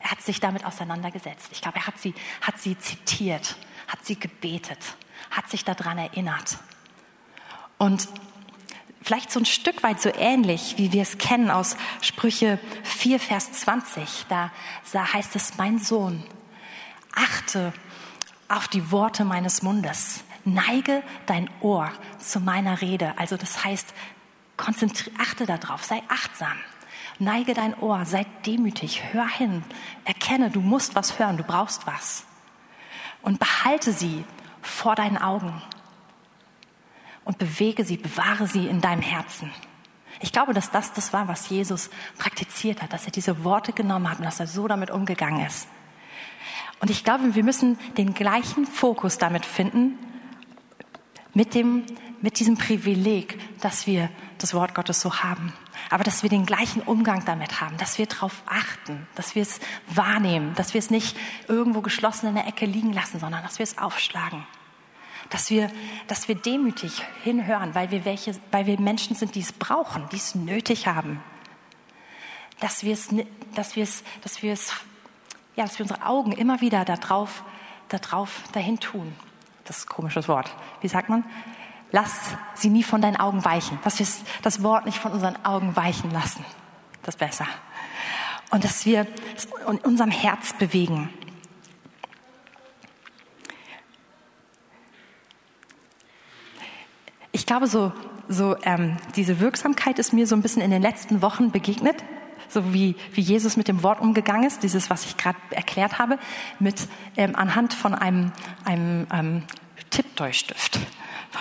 Er 0.00 0.10
hat 0.10 0.20
sich 0.20 0.38
damit 0.38 0.66
auseinandergesetzt. 0.66 1.48
Ich 1.52 1.62
glaube, 1.62 1.78
er 1.78 1.86
hat 1.86 1.98
sie, 1.98 2.12
hat 2.42 2.58
sie 2.58 2.78
zitiert, 2.78 3.56
hat 3.88 4.04
sie 4.04 4.20
gebetet, 4.20 4.96
hat 5.30 5.48
sich 5.48 5.64
daran 5.64 5.96
erinnert. 5.96 6.58
Und 7.80 8.08
vielleicht 9.00 9.32
so 9.32 9.40
ein 9.40 9.46
Stück 9.46 9.82
weit 9.82 10.02
so 10.02 10.10
ähnlich, 10.14 10.74
wie 10.76 10.92
wir 10.92 11.00
es 11.00 11.16
kennen 11.16 11.50
aus 11.50 11.78
Sprüche 12.02 12.58
4, 12.82 13.18
Vers 13.18 13.52
20. 13.52 14.26
Da, 14.28 14.50
da 14.92 15.14
heißt 15.14 15.34
es, 15.34 15.56
mein 15.56 15.78
Sohn, 15.78 16.22
achte 17.14 17.72
auf 18.48 18.68
die 18.68 18.92
Worte 18.92 19.24
meines 19.24 19.62
Mundes. 19.62 20.24
Neige 20.44 21.02
dein 21.24 21.48
Ohr 21.62 21.90
zu 22.18 22.38
meiner 22.40 22.82
Rede. 22.82 23.14
Also 23.16 23.38
das 23.38 23.64
heißt, 23.64 23.94
achte 25.18 25.46
darauf, 25.46 25.82
sei 25.82 26.02
achtsam. 26.08 26.58
Neige 27.18 27.54
dein 27.54 27.74
Ohr, 27.78 28.04
sei 28.04 28.26
demütig, 28.44 29.14
hör 29.14 29.26
hin, 29.26 29.64
erkenne, 30.04 30.50
du 30.50 30.60
musst 30.60 30.96
was 30.96 31.18
hören, 31.18 31.38
du 31.38 31.44
brauchst 31.44 31.86
was. 31.86 32.26
Und 33.22 33.38
behalte 33.38 33.94
sie 33.94 34.26
vor 34.60 34.94
deinen 34.96 35.16
Augen 35.16 35.62
und 37.30 37.38
bewege 37.38 37.84
sie, 37.84 37.96
bewahre 37.96 38.48
sie 38.48 38.66
in 38.66 38.80
deinem 38.80 39.02
Herzen. 39.02 39.52
Ich 40.18 40.32
glaube, 40.32 40.52
dass 40.52 40.72
das 40.72 40.92
das 40.94 41.12
war, 41.12 41.28
was 41.28 41.48
Jesus 41.48 41.88
praktiziert 42.18 42.82
hat, 42.82 42.92
dass 42.92 43.06
er 43.06 43.12
diese 43.12 43.44
Worte 43.44 43.72
genommen 43.72 44.10
hat 44.10 44.18
und 44.18 44.24
dass 44.24 44.40
er 44.40 44.48
so 44.48 44.66
damit 44.66 44.90
umgegangen 44.90 45.46
ist. 45.46 45.68
Und 46.80 46.90
ich 46.90 47.04
glaube, 47.04 47.36
wir 47.36 47.44
müssen 47.44 47.78
den 47.96 48.14
gleichen 48.14 48.66
Fokus 48.66 49.16
damit 49.16 49.46
finden, 49.46 49.96
mit 51.32 51.54
dem, 51.54 51.84
mit 52.20 52.40
diesem 52.40 52.58
Privileg, 52.58 53.38
dass 53.60 53.86
wir 53.86 54.10
das 54.38 54.52
Wort 54.52 54.74
Gottes 54.74 55.00
so 55.00 55.22
haben. 55.22 55.52
Aber 55.88 56.02
dass 56.02 56.24
wir 56.24 56.30
den 56.30 56.46
gleichen 56.46 56.82
Umgang 56.82 57.24
damit 57.26 57.60
haben, 57.60 57.76
dass 57.76 57.96
wir 57.96 58.06
darauf 58.06 58.42
achten, 58.46 59.06
dass 59.14 59.36
wir 59.36 59.42
es 59.42 59.60
wahrnehmen, 59.86 60.52
dass 60.56 60.74
wir 60.74 60.80
es 60.80 60.90
nicht 60.90 61.16
irgendwo 61.46 61.80
geschlossen 61.80 62.26
in 62.26 62.34
der 62.34 62.48
Ecke 62.48 62.66
liegen 62.66 62.92
lassen, 62.92 63.20
sondern 63.20 63.44
dass 63.44 63.60
wir 63.60 63.64
es 63.64 63.78
aufschlagen 63.78 64.44
dass 65.30 65.48
wir, 65.48 65.70
dass 66.08 66.28
wir 66.28 66.34
demütig 66.34 67.02
hinhören, 67.22 67.74
weil 67.74 67.90
wir 67.90 68.04
welche, 68.04 68.34
weil 68.50 68.66
wir 68.66 68.80
Menschen 68.80 69.16
sind, 69.16 69.34
die 69.34 69.40
es 69.40 69.52
brauchen, 69.52 70.08
die 70.10 70.16
es 70.16 70.34
nötig 70.34 70.86
haben. 70.86 71.22
Dass 72.58 72.82
wir 72.82 72.92
es, 72.92 73.08
dass 73.54 73.76
wir 73.76 73.84
es, 73.84 74.02
dass 74.22 74.42
wir 74.42 74.52
es, 74.52 74.72
ja, 75.56 75.64
dass 75.64 75.78
wir 75.78 75.84
unsere 75.84 76.04
Augen 76.04 76.32
immer 76.32 76.60
wieder 76.60 76.84
darauf, 76.84 77.44
darauf 77.88 78.42
dahin 78.52 78.78
tun. 78.80 79.14
Das 79.64 79.78
ist 79.78 79.84
ein 79.84 79.94
komisches 79.94 80.28
Wort. 80.28 80.50
Wie 80.80 80.88
sagt 80.88 81.08
man? 81.08 81.24
Lass 81.92 82.36
sie 82.54 82.68
nie 82.68 82.82
von 82.82 83.00
deinen 83.00 83.16
Augen 83.16 83.44
weichen. 83.44 83.78
Dass 83.82 83.98
wir 83.98 84.06
das 84.42 84.62
Wort 84.62 84.84
nicht 84.84 84.98
von 84.98 85.12
unseren 85.12 85.44
Augen 85.44 85.74
weichen 85.76 86.10
lassen. 86.10 86.44
Das 87.02 87.14
ist 87.14 87.18
besser. 87.18 87.46
Und 88.50 88.64
dass 88.64 88.84
wir 88.84 89.06
es 89.36 89.46
in 89.68 89.78
unserem 89.78 90.10
Herz 90.10 90.52
bewegen. 90.54 91.08
Glaube, 97.50 97.66
so, 97.66 97.90
so 98.28 98.54
ähm, 98.62 98.96
diese 99.16 99.40
Wirksamkeit 99.40 99.98
ist 99.98 100.12
mir 100.12 100.28
so 100.28 100.36
ein 100.36 100.40
bisschen 100.40 100.62
in 100.62 100.70
den 100.70 100.82
letzten 100.82 101.20
Wochen 101.20 101.50
begegnet, 101.50 101.96
so 102.48 102.72
wie, 102.72 102.94
wie 103.12 103.22
Jesus 103.22 103.56
mit 103.56 103.66
dem 103.66 103.82
Wort 103.82 104.00
umgegangen 104.00 104.46
ist, 104.46 104.62
dieses, 104.62 104.88
was 104.88 105.04
ich 105.04 105.16
gerade 105.16 105.36
erklärt 105.50 105.98
habe, 105.98 106.16
mit 106.60 106.86
ähm, 107.16 107.34
anhand 107.34 107.74
von 107.74 107.92
einem, 107.92 108.30
einem 108.64 109.08
ähm, 109.12 109.42
Tipptoy-Stift. 109.90 110.78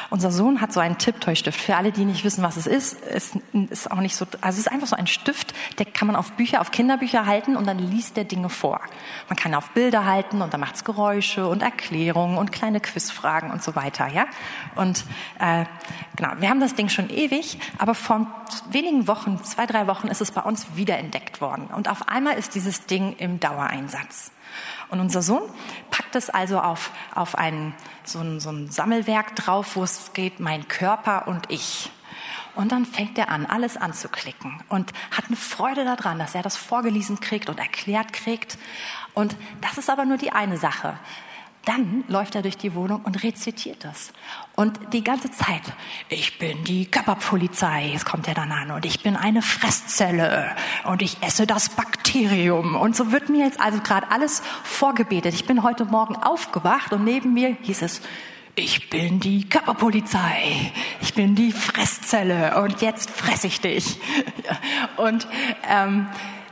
Unser 0.09 0.31
Sohn 0.31 0.61
hat 0.61 0.71
so 0.71 0.79
einen 0.79 0.97
Tipptoy-Stift. 0.97 1.59
Für 1.59 1.75
alle, 1.75 1.91
die 1.91 2.05
nicht 2.05 2.23
wissen, 2.23 2.43
was 2.43 2.57
es 2.57 2.67
ist, 2.67 3.01
ist, 3.05 3.35
ist 3.69 3.91
auch 3.91 4.01
nicht 4.01 4.15
so, 4.15 4.25
also 4.41 4.59
es 4.59 4.67
ist 4.67 4.71
einfach 4.71 4.87
so 4.87 4.95
ein 4.95 5.07
Stift, 5.07 5.53
der 5.79 5.85
kann 5.85 6.07
man 6.07 6.15
auf 6.15 6.31
Bücher, 6.33 6.61
auf 6.61 6.71
Kinderbücher 6.71 7.25
halten 7.25 7.55
und 7.55 7.65
dann 7.65 7.79
liest 7.79 8.17
der 8.17 8.23
Dinge 8.23 8.49
vor. 8.49 8.81
Man 9.27 9.35
kann 9.35 9.55
auf 9.55 9.69
Bilder 9.71 10.05
halten 10.05 10.41
und 10.41 10.53
dann 10.53 10.59
macht 10.59 10.75
es 10.75 10.83
Geräusche 10.83 11.47
und 11.47 11.61
Erklärungen 11.63 12.37
und 12.37 12.51
kleine 12.51 12.79
Quizfragen 12.79 13.51
und 13.51 13.63
so 13.63 13.75
weiter, 13.75 14.07
ja. 14.07 14.25
Und 14.75 15.05
äh, 15.39 15.65
genau, 16.15 16.33
wir 16.39 16.49
haben 16.49 16.59
das 16.59 16.75
Ding 16.75 16.89
schon 16.89 17.09
ewig, 17.09 17.59
aber 17.77 17.95
vor 17.95 18.27
wenigen 18.69 19.07
Wochen, 19.07 19.43
zwei, 19.43 19.65
drei 19.65 19.87
Wochen, 19.87 20.07
ist 20.07 20.21
es 20.21 20.31
bei 20.31 20.41
uns 20.41 20.67
wiederentdeckt 20.75 21.41
worden. 21.41 21.67
Und 21.67 21.89
auf 21.89 22.07
einmal 22.07 22.37
ist 22.37 22.55
dieses 22.55 22.85
Ding 22.85 23.15
im 23.17 23.39
Dauereinsatz. 23.39 24.31
Und 24.89 24.99
unser 24.99 25.21
Sohn 25.21 25.43
packt 25.91 26.15
es 26.15 26.29
also 26.29 26.59
auf, 26.59 26.91
auf 27.13 27.35
einen, 27.35 27.73
so, 28.03 28.19
ein, 28.19 28.39
so 28.39 28.49
ein 28.49 28.69
Sammelwerk 28.71 29.35
drauf, 29.35 29.75
wo 29.75 29.83
es 29.83 30.13
geht, 30.13 30.39
mein 30.39 30.67
Körper 30.67 31.27
und 31.27 31.51
ich. 31.51 31.91
Und 32.55 32.71
dann 32.71 32.85
fängt 32.85 33.17
er 33.17 33.29
an, 33.29 33.45
alles 33.45 33.77
anzuklicken 33.77 34.61
und 34.67 34.91
hat 35.11 35.25
eine 35.27 35.37
Freude 35.37 35.85
daran, 35.85 36.19
dass 36.19 36.35
er 36.35 36.41
das 36.41 36.57
vorgelesen 36.57 37.19
kriegt 37.19 37.47
und 37.47 37.59
erklärt 37.59 38.11
kriegt. 38.11 38.57
Und 39.13 39.35
das 39.61 39.77
ist 39.77 39.89
aber 39.89 40.05
nur 40.05 40.17
die 40.17 40.31
eine 40.31 40.57
Sache. 40.57 40.97
Dann 41.65 42.03
läuft 42.07 42.35
er 42.35 42.41
durch 42.41 42.57
die 42.57 42.73
Wohnung 42.73 43.01
und 43.03 43.21
rezitiert 43.23 43.83
das. 43.83 44.11
Und 44.55 44.79
die 44.93 45.03
ganze 45.03 45.29
Zeit, 45.31 45.61
ich 46.07 46.39
bin 46.39 46.63
die 46.63 46.85
Körperpolizei, 46.85 47.89
jetzt 47.93 48.05
kommt 48.05 48.27
er 48.27 48.33
dann 48.33 48.51
an, 48.51 48.71
und 48.71 48.85
ich 48.85 49.03
bin 49.03 49.15
eine 49.15 49.41
Fresszelle 49.41 50.55
und 50.85 51.01
ich 51.01 51.21
esse 51.21 51.45
das 51.45 51.69
Bakterium. 51.69 52.75
Und 52.75 52.95
so 52.95 53.11
wird 53.11 53.29
mir 53.29 53.45
jetzt 53.45 53.59
also 53.59 53.79
gerade 53.81 54.09
alles 54.09 54.41
vorgebetet. 54.63 55.33
Ich 55.33 55.45
bin 55.45 55.63
heute 55.63 55.85
Morgen 55.85 56.15
aufgewacht 56.15 56.93
und 56.93 57.03
neben 57.03 57.33
mir 57.33 57.55
hieß 57.61 57.81
es, 57.81 58.01
ich 58.55 58.89
bin 58.89 59.19
die 59.19 59.47
Körperpolizei, 59.47 60.71
ich 61.01 61.13
bin 61.13 61.35
die 61.35 61.51
Fresszelle 61.51 62.61
und 62.61 62.81
jetzt 62.81 63.09
fress 63.09 63.43
ich 63.45 63.61
dich. 63.61 63.99
Und 64.97 65.27
ähm, 65.69 66.07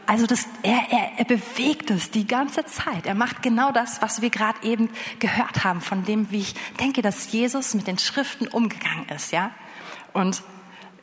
also 0.07 0.25
das, 0.25 0.47
er, 0.63 0.79
er, 0.89 1.11
er 1.17 1.25
bewegt 1.25 1.91
es 1.91 2.09
die 2.11 2.25
ganze 2.25 2.65
Zeit. 2.65 3.05
Er 3.05 3.13
macht 3.13 3.43
genau 3.43 3.71
das, 3.71 4.01
was 4.01 4.21
wir 4.21 4.29
gerade 4.29 4.63
eben 4.63 4.89
gehört 5.19 5.65
haben, 5.65 5.81
von 5.81 6.03
dem, 6.05 6.31
wie 6.31 6.39
ich 6.39 6.55
denke, 6.79 7.01
dass 7.01 7.31
Jesus 7.31 7.73
mit 7.73 7.87
den 7.87 7.97
Schriften 7.97 8.47
umgegangen 8.47 9.07
ist, 9.13 9.31
ja. 9.31 9.51
Und 10.13 10.41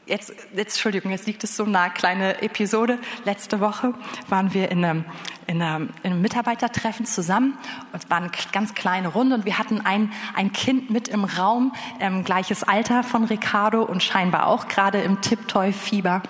jetzt, 0.07 0.31
jetzt 0.55 0.75
Entschuldigung, 0.75 1.11
jetzt 1.11 1.27
liegt 1.27 1.45
es 1.45 1.55
so 1.55 1.67
nah, 1.67 1.91
kleine 1.91 2.43
Episode. 2.43 2.99
Letzte 3.25 3.61
Woche 3.61 3.93
waren 4.29 4.55
wir 4.55 4.71
in 4.71 4.85
einem, 4.85 5.05
in 5.47 5.61
einem, 5.61 5.91
in 6.03 6.13
einem 6.13 6.23
Mitarbeitertreffen 6.23 7.05
zusammen 7.05 7.59
und 7.93 8.03
es 8.03 8.11
war 8.11 8.19
eine 8.19 8.31
ganz 8.53 8.75
kleine 8.75 9.09
Runde 9.09 9.35
und 9.35 9.45
wir 9.45 9.59
hatten 9.59 9.83
ein, 9.83 10.13
ein 10.35 10.53
Kind 10.53 10.89
mit 10.91 11.09
im 11.09 11.25
Raum, 11.25 11.75
ähm, 12.01 12.25
gleiches 12.25 12.63
Alter 12.63 13.03
von 13.03 13.25
Ricardo 13.25 13.83
und 13.83 14.03
scheinbar 14.03 14.47
auch 14.47 14.69
gerade 14.69 15.03
im 15.03 15.21
Tipptoy-Fieber. 15.21 16.23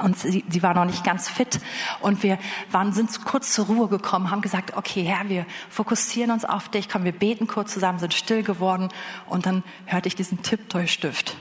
Und 0.00 0.18
sie, 0.18 0.44
sie 0.48 0.62
war 0.62 0.74
noch 0.74 0.84
nicht 0.84 1.04
ganz 1.04 1.28
fit. 1.28 1.60
Und 2.00 2.22
wir 2.22 2.38
waren, 2.70 2.92
sind 2.92 3.24
kurz 3.24 3.52
zur 3.52 3.66
Ruhe 3.66 3.88
gekommen, 3.88 4.30
haben 4.30 4.40
gesagt, 4.40 4.76
okay, 4.76 5.02
Herr, 5.02 5.28
wir 5.28 5.46
fokussieren 5.68 6.30
uns 6.30 6.44
auf 6.44 6.68
dich. 6.68 6.88
Komm, 6.88 7.04
wir 7.04 7.12
beten 7.12 7.46
kurz 7.46 7.72
zusammen, 7.72 7.98
sind 7.98 8.14
still 8.14 8.42
geworden. 8.42 8.88
Und 9.26 9.46
dann 9.46 9.62
hörte 9.86 10.08
ich 10.08 10.14
diesen 10.14 10.42
Tipptoy-Stift. 10.42 11.36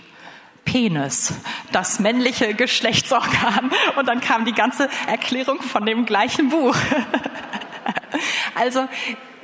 Penis, 0.66 1.34
das 1.72 2.00
männliche 2.00 2.54
Geschlechtsorgan. 2.54 3.72
Und 3.98 4.08
dann 4.08 4.22
kam 4.22 4.46
die 4.46 4.54
ganze 4.54 4.90
Erklärung 5.08 5.62
von 5.62 5.86
dem 5.86 6.06
gleichen 6.06 6.50
Buch. 6.50 6.76
Also 8.56 8.88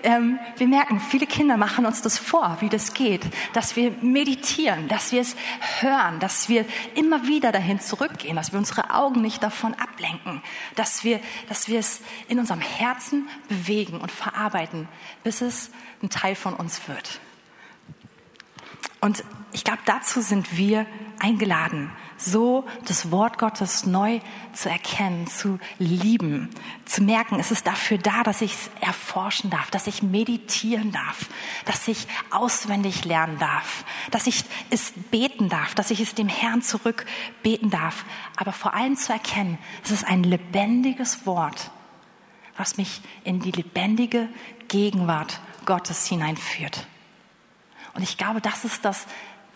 ähm, 0.06 0.40
wir 0.58 0.68
merken, 0.68 1.00
viele 1.00 1.28
Kinder 1.28 1.58
machen 1.58 1.86
uns 1.86 2.02
das 2.02 2.18
vor, 2.18 2.58
wie 2.60 2.70
das 2.70 2.94
geht, 2.94 3.26
dass 3.54 3.76
wir 3.76 3.92
meditieren, 4.02 4.88
dass 4.88 5.12
wir 5.12 5.22
es 5.22 5.36
hören, 5.80 6.20
dass 6.20 6.48
wir 6.48 6.66
immer 6.94 7.28
wieder 7.28 7.52
dahin 7.52 7.80
zurückgehen, 7.80 8.36
dass 8.36 8.52
wir 8.52 8.60
unsere 8.60 8.94
Augen 8.94 9.22
nicht 9.22 9.44
davon 9.44 9.74
ablenken, 9.74 10.42
dass 10.76 11.04
wir, 11.04 11.20
dass 11.50 11.68
wir 11.68 11.80
es 11.80 12.02
in 12.28 12.40
unserem 12.40 12.62
Herzen 12.62 13.28
bewegen 13.50 14.00
und 14.00 14.12
verarbeiten, 14.12 14.88
bis 15.24 15.42
es 15.42 15.72
ein 16.02 16.10
Teil 16.10 16.36
von 16.36 16.54
uns 16.54 16.88
wird. 16.88 17.20
Und 19.02 19.24
ich 19.52 19.64
glaube, 19.64 19.80
dazu 19.86 20.22
sind 20.22 20.58
wir 20.58 20.86
eingeladen, 21.20 21.92
so 22.18 22.66
das 22.86 23.12
Wort 23.12 23.38
Gottes 23.38 23.86
neu 23.86 24.20
zu 24.54 24.70
erkennen, 24.70 25.28
zu 25.28 25.60
lieben, 25.80 26.50
zu 26.86 27.04
merken, 27.04 27.40
es 27.40 27.52
ist 27.52 27.68
dafür 27.68 27.98
da, 27.98 28.24
dass 28.24 28.42
ich 28.42 28.54
es 28.54 28.70
erforschen 28.82 29.50
darf, 29.50 29.70
dass 29.72 29.88
ich 29.88 30.02
meditieren 30.02 30.92
darf, 30.92 31.30
dass 31.66 31.88
ich 31.88 32.08
auswendig 32.32 33.06
lernen 33.06 33.38
darf, 33.38 33.86
dass 34.12 34.28
ich 34.28 34.44
es 34.70 34.94
beten 35.12 35.50
darf, 35.50 35.76
dass 35.76 35.92
ich 35.92 36.00
es 36.00 36.16
dem 36.16 36.30
Herrn 36.30 36.62
zurück 36.62 37.06
beten 37.44 37.70
darf, 37.70 38.06
aber 38.38 38.54
vor 38.54 38.74
allem 38.74 38.96
zu 38.96 39.12
erkennen, 39.12 39.58
es 39.84 39.92
ist 39.92 40.06
ein 40.06 40.24
lebendiges 40.24 41.26
Wort, 41.26 41.72
was 42.58 42.78
mich 42.78 43.02
in 43.24 43.42
die 43.42 43.52
lebendige 43.52 44.30
Gegenwart 44.68 45.40
Gottes 45.66 46.08
hineinführt. 46.08 46.88
Und 47.96 48.04
ich 48.04 48.18
glaube, 48.18 48.42
das 48.42 48.66
ist 48.66 48.86
das 48.86 49.08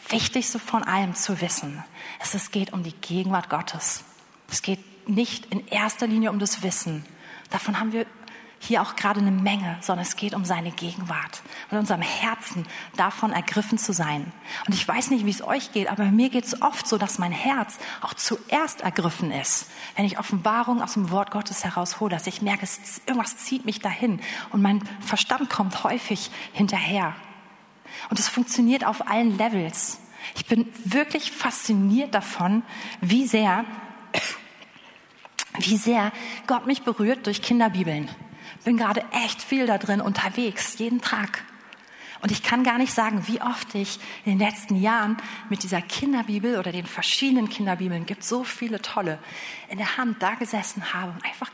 Wichtigste 0.08 0.60
von 0.60 0.84
allem 0.84 1.13
zu 1.13 1.41
wissen. 1.41 1.84
Es 2.19 2.52
geht 2.52 2.73
um 2.73 2.84
die 2.84 2.93
Gegenwart 2.93 3.49
Gottes. 3.49 4.04
Es 4.49 4.62
geht 4.62 4.80
nicht 5.08 5.47
in 5.47 5.67
erster 5.67 6.08
Linie 6.08 6.32
um 6.32 6.39
das 6.39 6.63
Wissen. 6.63 7.06
Davon 7.49 7.80
haben 7.80 7.91
wir 7.91 8.06
hier 8.60 8.82
auch 8.82 8.95
gerade 8.95 9.21
eine 9.21 9.32
Menge, 9.32 9.78
sondern 9.82 10.06
es 10.06 10.15
geht 10.15 10.34
um 10.34 10.43
seine 10.43 10.71
Gegenwart 10.71 11.41
und 11.71 11.78
unserem 11.78 12.02
Herzen 12.02 12.65
davon 12.97 13.32
ergriffen 13.32 13.78
zu 13.78 13.93
sein. 13.93 14.32
Und 14.67 14.73
ich 14.73 14.86
weiß 14.86 15.12
nicht, 15.12 15.25
wie 15.25 15.32
es 15.32 15.41
euch 15.41 15.71
geht, 15.71 15.89
aber 15.89 16.06
mir 16.06 16.30
geht 16.30 16.45
es 16.45 16.62
oft 16.62 16.86
so, 16.86 16.97
dass 16.97 17.19
mein 17.19 17.32
Herz 17.32 17.80
auch 18.02 18.13
zuerst 18.13 18.82
ergriffen 18.82 19.32
ist, 19.32 19.69
wenn 19.95 20.06
ich 20.06 20.19
Offenbarung 20.19 20.82
aus 20.82 20.93
dem 20.93 21.10
Wort 21.10 21.32
Gottes 21.32 21.63
heraushole, 21.63 22.12
dass 22.12 22.28
ich 22.28 22.41
merke, 22.41 22.67
irgendwas 23.06 23.38
zieht 23.38 23.65
mich 23.65 23.80
dahin 23.80 24.19
und 24.49 24.62
mein 24.62 24.84
Verstand 24.99 25.49
kommt 25.49 25.84
häufig 25.86 26.30
hinterher. 26.52 27.15
Und 28.10 28.19
es 28.19 28.30
funktioniert 28.30 28.86
auf 28.86 29.08
allen 29.08 29.38
Levels. 29.38 29.99
Ich 30.36 30.45
bin 30.45 30.67
wirklich 30.86 31.32
fasziniert 31.32 32.13
davon, 32.13 32.63
wie 33.02 33.25
sehr, 33.25 33.65
wie 35.60 35.78
sehr 35.78 36.12
Gott 36.47 36.67
mich 36.67 36.84
berührt 36.84 37.25
durch 37.25 37.41
Kinderbibeln. 37.41 38.10
Bin 38.63 38.78
gerade 38.78 39.04
echt 39.12 39.41
viel 39.41 39.65
da 39.65 39.78
drin 39.78 40.02
unterwegs, 40.02 40.78
jeden 40.78 41.02
Tag. 41.02 41.43
Und 42.21 42.32
ich 42.32 42.43
kann 42.43 42.63
gar 42.63 42.78
nicht 42.78 42.93
sagen, 42.93 43.28
wie 43.28 43.41
oft 43.41 43.73
ich 43.75 43.97
in 44.25 44.38
den 44.38 44.45
letzten 44.45 44.75
Jahren 44.75 45.17
mit 45.49 45.63
dieser 45.63 45.82
Kinderbibel 45.82 46.58
oder 46.60 46.71
den 46.73 46.86
verschiedenen 46.86 47.49
Kinderbibeln, 47.49 48.06
gibt 48.06 48.23
so 48.23 48.43
viele 48.43 48.82
tolle, 48.82 49.19
in 49.69 49.78
der 49.78 49.95
Hand 49.97 50.21
da 50.21 50.36
gesessen 50.36 50.93
habe 50.93 51.13
und 51.13 51.25
einfach 51.25 51.49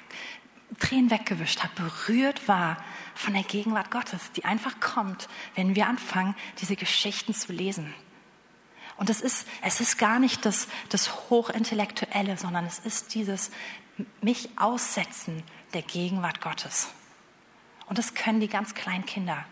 Tränen 0.80 1.12
weggewischt 1.12 1.62
habe, 1.62 1.74
berührt 1.76 2.48
war 2.48 2.78
von 3.16 3.34
der 3.34 3.44
Gegenwart 3.44 3.90
Gottes, 3.90 4.32
die 4.34 4.46
einfach 4.46 4.80
kommt, 4.80 5.28
wenn 5.56 5.76
wir 5.76 5.88
anfangen, 5.88 6.36
diese 6.60 6.76
Geschichten 6.76 7.34
zu 7.34 7.54
lesen. 7.54 7.94
Und 8.98 9.10
es 9.10 9.22
ist, 9.22 9.48
es 9.62 9.82
ist 9.82 9.98
gar 9.98 10.20
nicht 10.20 10.46
das, 10.46 10.68
das 10.90 11.30
Hochintellektuelle, 11.30 12.38
sondern 12.38 12.66
es 12.66 12.80
ist 12.80 13.14
dieses 13.14 13.52
mich 14.22 14.50
aussetzen 14.58 15.44
der 15.74 15.82
Gegenwart 15.82 16.42
Gottes. 16.42 16.90
Und 17.88 17.98
das 17.98 18.14
können 18.14 18.40
die 18.40 18.48
ganz 18.48 18.74
kleinen 18.74 19.06
Kinder. 19.06 19.46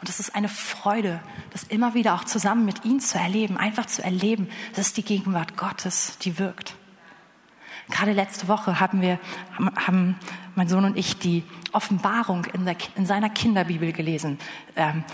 Und 0.00 0.08
es 0.08 0.20
ist 0.20 0.34
eine 0.34 0.48
Freude, 0.48 1.22
das 1.50 1.62
immer 1.64 1.94
wieder 1.94 2.14
auch 2.14 2.24
zusammen 2.24 2.64
mit 2.64 2.84
ihnen 2.84 3.00
zu 3.00 3.18
erleben, 3.18 3.56
einfach 3.56 3.86
zu 3.86 4.02
erleben, 4.02 4.48
das 4.74 4.88
ist 4.88 4.96
die 4.96 5.04
Gegenwart 5.04 5.56
Gottes, 5.56 6.18
die 6.18 6.38
wirkt. 6.38 6.76
Gerade 7.90 8.12
letzte 8.12 8.48
Woche 8.48 8.80
haben 8.80 9.00
wir, 9.00 9.18
haben 9.76 10.18
mein 10.54 10.68
Sohn 10.68 10.84
und 10.84 10.96
ich 10.96 11.18
die 11.18 11.44
Offenbarung 11.72 12.46
in, 12.46 12.64
der, 12.64 12.76
in 12.96 13.06
seiner 13.06 13.30
Kinderbibel 13.30 13.92
gelesen. 13.92 14.38
Ähm, 14.76 15.04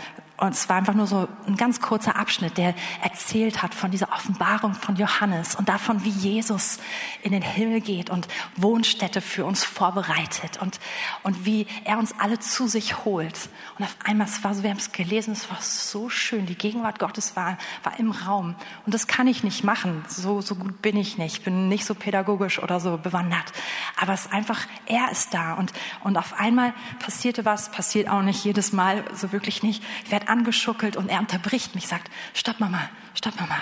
und 0.40 0.55
es 0.55 0.68
war 0.68 0.76
einfach 0.76 0.94
nur 0.94 1.07
so 1.07 1.29
ein 1.46 1.57
ganz 1.57 1.81
kurzer 1.81 2.16
Abschnitt, 2.16 2.57
der 2.57 2.74
erzählt 3.03 3.62
hat 3.62 3.74
von 3.74 3.90
dieser 3.90 4.11
Offenbarung 4.11 4.72
von 4.72 4.96
Johannes 4.96 5.55
und 5.55 5.68
davon, 5.68 6.03
wie 6.03 6.09
Jesus 6.09 6.79
in 7.22 7.33
den 7.33 7.42
Himmel 7.42 7.83
geht 7.83 8.09
und 8.09 8.26
Wohnstätte 8.57 9.20
für 9.20 9.44
uns 9.44 9.64
vorbereitet 9.64 10.59
und, 10.62 10.81
und 11.22 11.44
wie 11.44 11.66
er 11.85 11.98
uns 11.98 12.14
alle 12.18 12.38
zu 12.38 12.68
sich 12.68 13.05
holt. 13.05 13.50
Und 13.79 13.85
auf 13.85 13.94
einmal, 14.03 14.29
es 14.29 14.42
war 14.42 14.55
so, 14.55 14.62
wir 14.62 14.70
haben 14.70 14.79
es 14.79 14.92
gelesen, 14.92 15.33
es 15.33 15.50
war 15.50 15.61
so 15.61 16.09
schön. 16.09 16.46
Die 16.46 16.55
Gegenwart 16.55 16.98
Gottes 16.98 17.37
war, 17.37 17.59
war 17.83 17.98
im 17.98 18.11
Raum. 18.11 18.55
Und 18.87 18.94
das 18.94 19.07
kann 19.07 19.26
ich 19.26 19.44
nicht 19.44 19.62
machen. 19.62 20.05
So, 20.09 20.40
so 20.40 20.55
gut 20.55 20.81
bin 20.81 20.96
ich 20.96 21.18
nicht. 21.18 21.38
Ich 21.38 21.44
bin 21.44 21.68
nicht 21.68 21.85
so 21.85 21.94
pädagogisch 21.94 22.62
oder 22.62 22.81
so 22.81 22.96
bewandert. 22.96 23.53
Aber 24.00 24.14
es 24.14 24.22
ist 24.26 24.33
einfach, 24.33 24.61
er 24.87 25.11
ist 25.11 25.35
da. 25.35 25.53
Und, 25.55 25.72
und 26.03 26.16
auf 26.16 26.40
einmal 26.40 26.72
passierte 26.98 27.44
was, 27.44 27.70
passiert 27.70 28.09
auch 28.09 28.22
nicht 28.22 28.42
jedes 28.42 28.72
Mal, 28.72 29.05
so 29.14 29.33
wirklich 29.33 29.62
nicht. 29.62 29.83
Ich 30.05 30.11
werde 30.11 30.29
angeschuckelt 30.30 30.96
und 30.96 31.08
er 31.08 31.20
unterbricht 31.20 31.74
mich, 31.74 31.86
sagt, 31.86 32.10
stopp 32.34 32.60
Mama, 32.60 32.88
stopp 33.14 33.38
Mama, 33.38 33.56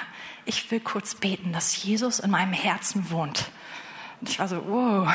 ich 0.45 0.71
will 0.71 0.81
kurz 0.81 1.15
beten, 1.15 1.53
dass 1.53 1.83
Jesus 1.83 2.21
in 2.21 2.31
meinem 2.31 2.53
Herzen 2.53 3.11
wohnt. 3.11 3.51
Und 4.21 4.29
ich 4.29 4.39
war 4.39 4.49
so, 4.49 4.65
wow, 4.67 5.09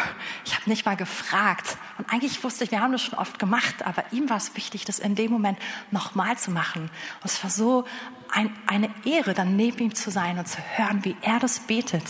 ich 0.45 0.55
habe 0.55 0.69
nicht 0.69 0.85
mal 0.85 0.95
gefragt, 0.95 1.77
Und 1.97 2.11
eigentlich 2.11 2.43
wusste 2.43 2.63
ich, 2.63 2.71
wir 2.71 2.81
haben 2.81 2.91
das 2.91 3.01
schon 3.01 3.19
oft 3.19 3.37
gemacht, 3.37 3.85
aber 3.85 4.03
ihm 4.11 4.29
war 4.29 4.37
es 4.37 4.55
wichtig, 4.55 4.85
das 4.85 4.99
in 4.99 5.15
dem 5.15 5.31
Moment 5.31 5.59
nochmal 5.91 6.37
zu 6.37 6.51
machen. 6.51 6.83
Und 6.83 7.25
es 7.25 7.43
war 7.43 7.51
so 7.51 7.85
ein, 8.33 8.51
eine 8.65 8.89
Ehre, 9.05 9.33
dann 9.33 9.55
neben 9.55 9.77
ihm 9.79 9.95
zu 9.95 10.09
sein 10.09 10.39
und 10.39 10.47
zu 10.47 10.57
hören, 10.75 11.05
wie 11.05 11.15
er 11.21 11.39
das 11.39 11.59
betet. 11.59 12.03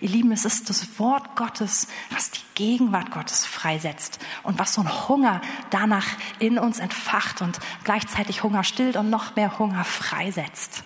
Ihr 0.00 0.08
Lieben, 0.08 0.30
es 0.30 0.44
ist 0.44 0.70
das 0.70 0.98
Wort 1.00 1.34
Gottes, 1.34 1.88
was 2.10 2.30
die 2.30 2.40
Gegenwart 2.54 3.10
Gottes 3.10 3.44
freisetzt 3.44 4.20
und 4.44 4.58
was 4.58 4.74
so 4.74 4.82
ein 4.82 5.08
Hunger 5.08 5.40
danach 5.70 6.06
in 6.38 6.58
uns 6.58 6.78
entfacht 6.78 7.42
und 7.42 7.58
gleichzeitig 7.82 8.44
Hunger 8.44 8.62
stillt 8.62 8.96
und 8.96 9.10
noch 9.10 9.34
mehr 9.34 9.58
Hunger 9.58 9.84
freisetzt. 9.84 10.84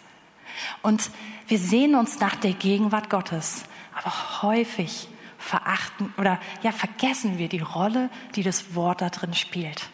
Und 0.81 1.11
wir 1.49 1.59
sehen 1.59 1.95
uns 1.95 2.19
nach 2.19 2.37
der 2.37 2.53
Gegenwart 2.53 3.11
Gottes, 3.11 3.65
aber 3.95 4.43
häufig 4.43 5.09
verachten 5.37 6.13
oder 6.17 6.41
ja, 6.63 6.73
vergessen 6.73 7.39
wir 7.39 7.49
die 7.49 7.61
Rolle, 7.61 8.09
die 8.35 8.43
das 8.43 8.75
Wort 8.75 9.03
da 9.03 9.11
drin 9.11 9.35
spielt. 9.35 9.91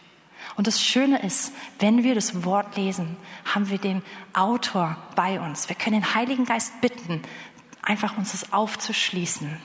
Und 0.55 0.67
das 0.67 0.81
Schöne 0.81 1.21
ist, 1.21 1.51
wenn 1.79 2.03
wir 2.03 2.15
das 2.15 2.45
Wort 2.45 2.77
lesen, 2.77 3.17
haben 3.53 3.69
wir 3.69 3.77
den 3.77 4.01
Autor 4.33 4.97
bei 5.15 5.39
uns. 5.39 5.67
Wir 5.67 5.75
können 5.75 6.01
den 6.01 6.15
Heiligen 6.15 6.45
Geist 6.45 6.79
bitten, 6.81 7.21
einfach 7.81 8.17
uns 8.17 8.31
das 8.31 8.53
aufzuschließen 8.53 9.57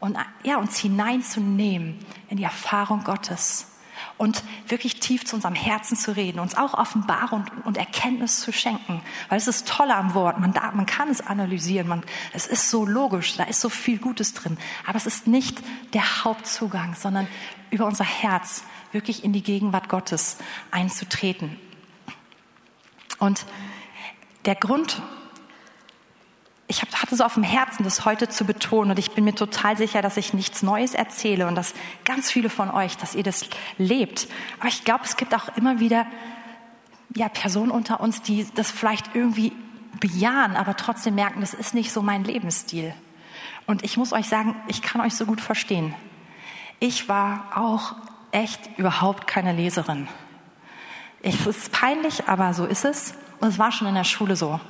und 0.00 0.16
ja, 0.42 0.56
uns 0.56 0.78
hineinzunehmen 0.78 1.98
in 2.28 2.36
die 2.36 2.44
Erfahrung 2.44 3.04
Gottes 3.04 3.68
und 4.16 4.42
wirklich 4.68 5.00
tief 5.00 5.24
zu 5.24 5.36
unserem 5.36 5.54
Herzen 5.54 5.96
zu 5.96 6.16
reden, 6.16 6.38
uns 6.38 6.56
auch 6.56 6.74
Offenbarung 6.74 7.44
und, 7.64 7.76
Erkenntnis 7.76 8.40
zu 8.40 8.52
schenken. 8.52 9.00
Weil 9.28 9.38
es 9.38 9.48
ist 9.48 9.68
toll 9.68 9.90
am 9.90 10.14
Wort, 10.14 10.38
man, 10.38 10.52
darf, 10.52 10.74
man 10.74 10.86
kann 10.86 11.08
es 11.08 11.20
analysieren, 11.20 11.88
man, 11.88 12.02
es 12.32 12.46
ist 12.46 12.70
so 12.70 12.84
logisch, 12.84 13.36
da 13.36 13.44
ist 13.44 13.60
so 13.60 13.68
viel 13.68 13.98
Gutes 13.98 14.34
drin. 14.34 14.58
Aber 14.86 14.96
es 14.96 15.06
ist 15.06 15.26
nicht 15.26 15.62
der 15.92 16.24
Hauptzugang, 16.24 16.94
sondern 16.94 17.26
über 17.70 17.86
unser 17.86 18.04
Herz 18.04 18.64
wirklich 18.92 19.24
in 19.24 19.32
die 19.32 19.42
Gegenwart 19.42 19.88
Gottes 19.88 20.38
einzutreten. 20.70 21.58
Und 23.18 23.46
der 24.44 24.54
Grund, 24.54 25.00
ich 26.66 26.82
hatte 26.82 27.16
so 27.16 27.24
auf 27.24 27.34
dem 27.34 27.42
Herzen, 27.42 27.84
das 27.84 28.04
heute 28.04 28.28
zu 28.28 28.44
betonen. 28.44 28.92
Und 28.92 28.98
ich 28.98 29.12
bin 29.12 29.24
mir 29.24 29.34
total 29.34 29.76
sicher, 29.76 30.02
dass 30.02 30.16
ich 30.16 30.32
nichts 30.32 30.62
Neues 30.62 30.94
erzähle 30.94 31.46
und 31.46 31.54
dass 31.54 31.74
ganz 32.04 32.30
viele 32.30 32.50
von 32.50 32.70
euch, 32.70 32.96
dass 32.96 33.14
ihr 33.14 33.22
das 33.22 33.44
lebt. 33.78 34.28
Aber 34.58 34.68
ich 34.68 34.84
glaube, 34.84 35.04
es 35.04 35.16
gibt 35.16 35.34
auch 35.34 35.56
immer 35.56 35.80
wieder 35.80 36.06
ja, 37.14 37.28
Personen 37.28 37.70
unter 37.70 38.00
uns, 38.00 38.22
die 38.22 38.46
das 38.54 38.70
vielleicht 38.70 39.14
irgendwie 39.14 39.52
bejahen, 40.00 40.56
aber 40.56 40.76
trotzdem 40.76 41.14
merken, 41.14 41.40
das 41.40 41.54
ist 41.54 41.74
nicht 41.74 41.92
so 41.92 42.02
mein 42.02 42.24
Lebensstil. 42.24 42.94
Und 43.66 43.84
ich 43.84 43.96
muss 43.96 44.12
euch 44.12 44.28
sagen, 44.28 44.56
ich 44.66 44.82
kann 44.82 45.00
euch 45.00 45.14
so 45.14 45.26
gut 45.26 45.40
verstehen. 45.40 45.94
Ich 46.80 47.08
war 47.08 47.52
auch 47.54 47.94
echt 48.32 48.78
überhaupt 48.78 49.26
keine 49.26 49.52
Leserin. 49.52 50.08
Es 51.22 51.46
ist 51.46 51.70
peinlich, 51.70 52.28
aber 52.28 52.52
so 52.52 52.66
ist 52.66 52.84
es. 52.84 53.14
Und 53.40 53.48
es 53.48 53.58
war 53.58 53.70
schon 53.70 53.86
in 53.86 53.94
der 53.94 54.04
Schule 54.04 54.34
so. 54.34 54.60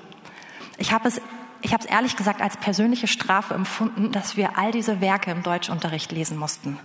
Ich 0.78 0.92
habe 0.92 1.08
es 1.08 1.20
ich 1.62 1.72
habe 1.72 1.84
es 1.84 1.88
ehrlich 1.88 2.16
gesagt 2.16 2.42
als 2.42 2.56
persönliche 2.56 3.06
Strafe 3.06 3.54
empfunden, 3.54 4.10
dass 4.10 4.36
wir 4.36 4.58
all 4.58 4.72
diese 4.72 5.00
Werke 5.00 5.30
im 5.30 5.44
Deutschunterricht 5.44 6.10
lesen 6.10 6.36
mussten. 6.36 6.78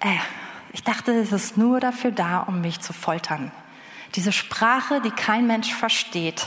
Äh, 0.00 0.16
ich 0.72 0.84
dachte, 0.84 1.12
es 1.12 1.32
ist 1.32 1.56
nur 1.56 1.80
dafür 1.80 2.12
da, 2.12 2.40
um 2.40 2.60
mich 2.60 2.80
zu 2.80 2.92
foltern. 2.92 3.50
Diese 4.14 4.32
Sprache, 4.32 5.00
die 5.00 5.10
kein 5.10 5.46
Mensch 5.46 5.72
versteht. 5.72 6.46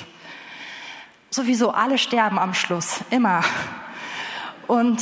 Sowieso 1.31 1.71
alle 1.71 1.97
sterben 1.97 2.37
am 2.37 2.53
Schluss, 2.53 3.01
immer. 3.09 3.43
Und 4.67 5.01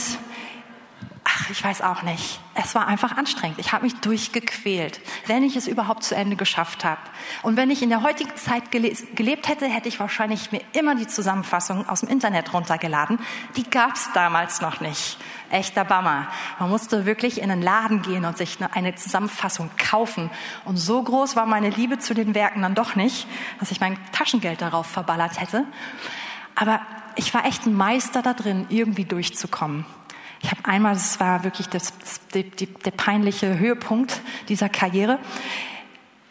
ach, 1.42 1.50
ich 1.50 1.64
weiß 1.64 1.82
auch 1.82 2.04
nicht. 2.04 2.40
Es 2.54 2.76
war 2.76 2.88
einfach 2.88 3.18
anstrengend. 3.18 3.60
Ich 3.60 3.72
habe 3.72 3.84
mich 3.84 3.96
durchgequält, 3.96 5.00
wenn 5.28 5.44
ich 5.44 5.56
es 5.56 5.68
überhaupt 5.68 6.04
zu 6.04 6.16
Ende 6.16 6.36
geschafft 6.36 6.84
habe. 6.84 7.00
Und 7.42 7.56
wenn 7.58 7.72
ich 7.72 7.82
in 7.82 7.90
der 7.90 8.04
heutigen 8.04 8.36
Zeit 8.36 8.72
gelebt 8.72 9.48
hätte, 9.48 9.66
hätte 9.66 9.88
ich 9.88 10.00
wahrscheinlich 10.00 10.52
mir 10.52 10.62
immer 10.74 10.96
die 10.96 11.08
Zusammenfassung 11.08 11.88
aus 11.88 12.02
dem 12.02 12.10
Internet 12.10 12.54
runtergeladen. 12.54 13.20
Die 13.56 13.64
gab 13.70 13.96
es 13.96 14.10
damals 14.14 14.62
noch 14.62 14.82
nicht. 14.82 15.18
Echter 15.50 15.86
Bammer. 15.86 16.28
Man 16.60 16.70
musste 16.70 17.06
wirklich 17.06 17.42
in 17.42 17.52
einen 17.52 17.62
Laden 17.62 18.02
gehen 18.02 18.26
und 18.26 18.38
sich 18.38 18.58
eine 18.74 18.96
Zusammenfassung 18.96 19.70
kaufen. 19.78 20.30
Und 20.66 20.78
so 20.78 21.02
groß 21.02 21.36
war 21.36 21.46
meine 21.46 21.70
Liebe 21.70 22.00
zu 22.00 22.14
den 22.14 22.36
Werken 22.36 22.62
dann 22.62 22.76
doch 22.76 22.96
nicht, 22.96 23.28
dass 23.60 23.72
ich 23.72 23.80
mein 23.80 23.98
Taschengeld 24.12 24.62
darauf 24.62 24.88
verballert 24.88 25.40
hätte. 25.40 25.66
Aber 26.56 26.82
ich 27.16 27.34
war 27.34 27.46
echt 27.46 27.66
ein 27.66 27.74
Meister 27.74 28.22
da 28.22 28.34
drin, 28.34 28.66
irgendwie 28.70 29.06
durchzukommen. 29.06 29.86
Ich 30.44 30.52
habe 30.52 30.66
einmal, 30.66 30.94
das 30.94 31.20
war 31.20 31.44
wirklich 31.44 31.68
das, 31.68 31.94
die, 32.34 32.50
die, 32.50 32.66
der 32.66 32.92
peinliche 32.92 33.60
Höhepunkt 33.60 34.22
dieser 34.48 34.70
Karriere. 34.70 35.20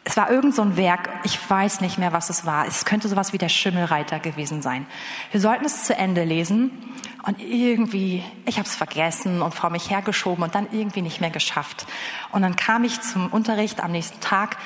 Es 0.05 0.17
war 0.17 0.31
irgend 0.31 0.55
so 0.55 0.63
ein 0.63 0.77
Werk, 0.77 1.09
ich 1.25 1.39
weiß 1.49 1.83
nicht 1.83 1.99
mehr, 1.99 2.13
was 2.13 2.31
es 2.31 2.45
war. 2.45 2.67
Es 2.67 2.85
könnte 2.85 3.09
sowas 3.09 3.33
wie 3.33 3.39
der 3.39 3.49
Schimmelreiter 3.49 4.19
gewesen 4.19 4.63
sein. 4.63 4.87
Wir 5.31 5.41
sollten 5.41 5.65
es 5.65 5.85
zu 5.85 5.95
Ende 5.95 6.25
lesen 6.25 6.71
und 7.25 7.41
irgendwie, 7.41 8.25
ich 8.47 8.59
habe 8.59 8.67
es 8.67 8.75
vergessen 8.75 9.43
und 9.43 9.55
vor 9.55 9.71
mich 9.71 9.91
hergeschoben 9.91 10.43
und 10.43 10.55
dann 10.55 10.69
irgendwie 10.73 11.03
nicht 11.03 11.21
mehr 11.21 11.31
geschafft. 11.31 11.87
Und 12.33 12.43
dann 12.43 12.57
kam 12.57 12.83
ich 12.83 13.01
zum 13.03 13.29
Unterricht 13.29 13.83
am 13.83 13.93
nächsten 13.93 14.21
Tag, 14.21 14.57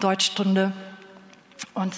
Deutschstunde, 0.00 0.72
und 1.74 1.94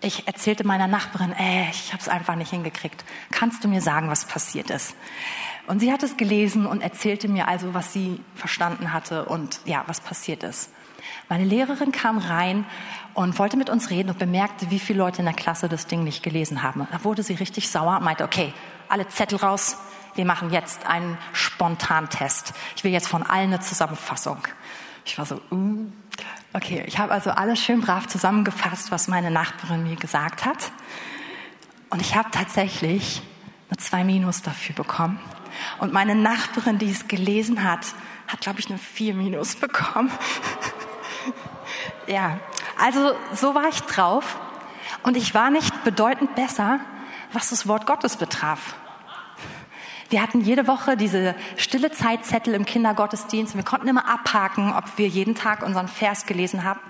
ich 0.00 0.26
erzählte 0.26 0.64
meiner 0.64 0.86
Nachbarin, 0.86 1.32
ey, 1.32 1.66
äh, 1.66 1.70
ich 1.70 1.92
habe 1.92 2.00
es 2.00 2.08
einfach 2.08 2.36
nicht 2.36 2.50
hingekriegt. 2.50 3.04
Kannst 3.30 3.64
du 3.64 3.68
mir 3.68 3.82
sagen, 3.82 4.08
was 4.08 4.24
passiert 4.26 4.70
ist? 4.70 4.94
Und 5.68 5.80
sie 5.80 5.92
hat 5.92 6.02
es 6.02 6.16
gelesen 6.16 6.64
und 6.64 6.80
erzählte 6.80 7.28
mir 7.28 7.46
also, 7.46 7.74
was 7.74 7.92
sie 7.92 8.20
verstanden 8.34 8.94
hatte 8.94 9.26
und 9.26 9.60
ja, 9.66 9.84
was 9.86 10.00
passiert 10.00 10.42
ist. 10.42 10.70
Meine 11.28 11.44
Lehrerin 11.44 11.92
kam 11.92 12.16
rein 12.16 12.64
und 13.12 13.38
wollte 13.38 13.58
mit 13.58 13.68
uns 13.68 13.90
reden 13.90 14.08
und 14.08 14.18
bemerkte, 14.18 14.70
wie 14.70 14.78
viele 14.78 15.00
Leute 15.00 15.18
in 15.18 15.26
der 15.26 15.34
Klasse 15.34 15.68
das 15.68 15.86
Ding 15.86 16.04
nicht 16.04 16.22
gelesen 16.22 16.62
haben. 16.62 16.88
Da 16.90 17.04
wurde 17.04 17.22
sie 17.22 17.34
richtig 17.34 17.68
sauer 17.68 17.98
und 17.98 18.04
meinte, 18.04 18.24
okay, 18.24 18.54
alle 18.88 19.08
Zettel 19.08 19.38
raus, 19.38 19.76
wir 20.14 20.24
machen 20.24 20.50
jetzt 20.50 20.86
einen 20.86 21.18
Spontantest. 21.34 22.54
Ich 22.74 22.82
will 22.82 22.92
jetzt 22.92 23.06
von 23.06 23.22
allen 23.22 23.52
eine 23.52 23.60
Zusammenfassung. 23.60 24.38
Ich 25.04 25.18
war 25.18 25.26
so, 25.26 25.38
uh, 25.50 25.86
okay, 26.54 26.82
ich 26.86 26.98
habe 26.98 27.12
also 27.12 27.30
alles 27.30 27.60
schön 27.60 27.82
brav 27.82 28.06
zusammengefasst, 28.06 28.90
was 28.90 29.06
meine 29.06 29.30
Nachbarin 29.30 29.82
mir 29.82 29.96
gesagt 29.96 30.46
hat. 30.46 30.72
Und 31.90 32.00
ich 32.00 32.16
habe 32.16 32.30
tatsächlich 32.30 33.20
eine 33.68 33.76
zwei 33.76 34.02
Minus 34.02 34.40
dafür 34.40 34.74
bekommen. 34.74 35.20
Und 35.78 35.92
meine 35.92 36.14
Nachbarin, 36.14 36.78
die 36.78 36.90
es 36.90 37.08
gelesen 37.08 37.64
hat, 37.64 37.86
hat, 38.26 38.40
glaube 38.40 38.60
ich, 38.60 38.68
eine 38.68 38.78
4 38.78 39.14
minus 39.14 39.56
bekommen. 39.60 40.10
ja, 42.06 42.38
also 42.80 43.12
so 43.34 43.54
war 43.54 43.68
ich 43.68 43.80
drauf. 43.82 44.38
Und 45.02 45.16
ich 45.16 45.34
war 45.34 45.50
nicht 45.50 45.84
bedeutend 45.84 46.34
besser, 46.34 46.80
was 47.32 47.50
das 47.50 47.68
Wort 47.68 47.86
Gottes 47.86 48.16
betraf. 48.16 48.74
Wir 50.10 50.22
hatten 50.22 50.40
jede 50.40 50.66
Woche 50.66 50.96
diese 50.96 51.34
stille 51.56 51.90
Zeitzettel 51.92 52.54
im 52.54 52.64
Kindergottesdienst. 52.64 53.56
Wir 53.56 53.62
konnten 53.62 53.88
immer 53.88 54.08
abhaken, 54.08 54.72
ob 54.72 54.96
wir 54.96 55.06
jeden 55.06 55.34
Tag 55.34 55.62
unseren 55.62 55.86
Vers 55.86 56.24
gelesen 56.24 56.64
haben. 56.64 56.80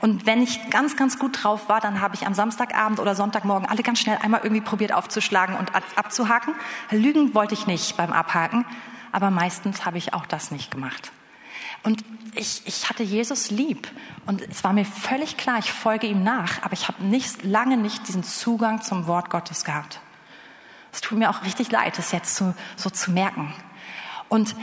Und 0.00 0.24
wenn 0.24 0.40
ich 0.40 0.70
ganz, 0.70 0.96
ganz 0.96 1.18
gut 1.18 1.42
drauf 1.42 1.68
war, 1.68 1.80
dann 1.80 2.00
habe 2.00 2.14
ich 2.14 2.26
am 2.26 2.34
Samstagabend 2.34 3.00
oder 3.00 3.16
Sonntagmorgen 3.16 3.68
alle 3.68 3.82
ganz 3.82 3.98
schnell 3.98 4.18
einmal 4.22 4.42
irgendwie 4.44 4.62
probiert 4.62 4.92
aufzuschlagen 4.92 5.56
und 5.56 5.72
abzuhaken. 5.96 6.54
Lügen 6.92 7.34
wollte 7.34 7.54
ich 7.54 7.66
nicht 7.66 7.96
beim 7.96 8.12
Abhaken, 8.12 8.64
aber 9.10 9.30
meistens 9.30 9.84
habe 9.84 9.98
ich 9.98 10.14
auch 10.14 10.26
das 10.26 10.52
nicht 10.52 10.70
gemacht. 10.70 11.10
Und 11.82 12.04
ich, 12.36 12.62
ich 12.66 12.88
hatte 12.88 13.02
Jesus 13.02 13.50
lieb 13.50 13.88
und 14.26 14.42
es 14.42 14.62
war 14.62 14.72
mir 14.72 14.84
völlig 14.84 15.36
klar, 15.36 15.58
ich 15.58 15.72
folge 15.72 16.06
ihm 16.06 16.22
nach, 16.22 16.62
aber 16.62 16.74
ich 16.74 16.86
habe 16.86 17.02
nicht, 17.02 17.42
lange 17.42 17.76
nicht 17.76 18.06
diesen 18.06 18.22
Zugang 18.22 18.82
zum 18.82 19.06
Wort 19.06 19.30
Gottes 19.30 19.64
gehabt. 19.64 20.00
Es 20.92 21.00
tut 21.00 21.18
mir 21.18 21.30
auch 21.30 21.42
richtig 21.44 21.70
leid, 21.70 21.98
das 21.98 22.12
jetzt 22.12 22.34
so, 22.34 22.54
so 22.76 22.90
zu 22.90 23.10
merken. 23.10 23.52
Und 24.28 24.54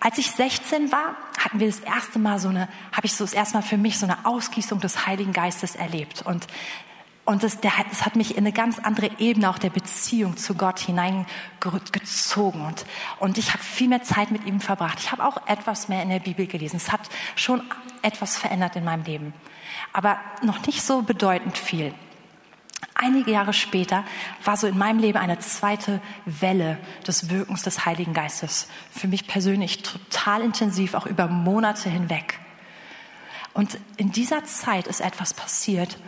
als 0.00 0.18
ich 0.18 0.30
16 0.30 0.90
war, 0.90 1.16
hatten 1.38 1.60
wir 1.60 1.68
das 1.68 1.80
erste 1.80 2.18
Mal 2.18 2.38
so 2.38 2.48
eine, 2.48 2.68
habe 2.92 3.06
ich 3.06 3.14
so 3.14 3.24
das 3.24 3.32
erste 3.32 3.54
Mal 3.58 3.62
für 3.62 3.76
mich 3.76 3.98
so 3.98 4.06
eine 4.06 4.26
Ausgießung 4.26 4.80
des 4.80 5.06
Heiligen 5.06 5.32
Geistes 5.32 5.76
erlebt. 5.76 6.22
Und, 6.22 6.46
und 7.24 7.44
das, 7.44 7.60
der, 7.60 7.72
das 7.88 8.04
hat 8.04 8.16
mich 8.16 8.32
in 8.32 8.38
eine 8.38 8.52
ganz 8.52 8.80
andere 8.80 9.10
Ebene 9.18 9.48
auch 9.48 9.58
der 9.58 9.70
Beziehung 9.70 10.36
zu 10.36 10.54
Gott 10.54 10.80
hineingezogen. 10.80 12.62
Und, 12.62 12.84
und 13.20 13.38
ich 13.38 13.52
habe 13.52 13.62
viel 13.62 13.88
mehr 13.88 14.02
Zeit 14.02 14.32
mit 14.32 14.44
ihm 14.44 14.60
verbracht. 14.60 14.98
Ich 14.98 15.12
habe 15.12 15.24
auch 15.24 15.46
etwas 15.46 15.88
mehr 15.88 16.02
in 16.02 16.08
der 16.08 16.18
Bibel 16.18 16.46
gelesen. 16.48 16.76
Es 16.76 16.90
hat 16.90 17.08
schon 17.36 17.62
etwas 18.02 18.36
verändert 18.36 18.74
in 18.74 18.84
meinem 18.84 19.04
Leben. 19.04 19.34
Aber 19.92 20.18
noch 20.42 20.66
nicht 20.66 20.82
so 20.82 21.02
bedeutend 21.02 21.56
viel 21.56 21.94
einige 23.02 23.32
Jahre 23.32 23.52
später 23.52 24.04
war 24.44 24.56
so 24.56 24.66
in 24.66 24.78
meinem 24.78 24.98
Leben 24.98 25.18
eine 25.18 25.38
zweite 25.40 26.00
Welle 26.24 26.78
des 27.06 27.28
Wirkens 27.30 27.62
des 27.62 27.84
Heiligen 27.84 28.14
Geistes. 28.14 28.68
Für 28.90 29.08
mich 29.08 29.26
persönlich 29.26 29.82
total 29.82 30.42
intensiv, 30.42 30.94
auch 30.94 31.06
über 31.06 31.26
Monate 31.26 31.90
hinweg. 31.90 32.38
Und 33.54 33.78
in 33.96 34.12
dieser 34.12 34.44
Zeit 34.44 34.86
ist 34.86 35.00
etwas 35.00 35.34
passiert, 35.34 35.98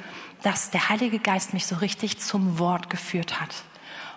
dass 0.42 0.70
der 0.70 0.88
Heilige 0.88 1.18
Geist 1.18 1.52
mich 1.52 1.66
so 1.66 1.76
richtig 1.76 2.18
zum 2.18 2.58
Wort 2.58 2.90
geführt 2.90 3.40
hat. 3.40 3.64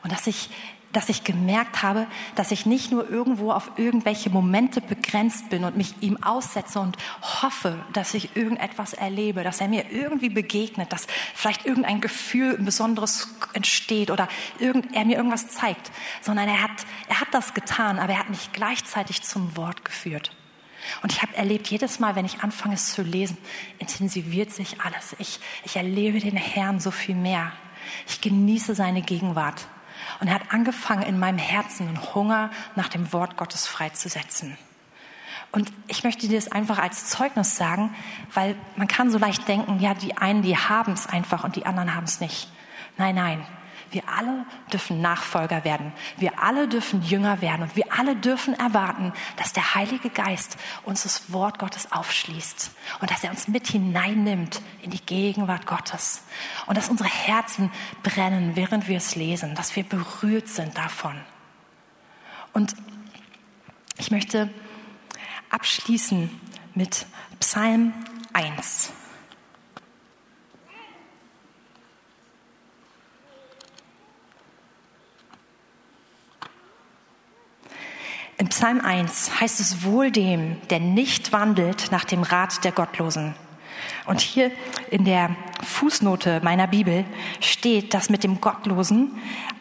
Und 0.04 0.12
dass 0.12 0.28
ich 0.28 0.50
dass 0.94 1.10
ich 1.10 1.24
gemerkt 1.24 1.84
habe, 1.84 2.08
dass 2.36 2.52
ich 2.52 2.66
nicht 2.66 2.92
nur 2.92 3.10
irgendwo 3.10 3.52
auf 3.52 3.72
irgendwelche 3.78 4.30
Momente 4.30 4.82
begrenzt 4.82 5.50
bin 5.50 5.64
und 5.64 5.78
mich 5.78 5.96
ihm 6.02 6.22
aussetze 6.24 6.80
und 6.80 6.98
hoffe, 7.22 7.78
dass 7.94 8.14
ich 8.14 8.36
irgendetwas 8.36 8.94
erlebe, 8.94 9.44
dass 9.44 9.62
er 9.62 9.68
mir 9.68 9.92
irgendwie 9.92 10.30
begegnet, 10.30 10.94
dass 10.94 11.08
vielleicht 11.36 11.66
irgendein 11.66 12.02
Gefühl 12.02 12.56
ein 12.58 12.66
besonderes 12.66 13.28
entsteht 13.54 14.12
oder 14.12 14.28
irgend, 14.60 14.96
er 14.96 15.06
mir 15.06 15.18
irgendwas 15.18 15.50
zeigt, 15.50 15.92
sondern 16.22 16.48
er 16.48 16.64
hat, 16.64 16.86
er 17.10 17.22
hat 17.22 17.30
das 17.32 17.54
getan, 17.54 18.00
aber 18.00 18.14
er 18.14 18.20
hat 18.20 18.30
mich 18.30 18.52
gleichzeitig 18.54 19.22
zum 19.24 19.56
Wort 19.58 19.84
geführt. 19.84 20.32
Und 21.02 21.12
ich 21.12 21.22
habe 21.22 21.36
erlebt, 21.36 21.68
jedes 21.68 22.00
Mal, 22.00 22.16
wenn 22.16 22.26
ich 22.26 22.42
anfange 22.42 22.76
es 22.76 22.94
zu 22.94 23.02
lesen, 23.02 23.38
intensiviert 23.80 24.52
sich 24.52 24.80
alles. 24.82 25.16
Ich, 25.20 25.40
ich 25.66 25.76
erlebe 25.76 26.20
den 26.20 26.38
Herrn 26.38 26.80
so 26.80 26.92
viel 26.92 27.16
mehr. 27.16 27.52
Ich 28.08 28.22
genieße 28.22 28.74
seine 28.76 29.02
Gegenwart. 29.02 29.68
Und 30.20 30.28
er 30.28 30.36
hat 30.36 30.52
angefangen, 30.52 31.04
in 31.04 31.20
meinem 31.20 31.38
Herzen 31.38 31.88
einen 31.88 32.16
Hunger 32.16 32.50
nach 32.76 32.90
dem 32.90 33.14
Wort 33.14 33.38
Gottes 33.38 33.68
freizusetzen. 33.68 34.58
Und 35.52 35.72
ich 35.88 36.04
möchte 36.04 36.28
dir 36.28 36.38
das 36.38 36.52
einfach 36.52 36.78
als 36.78 37.08
Zeugnis 37.08 37.56
sagen, 37.56 37.96
weil 38.34 38.56
man 38.76 38.88
kann 38.88 39.12
so 39.12 39.18
leicht 39.18 39.48
denken, 39.48 39.80
ja, 39.80 39.94
die 39.94 40.18
einen, 40.18 40.42
die 40.42 40.58
haben 40.58 40.94
es 40.94 41.08
einfach 41.08 41.44
und 41.44 41.56
die 41.56 41.66
anderen 41.66 41.96
haben 41.96 42.04
es 42.04 42.20
nicht. 42.20 42.52
Nein, 42.98 43.16
nein. 43.16 43.46
Wir 43.92 44.04
alle 44.10 44.46
dürfen 44.72 45.02
Nachfolger 45.02 45.64
werden. 45.64 45.94
Wir 46.18 46.42
alle 46.42 46.68
dürfen 46.68 47.02
Jünger 47.04 47.42
werden. 47.42 47.64
Und 47.64 47.76
wir 47.76 47.86
alle 47.98 48.16
dürfen 48.16 48.54
erwarten, 48.54 49.14
dass 49.38 49.54
der 49.54 49.76
Heilige 49.76 50.10
Geist 50.10 50.58
uns 50.84 51.04
das 51.04 51.32
Wort 51.32 51.60
Gottes 51.60 51.92
aufschließt 51.92 52.72
und 53.00 53.12
dass 53.12 53.24
er 53.24 53.32
uns 53.32 53.48
mit 53.48 53.68
hineinnimmt 53.68 54.62
in 54.82 54.92
die 54.92 55.06
Gegenwart 55.06 55.66
Gottes. 55.66 56.24
Und 56.66 56.78
dass 56.78 56.90
unsere 56.90 57.10
Herzen 57.10 57.72
brennen, 58.04 58.56
während 58.56 58.88
wir 58.88 58.98
es 58.98 59.16
lesen, 59.16 59.56
dass 59.56 59.76
wir 59.76 59.84
berührt 59.84 60.48
sind 60.48 60.78
davon. 60.78 61.16
Und 62.54 62.76
ich 63.98 64.12
möchte 64.12 64.50
abschließen 65.50 66.30
mit 66.76 67.06
Psalm 67.40 67.94
1. 68.34 68.92
Im 78.40 78.50
Psalm 78.50 78.82
1 78.82 79.42
heißt 79.42 79.60
es 79.60 79.84
wohl 79.84 80.12
dem, 80.12 80.62
der 80.70 80.80
nicht 80.80 81.32
wandelt 81.32 81.92
nach 81.92 82.06
dem 82.06 82.22
Rat 82.22 82.64
der 82.64 82.72
Gottlosen. 82.72 83.34
Und 84.06 84.22
hier 84.22 84.52
in 84.92 85.06
der 85.06 85.36
Fußnote 85.64 86.42
meiner 86.44 86.68
Bibel 86.68 87.04
steht, 87.42 87.96
dass 87.96 88.12
mit 88.12 88.24
dem 88.24 88.40
Gottlosen 88.40 89.12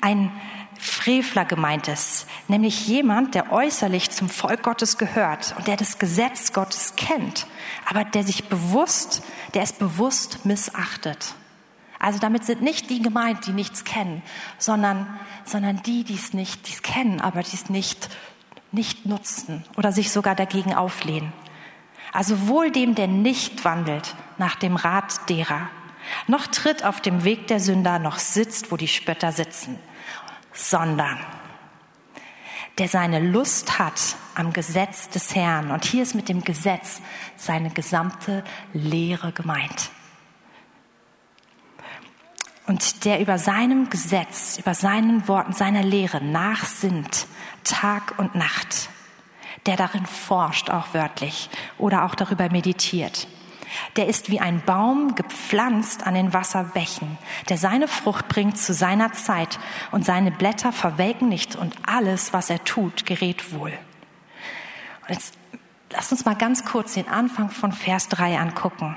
ein 0.02 0.30
Frevler 0.78 1.46
gemeint 1.46 1.88
ist, 1.88 2.26
nämlich 2.48 2.86
jemand, 2.86 3.34
der 3.34 3.50
äußerlich 3.50 4.10
zum 4.10 4.28
Volk 4.28 4.62
Gottes 4.64 4.98
gehört 4.98 5.54
und 5.56 5.66
der 5.68 5.78
das 5.78 5.98
Gesetz 5.98 6.52
Gottes 6.52 6.96
kennt, 6.96 7.46
aber 7.86 8.04
der 8.04 8.24
sich 8.24 8.44
bewusst, 8.50 9.22
der 9.54 9.62
es 9.62 9.72
bewusst 9.72 10.44
missachtet. 10.44 11.34
Also 11.98 12.18
damit 12.18 12.44
sind 12.44 12.60
nicht 12.60 12.90
die 12.90 13.00
gemeint, 13.00 13.46
die 13.46 13.52
nichts 13.52 13.84
kennen, 13.84 14.22
sondern, 14.58 15.18
sondern 15.46 15.82
die, 15.82 16.04
die 16.04 16.16
es 16.16 16.34
nicht, 16.34 16.68
die 16.68 16.72
es 16.72 16.82
kennen, 16.82 17.22
aber 17.22 17.42
die 17.42 17.56
es 17.56 17.70
nicht 17.70 18.10
nicht 18.72 19.06
nutzen 19.06 19.64
oder 19.76 19.92
sich 19.92 20.10
sogar 20.10 20.34
dagegen 20.34 20.74
auflehnen. 20.74 21.32
Also 22.12 22.48
wohl 22.48 22.70
dem, 22.70 22.94
der 22.94 23.08
nicht 23.08 23.64
wandelt 23.64 24.14
nach 24.38 24.56
dem 24.56 24.76
Rat 24.76 25.28
derer, 25.28 25.68
noch 26.26 26.46
tritt 26.46 26.84
auf 26.84 27.00
dem 27.00 27.24
Weg 27.24 27.48
der 27.48 27.60
Sünder, 27.60 27.98
noch 27.98 28.18
sitzt, 28.18 28.70
wo 28.70 28.76
die 28.76 28.88
Spötter 28.88 29.32
sitzen, 29.32 29.78
sondern 30.52 31.18
der 32.78 32.88
seine 32.88 33.20
Lust 33.20 33.78
hat 33.78 34.16
am 34.34 34.52
Gesetz 34.52 35.08
des 35.08 35.34
Herrn. 35.34 35.70
Und 35.70 35.84
hier 35.84 36.02
ist 36.02 36.14
mit 36.14 36.28
dem 36.28 36.44
Gesetz 36.44 37.00
seine 37.36 37.70
gesamte 37.70 38.44
Lehre 38.72 39.32
gemeint. 39.32 39.90
Und 42.66 43.04
der 43.04 43.20
über 43.20 43.38
seinem 43.38 43.88
Gesetz, 43.90 44.58
über 44.58 44.74
seinen 44.74 45.26
Worten, 45.28 45.52
seiner 45.52 45.82
Lehre 45.82 46.22
nachsinnt, 46.22 47.26
Tag 47.66 48.14
und 48.18 48.34
Nacht, 48.34 48.88
der 49.66 49.76
darin 49.76 50.06
forscht, 50.06 50.70
auch 50.70 50.94
wörtlich, 50.94 51.50
oder 51.78 52.04
auch 52.04 52.14
darüber 52.14 52.48
meditiert. 52.50 53.26
Der 53.96 54.06
ist 54.06 54.30
wie 54.30 54.40
ein 54.40 54.62
Baum 54.64 55.14
gepflanzt 55.14 56.06
an 56.06 56.14
den 56.14 56.32
Wasserbächen, 56.32 57.18
der 57.48 57.58
seine 57.58 57.88
Frucht 57.88 58.28
bringt 58.28 58.56
zu 58.56 58.72
seiner 58.72 59.12
Zeit 59.12 59.58
und 59.90 60.04
seine 60.04 60.30
Blätter 60.30 60.72
verwelken 60.72 61.28
nicht 61.28 61.56
und 61.56 61.74
alles, 61.86 62.32
was 62.32 62.48
er 62.48 62.64
tut, 62.64 63.04
gerät 63.06 63.52
wohl. 63.52 63.72
Und 65.02 65.14
jetzt 65.14 65.34
lass 65.90 66.12
uns 66.12 66.24
mal 66.24 66.36
ganz 66.36 66.64
kurz 66.64 66.94
den 66.94 67.08
Anfang 67.08 67.50
von 67.50 67.72
Vers 67.72 68.08
3 68.08 68.38
angucken. 68.38 68.96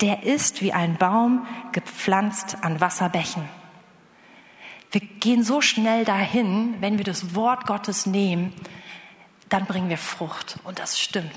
Der 0.00 0.24
ist 0.24 0.60
wie 0.60 0.72
ein 0.72 0.96
Baum 0.96 1.46
gepflanzt 1.72 2.58
an 2.62 2.80
Wasserbächen. 2.80 3.48
Wir 4.92 5.00
gehen 5.00 5.42
so 5.42 5.62
schnell 5.62 6.04
dahin, 6.04 6.76
wenn 6.80 6.98
wir 6.98 7.04
das 7.04 7.34
Wort 7.34 7.66
Gottes 7.66 8.04
nehmen, 8.04 8.52
dann 9.48 9.64
bringen 9.64 9.88
wir 9.88 9.98
Frucht. 9.98 10.58
Und 10.64 10.78
das 10.78 11.00
stimmt. 11.00 11.32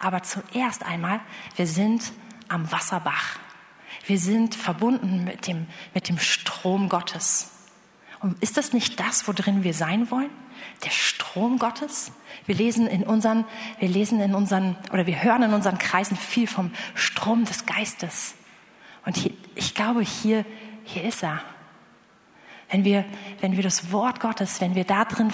Aber 0.00 0.22
zuerst 0.22 0.84
einmal, 0.84 1.20
wir 1.54 1.68
sind 1.68 2.12
am 2.48 2.70
Wasserbach. 2.70 3.38
Wir 4.06 4.18
sind 4.18 4.56
verbunden 4.56 5.24
mit 5.24 5.46
dem, 5.46 5.66
mit 5.94 6.08
dem 6.08 6.18
Strom 6.18 6.88
Gottes. 6.88 7.52
Und 8.20 8.42
ist 8.42 8.56
das 8.56 8.72
nicht 8.72 8.98
das, 8.98 9.28
worin 9.28 9.62
wir 9.62 9.74
sein 9.74 10.10
wollen? 10.10 10.30
Der 10.84 10.90
Strom 10.90 11.58
Gottes? 11.58 12.10
Wir 12.46 12.54
lesen 12.54 12.86
in 12.86 13.04
unseren, 13.04 13.44
wir 13.78 13.88
lesen 13.88 14.20
in 14.20 14.34
unseren, 14.34 14.76
oder 14.92 15.06
wir 15.06 15.22
hören 15.22 15.42
in 15.44 15.54
unseren 15.54 15.78
Kreisen 15.78 16.16
viel 16.16 16.46
vom 16.46 16.72
Strom 16.94 17.44
des 17.44 17.66
Geistes. 17.66 18.34
Und 19.06 19.16
hier, 19.16 19.32
ich 19.54 19.74
glaube, 19.74 20.02
hier, 20.02 20.44
hier 20.84 21.04
ist 21.04 21.22
er. 21.22 21.40
Wenn 22.74 22.84
wir, 22.84 23.04
wenn 23.40 23.54
wir 23.54 23.62
das 23.62 23.92
Wort 23.92 24.18
Gottes, 24.18 24.60
wenn 24.60 24.74
wir 24.74 24.82
darin, 24.82 25.32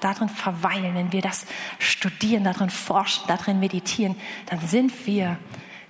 darin 0.00 0.30
verweilen, 0.30 0.94
wenn 0.94 1.12
wir 1.12 1.20
das 1.20 1.44
studieren, 1.78 2.42
darin 2.42 2.70
forschen, 2.70 3.22
darin 3.26 3.60
meditieren, 3.60 4.16
dann 4.46 4.60
sind 4.60 5.06
wir 5.06 5.36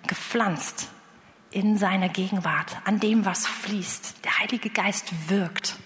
gepflanzt 0.08 0.88
in 1.52 1.78
seiner 1.78 2.08
Gegenwart, 2.08 2.76
an 2.86 2.98
dem, 2.98 3.24
was 3.24 3.46
fließt. 3.46 4.24
Der 4.24 4.40
Heilige 4.40 4.68
Geist 4.68 5.12
wirkt. 5.28 5.76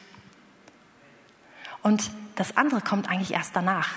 Und 1.83 2.11
das 2.37 2.57
andere 2.57 2.81
kommt 2.81 3.11
eigentlich 3.11 3.35
erst 3.35 3.55
danach. 3.55 3.91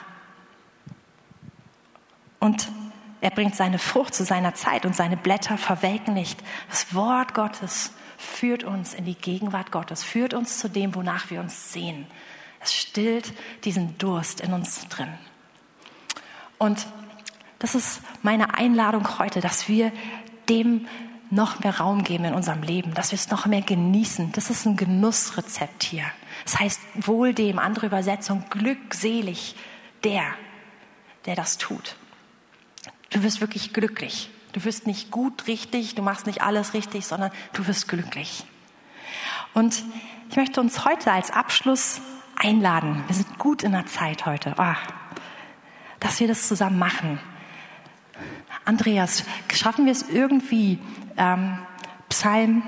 Und 2.41 2.69
er 3.21 3.29
bringt 3.29 3.55
seine 3.55 3.79
Frucht 3.79 4.13
zu 4.13 4.25
seiner 4.25 4.55
Zeit 4.55 4.85
und 4.85 4.93
seine 4.93 5.15
Blätter 5.15 5.57
verwelken 5.57 6.13
nicht. 6.13 6.43
Das 6.69 6.93
Wort 6.93 7.33
Gottes 7.33 7.93
führt 8.22 8.63
uns 8.63 8.93
in 8.93 9.05
die 9.05 9.15
Gegenwart 9.15 9.72
Gottes, 9.72 10.03
führt 10.03 10.34
uns 10.34 10.59
zu 10.59 10.69
dem, 10.69 10.95
wonach 10.95 11.30
wir 11.30 11.39
uns 11.39 11.74
sehen. 11.74 12.05
Es 12.59 12.74
stillt 12.74 13.34
diesen 13.63 13.97
Durst 13.97 14.41
in 14.41 14.53
uns 14.53 14.88
drin. 14.88 15.13
Und 16.57 16.86
das 17.59 17.76
ist 17.76 18.01
meine 18.22 18.53
Einladung 18.53 19.19
heute, 19.19 19.41
dass 19.41 19.67
wir 19.67 19.91
dem 20.47 20.88
noch 21.32 21.59
mehr 21.61 21.80
Raum 21.80 22.03
geben 22.03 22.26
in 22.26 22.34
unserem 22.34 22.61
Leben, 22.61 22.93
dass 22.93 23.11
wir 23.11 23.15
es 23.15 23.30
noch 23.30 23.45
mehr 23.45 23.61
genießen. 23.61 24.32
Das 24.34 24.49
ist 24.49 24.65
ein 24.65 24.76
Genussrezept 24.76 25.84
hier. 25.84 26.05
Das 26.43 26.59
heißt 26.59 26.82
wohl 27.07 27.34
dem, 27.34 27.57
andere 27.57 27.88
Übersetzung, 27.88 28.45
glückselig 28.49 29.55
der, 30.03 30.26
der 31.26 31.36
das 31.36 31.57
tut. 31.57 31.95
Du 33.11 33.24
wirst 33.24 33.41
wirklich 33.41 33.74
glücklich. 33.74 34.30
Du 34.54 34.64
wirst 34.64 34.88
nicht 34.88 35.12
gut 35.12 35.47
richtig, 35.47 35.95
du 35.95 36.02
machst 36.02 36.28
nicht 36.28 36.41
alles 36.41 36.74
richtig, 36.74 37.06
sondern 37.06 37.32
du 37.54 37.68
wirst 37.68 37.88
glücklich. 37.88 38.45
Und 39.54 39.84
ich 40.30 40.36
möchte 40.36 40.62
uns 40.62 40.86
heute 40.86 41.12
als 41.12 41.32
Abschluss 41.32 42.02
einladen. 42.36 43.04
Wir 43.08 43.16
sind 43.16 43.38
gut 43.38 43.64
in 43.64 43.72
der 43.72 43.86
Zeit 43.86 44.26
heute, 44.26 44.56
oh, 44.58 44.74
dass 45.99 46.20
wir 46.20 46.28
das 46.28 46.47
zusammen 46.47 46.80
machen. 46.80 47.20
Andreas, 48.66 49.24
schaffen 49.54 49.86
wir 49.86 49.91
es 49.91 50.04
irgendwie, 50.10 50.80
ähm, 51.18 51.58
Psalm 52.10 52.64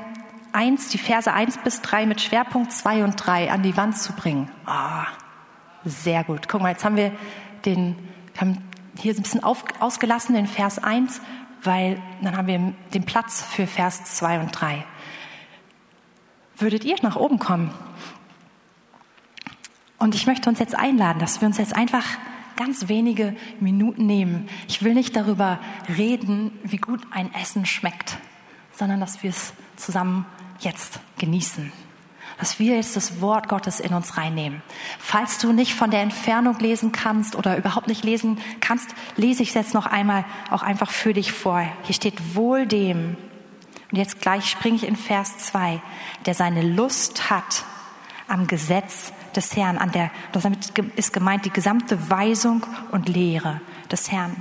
1, 0.53 0.89
die 0.89 0.97
Verse 0.97 1.31
1 1.31 1.59
bis 1.59 1.81
3 1.81 2.05
mit 2.05 2.21
Schwerpunkt 2.21 2.71
2 2.71 3.03
und 3.03 3.15
3 3.15 3.51
an 3.51 3.63
die 3.63 3.75
Wand 3.75 3.97
zu 3.97 4.13
bringen? 4.13 4.49
Oh, 4.67 5.03
sehr 5.83 6.23
gut. 6.23 6.47
Guck 6.47 6.61
mal, 6.61 6.69
jetzt 6.69 6.85
haben 6.85 6.95
wir 6.95 7.11
den, 7.65 7.95
wir 8.33 8.41
haben 8.41 8.57
hier 8.97 9.13
ein 9.13 9.21
bisschen 9.21 9.43
auf, 9.43 9.63
ausgelassen, 9.79 10.35
den 10.35 10.47
Vers 10.47 10.79
1 10.79 11.21
weil 11.63 12.01
dann 12.21 12.37
haben 12.37 12.47
wir 12.47 12.73
den 12.93 13.05
Platz 13.05 13.41
für 13.41 13.67
Vers 13.67 14.03
2 14.17 14.39
und 14.39 14.51
3. 14.51 14.85
Würdet 16.57 16.83
ihr 16.83 16.95
nach 17.01 17.15
oben 17.15 17.39
kommen? 17.39 17.71
Und 19.97 20.15
ich 20.15 20.27
möchte 20.27 20.49
uns 20.49 20.59
jetzt 20.59 20.75
einladen, 20.75 21.19
dass 21.19 21.41
wir 21.41 21.47
uns 21.47 21.57
jetzt 21.57 21.75
einfach 21.75 22.05
ganz 22.55 22.87
wenige 22.87 23.35
Minuten 23.59 24.05
nehmen. 24.05 24.49
Ich 24.67 24.83
will 24.83 24.93
nicht 24.93 25.15
darüber 25.15 25.59
reden, 25.97 26.51
wie 26.63 26.77
gut 26.77 27.01
ein 27.11 27.33
Essen 27.33 27.65
schmeckt, 27.65 28.17
sondern 28.73 28.99
dass 28.99 29.23
wir 29.23 29.29
es 29.29 29.53
zusammen 29.75 30.25
jetzt 30.59 30.99
genießen. 31.17 31.71
Dass 32.43 32.59
wir 32.59 32.75
jetzt 32.75 32.97
das 32.97 33.21
Wort 33.21 33.47
Gottes 33.47 33.79
in 33.79 33.93
uns 33.93 34.17
reinnehmen. 34.17 34.61
Falls 34.99 35.37
du 35.37 35.53
nicht 35.53 35.75
von 35.75 35.91
der 35.91 36.01
Entfernung 36.01 36.59
lesen 36.59 36.91
kannst 36.91 37.37
oder 37.37 37.55
überhaupt 37.55 37.87
nicht 37.87 38.03
lesen 38.03 38.37
kannst, 38.59 38.93
lese 39.15 39.43
ich 39.43 39.49
es 39.49 39.55
jetzt 39.55 39.73
noch 39.73 39.85
einmal 39.85 40.25
auch 40.51 40.61
einfach 40.61 40.91
für 40.91 41.13
dich 41.13 41.31
vor. 41.31 41.65
Hier 41.83 41.95
steht 41.95 42.35
wohl 42.35 42.67
dem. 42.67 43.15
Und 43.89 43.97
jetzt 43.97 44.19
gleich 44.19 44.49
springe 44.49 44.75
ich 44.75 44.85
in 44.85 44.97
Vers 44.97 45.37
2, 45.37 45.81
der 46.25 46.33
seine 46.33 46.63
Lust 46.63 47.29
hat 47.29 47.63
am 48.27 48.45
Gesetz 48.45 49.13
des 49.37 49.55
Herrn, 49.55 49.77
an 49.77 49.93
der, 49.93 50.11
damit 50.33 50.77
ist 50.97 51.13
gemeint 51.13 51.45
die 51.45 51.49
gesamte 51.49 52.09
Weisung 52.09 52.65
und 52.91 53.07
Lehre 53.07 53.61
des 53.89 54.11
Herrn, 54.11 54.35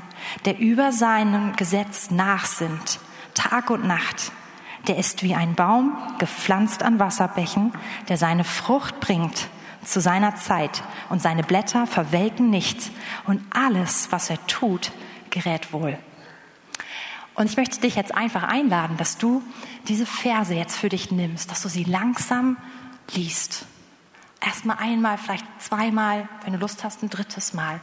der 0.45 0.59
über 0.59 0.91
seinem 0.91 1.55
Gesetz 1.55 2.11
nachsinnt, 2.11 2.99
Tag 3.35 3.71
und 3.71 3.87
Nacht 3.87 4.33
der 4.89 4.99
ist 4.99 5.23
wie 5.23 5.35
ein 5.35 5.55
Baum, 5.55 5.97
gepflanzt 6.19 6.83
an 6.83 6.99
Wasserbächen, 6.99 7.73
der 8.09 8.17
seine 8.17 8.45
Frucht 8.45 9.01
bringt 9.01 9.49
zu 9.85 10.01
seiner 10.01 10.37
Zeit 10.37 10.83
und 11.09 11.21
seine 11.21 11.43
Blätter 11.43 11.87
verwelken 11.87 12.51
nicht 12.51 12.91
und 13.27 13.43
alles, 13.51 14.11
was 14.11 14.31
er 14.31 14.45
tut, 14.47 14.93
gerät 15.31 15.73
wohl. 15.73 15.99
Und 17.35 17.47
ich 17.47 17.57
möchte 17.57 17.81
dich 17.81 17.97
jetzt 17.97 18.15
einfach 18.15 18.43
einladen, 18.45 18.97
dass 18.97 19.17
du 19.17 19.43
diese 19.89 20.07
Verse 20.07 20.55
jetzt 20.55 20.77
für 20.77 20.89
dich 20.89 21.11
nimmst, 21.11 21.51
dass 21.51 21.63
du 21.63 21.69
sie 21.69 21.85
langsam 21.85 22.57
liest. 23.15 23.67
Erstmal 24.41 24.79
einmal, 24.79 25.19
vielleicht 25.19 25.47
zweimal, 25.61 26.29
wenn 26.45 26.53
du 26.53 26.59
Lust 26.59 26.85
hast, 26.85 27.03
ein 27.03 27.11
drittes 27.11 27.55
Mal. 27.55 27.81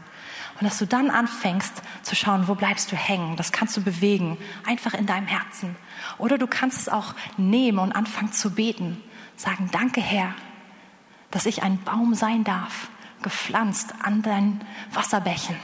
Und 0.60 0.66
dass 0.66 0.78
du 0.78 0.86
dann 0.86 1.10
anfängst 1.10 1.82
zu 2.02 2.16
schauen, 2.16 2.48
wo 2.48 2.56
bleibst 2.56 2.92
du 2.92 2.96
hängen. 2.96 3.36
Das 3.38 3.52
kannst 3.52 3.78
du 3.78 3.82
bewegen, 3.82 4.38
einfach 4.66 4.94
in 4.94 5.06
deinem 5.06 5.28
Herzen. 5.28 5.76
Oder 6.18 6.38
du 6.38 6.48
kannst 6.48 6.80
es 6.80 6.90
auch 6.90 7.16
nehmen 7.38 7.80
und 7.80 7.94
anfangen 7.94 8.34
zu 8.34 8.52
beten. 8.52 9.02
Sagen, 9.38 9.70
danke 9.72 10.02
Herr, 10.02 10.34
dass 11.32 11.46
ich 11.46 11.64
ein 11.64 11.82
Baum 11.84 12.14
sein 12.14 12.44
darf, 12.44 12.90
gepflanzt 13.22 13.94
an 14.04 14.22
deinen 14.22 14.62
Wasserbächen 14.92 15.56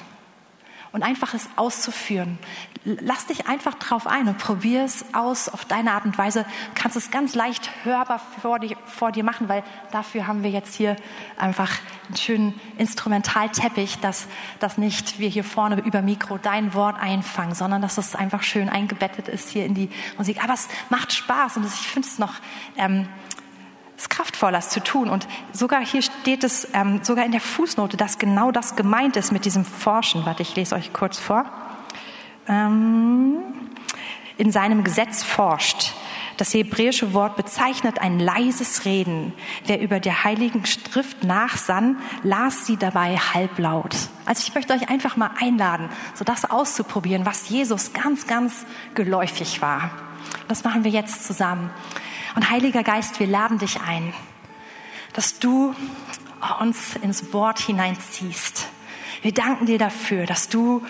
und 0.95 1.03
einfach 1.03 1.33
es 1.33 1.49
auszuführen. 1.57 2.39
Lass 2.85 3.25
dich 3.25 3.47
einfach 3.47 3.73
drauf 3.73 4.07
ein 4.07 4.29
und 4.29 4.37
probier 4.37 4.85
es 4.85 5.03
aus 5.13 5.49
auf 5.49 5.65
deine 5.65 5.91
Art 5.91 6.05
und 6.05 6.17
Weise. 6.17 6.43
Du 6.43 6.81
kannst 6.81 6.95
es 6.95 7.11
ganz 7.11 7.35
leicht 7.35 7.69
hörbar 7.83 8.21
vor 8.41 8.59
dir, 8.59 8.77
vor 8.85 9.11
dir 9.11 9.25
machen, 9.25 9.49
weil 9.49 9.65
dafür 9.91 10.25
haben 10.25 10.41
wir 10.41 10.51
jetzt 10.51 10.73
hier 10.73 10.95
einfach 11.35 11.69
einen 12.07 12.15
schönen 12.15 12.61
Instrumentalteppich, 12.77 13.99
dass, 13.99 14.27
dass 14.59 14.77
nicht 14.77 15.19
wir 15.19 15.27
hier 15.27 15.43
vorne 15.43 15.81
über 15.81 16.01
Mikro 16.01 16.37
dein 16.37 16.73
Wort 16.73 16.97
einfangen, 16.97 17.55
sondern 17.55 17.81
dass 17.81 17.97
es 17.97 18.15
einfach 18.15 18.41
schön 18.41 18.69
eingebettet 18.69 19.27
ist 19.27 19.49
hier 19.49 19.65
in 19.65 19.73
die 19.73 19.89
Musik. 20.17 20.41
Aber 20.41 20.53
es 20.53 20.69
macht 20.89 21.11
Spaß 21.11 21.57
und 21.57 21.65
ich 21.65 21.73
finde 21.73 22.07
es 22.07 22.19
noch 22.19 22.35
ähm, 22.77 23.09
ist 23.97 24.09
kraftvoll, 24.09 24.51
das 24.51 24.69
zu 24.69 24.81
tun. 24.81 25.09
Und 25.09 25.27
sogar 25.53 25.85
hier 25.85 26.01
steht 26.01 26.43
es, 26.43 26.67
ähm, 26.73 26.99
sogar 27.03 27.25
in 27.25 27.31
der 27.31 27.41
Fußnote, 27.41 27.97
dass 27.97 28.17
genau 28.19 28.51
das 28.51 28.75
gemeint 28.75 29.15
ist 29.15 29.31
mit 29.31 29.45
diesem 29.45 29.65
Forschen. 29.65 30.25
Warte, 30.25 30.41
ich 30.41 30.55
lese 30.55 30.75
euch 30.75 30.93
kurz 30.93 31.17
vor. 31.17 31.45
Ähm, 32.47 33.37
in 34.37 34.51
seinem 34.51 34.83
Gesetz 34.83 35.23
forscht. 35.23 35.93
Das 36.37 36.53
hebräische 36.53 37.13
Wort 37.13 37.37
bezeichnet 37.37 37.99
ein 37.99 38.19
leises 38.19 38.83
Reden. 38.83 39.33
Wer 39.65 39.79
über 39.79 40.01
der 40.01 40.25
heiligen 40.25 40.65
Schrift 40.65 41.23
nachsann, 41.23 41.97
las 42.23 42.65
sie 42.65 42.75
dabei 42.75 43.15
halblaut. 43.15 43.95
Also 44.25 44.43
ich 44.45 44.53
möchte 44.53 44.73
euch 44.73 44.89
einfach 44.89 45.15
mal 45.15 45.31
einladen, 45.39 45.87
so 46.13 46.25
das 46.25 46.49
auszuprobieren, 46.49 47.25
was 47.25 47.47
Jesus 47.47 47.93
ganz, 47.93 48.27
ganz 48.27 48.65
geläufig 48.95 49.61
war. 49.61 49.91
Das 50.49 50.65
machen 50.65 50.83
wir 50.83 50.91
jetzt 50.91 51.25
zusammen. 51.25 51.69
Und 52.35 52.49
Heiliger 52.49 52.83
Geist, 52.83 53.19
wir 53.19 53.27
laden 53.27 53.59
dich 53.59 53.79
ein, 53.81 54.13
dass 55.13 55.39
du 55.39 55.73
uns 56.59 56.95
ins 56.97 57.33
Wort 57.33 57.59
hineinziehst. 57.59 58.67
Wir 59.21 59.33
danken 59.33 59.65
dir 59.65 59.79
dafür, 59.79 60.25
dass 60.25 60.49
du 60.49 60.85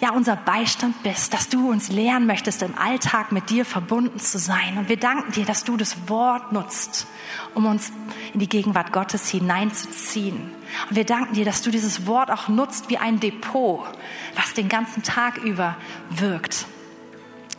ja 0.00 0.10
unser 0.10 0.36
Beistand 0.36 1.02
bist, 1.02 1.32
dass 1.32 1.48
du 1.48 1.70
uns 1.70 1.88
lehren 1.88 2.26
möchtest, 2.26 2.62
im 2.62 2.76
Alltag 2.76 3.32
mit 3.32 3.48
dir 3.48 3.64
verbunden 3.64 4.18
zu 4.18 4.38
sein. 4.38 4.76
Und 4.76 4.90
wir 4.90 4.98
danken 4.98 5.32
dir, 5.32 5.46
dass 5.46 5.64
du 5.64 5.78
das 5.78 6.08
Wort 6.08 6.52
nutzt, 6.52 7.06
um 7.54 7.64
uns 7.64 7.90
in 8.34 8.40
die 8.40 8.48
Gegenwart 8.48 8.92
Gottes 8.92 9.28
hineinzuziehen. 9.30 10.52
Und 10.90 10.96
wir 10.96 11.06
danken 11.06 11.32
dir, 11.32 11.46
dass 11.46 11.62
du 11.62 11.70
dieses 11.70 12.06
Wort 12.06 12.30
auch 12.30 12.48
nutzt 12.48 12.90
wie 12.90 12.98
ein 12.98 13.20
Depot, 13.20 13.86
was 14.36 14.52
den 14.52 14.68
ganzen 14.68 15.02
Tag 15.02 15.38
über 15.38 15.76
wirkt 16.10 16.66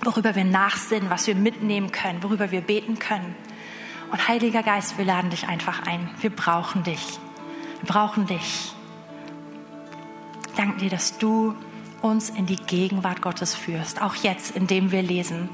worüber 0.04 0.36
wir 0.36 0.43
nachsinnen, 0.43 1.10
was 1.10 1.28
wir 1.28 1.36
mitnehmen 1.36 1.91
können, 1.91 2.24
worüber 2.24 2.52
wir 2.52 2.62
beten 2.62 3.00
können. 3.00 3.36
Und 4.12 4.28
Heiliger 4.28 4.64
Geist, 4.64 4.98
wir 4.98 5.06
laden 5.06 5.30
dich 5.30 5.48
einfach 5.48 5.86
ein. 5.88 6.10
Wir 6.22 6.30
brauchen 6.30 6.84
dich. 6.84 7.20
Wir 7.82 7.88
brauchen 7.88 8.28
dich. 8.28 8.74
Danke 10.56 10.80
dir, 10.80 10.89
dass 10.89 11.18
du 11.18 11.56
uns 12.02 12.30
in 12.30 12.46
die 12.46 12.56
Gegenwart 12.56 13.22
Gottes 13.22 13.56
führst, 13.56 14.02
auch 14.02 14.16
jetzt, 14.16 14.56
indem 14.56 14.91
wir 14.91 15.02
lesen. 15.02 15.50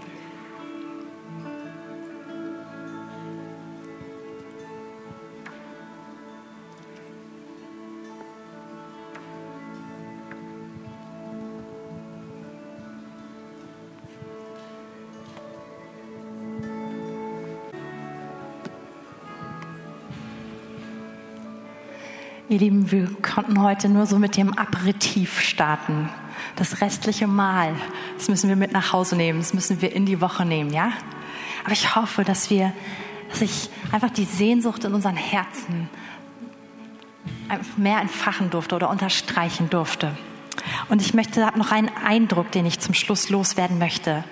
Ihr 22.52 22.60
Lieben, 22.60 22.92
wir 22.92 23.08
konnten 23.22 23.62
heute 23.62 23.88
nur 23.88 24.06
so 24.06 24.20
mit 24.20 24.36
dem 24.36 24.58
Aperitif 24.58 25.40
starten. 25.40 26.10
Das 26.58 26.82
restliche 26.82 27.26
Mal, 27.26 27.74
das 28.18 28.28
müssen 28.28 28.50
wir 28.50 28.58
mit 28.58 28.74
nach 28.74 28.92
Hause 28.92 29.16
nehmen, 29.16 29.40
das 29.40 29.54
müssen 29.54 29.82
wir 29.82 29.96
in 29.96 30.06
die 30.06 30.20
Woche 30.20 30.44
nehmen, 30.44 30.74
ja? 30.74 30.92
Aber 31.64 31.72
ich 31.72 31.96
hoffe, 31.96 32.26
dass 32.26 32.50
wir, 32.50 32.74
dass 33.30 33.40
ich 33.40 33.70
einfach 33.94 34.10
die 34.10 34.26
Sehnsucht 34.26 34.84
in 34.84 34.94
unseren 34.94 35.16
Herzen 35.16 35.90
mehr 37.78 38.02
entfachen 38.02 38.50
durfte 38.50 38.76
oder 38.76 38.90
unterstreichen 38.90 39.70
durfte. 39.70 40.12
Und 40.90 41.02
ich 41.02 41.14
möchte, 41.14 41.46
habe 41.46 41.58
noch 41.58 41.72
einen 41.72 41.90
Eindruck, 42.04 42.52
den 42.52 42.66
ich 42.66 42.82
zum 42.82 42.94
Schluss 42.94 43.30
loswerden 43.30 43.80
möchte. 43.80 44.26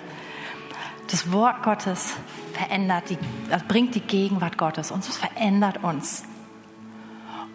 Das 1.10 1.32
Wort 1.32 1.62
Gottes 1.62 2.16
verändert, 2.52 3.04
die, 3.08 3.16
bringt 3.66 3.94
die 3.94 4.00
Gegenwart 4.00 4.58
Gottes 4.58 4.90
und 4.90 5.08
es 5.08 5.16
verändert 5.16 5.82
uns. 5.82 6.24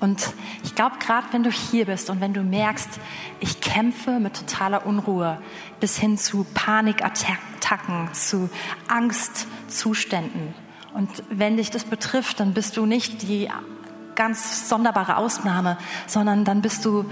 Und 0.06 0.36
ich 0.64 0.76
glaube, 0.76 0.98
gerade 1.00 1.26
wenn 1.32 1.42
du 1.42 1.50
hier 1.50 1.88
bist 1.88 2.12
und 2.12 2.22
wenn 2.22 2.32
du 2.32 2.44
merkst, 2.44 3.00
ich 3.40 3.60
kämpfe 3.60 4.20
mit 4.20 4.36
totaler 4.36 4.86
Unruhe 4.86 5.42
bis 5.80 5.98
hin 5.98 6.16
zu 6.20 6.46
Panikattacken, 6.54 8.14
zu 8.14 8.52
Angstzuständen. 8.88 10.54
Und 10.94 11.10
wenn 11.32 11.58
dich 11.58 11.72
das 11.72 11.86
betrifft, 11.86 12.40
dann 12.40 12.54
bist 12.54 12.78
du 12.78 12.86
nicht 12.86 13.24
die 13.24 13.50
ganz 14.14 14.70
sonderbare 14.70 15.18
Ausnahme, 15.18 15.76
sondern 16.06 16.46
dann 16.46 16.62
bist 16.62 16.86
du 16.86 17.06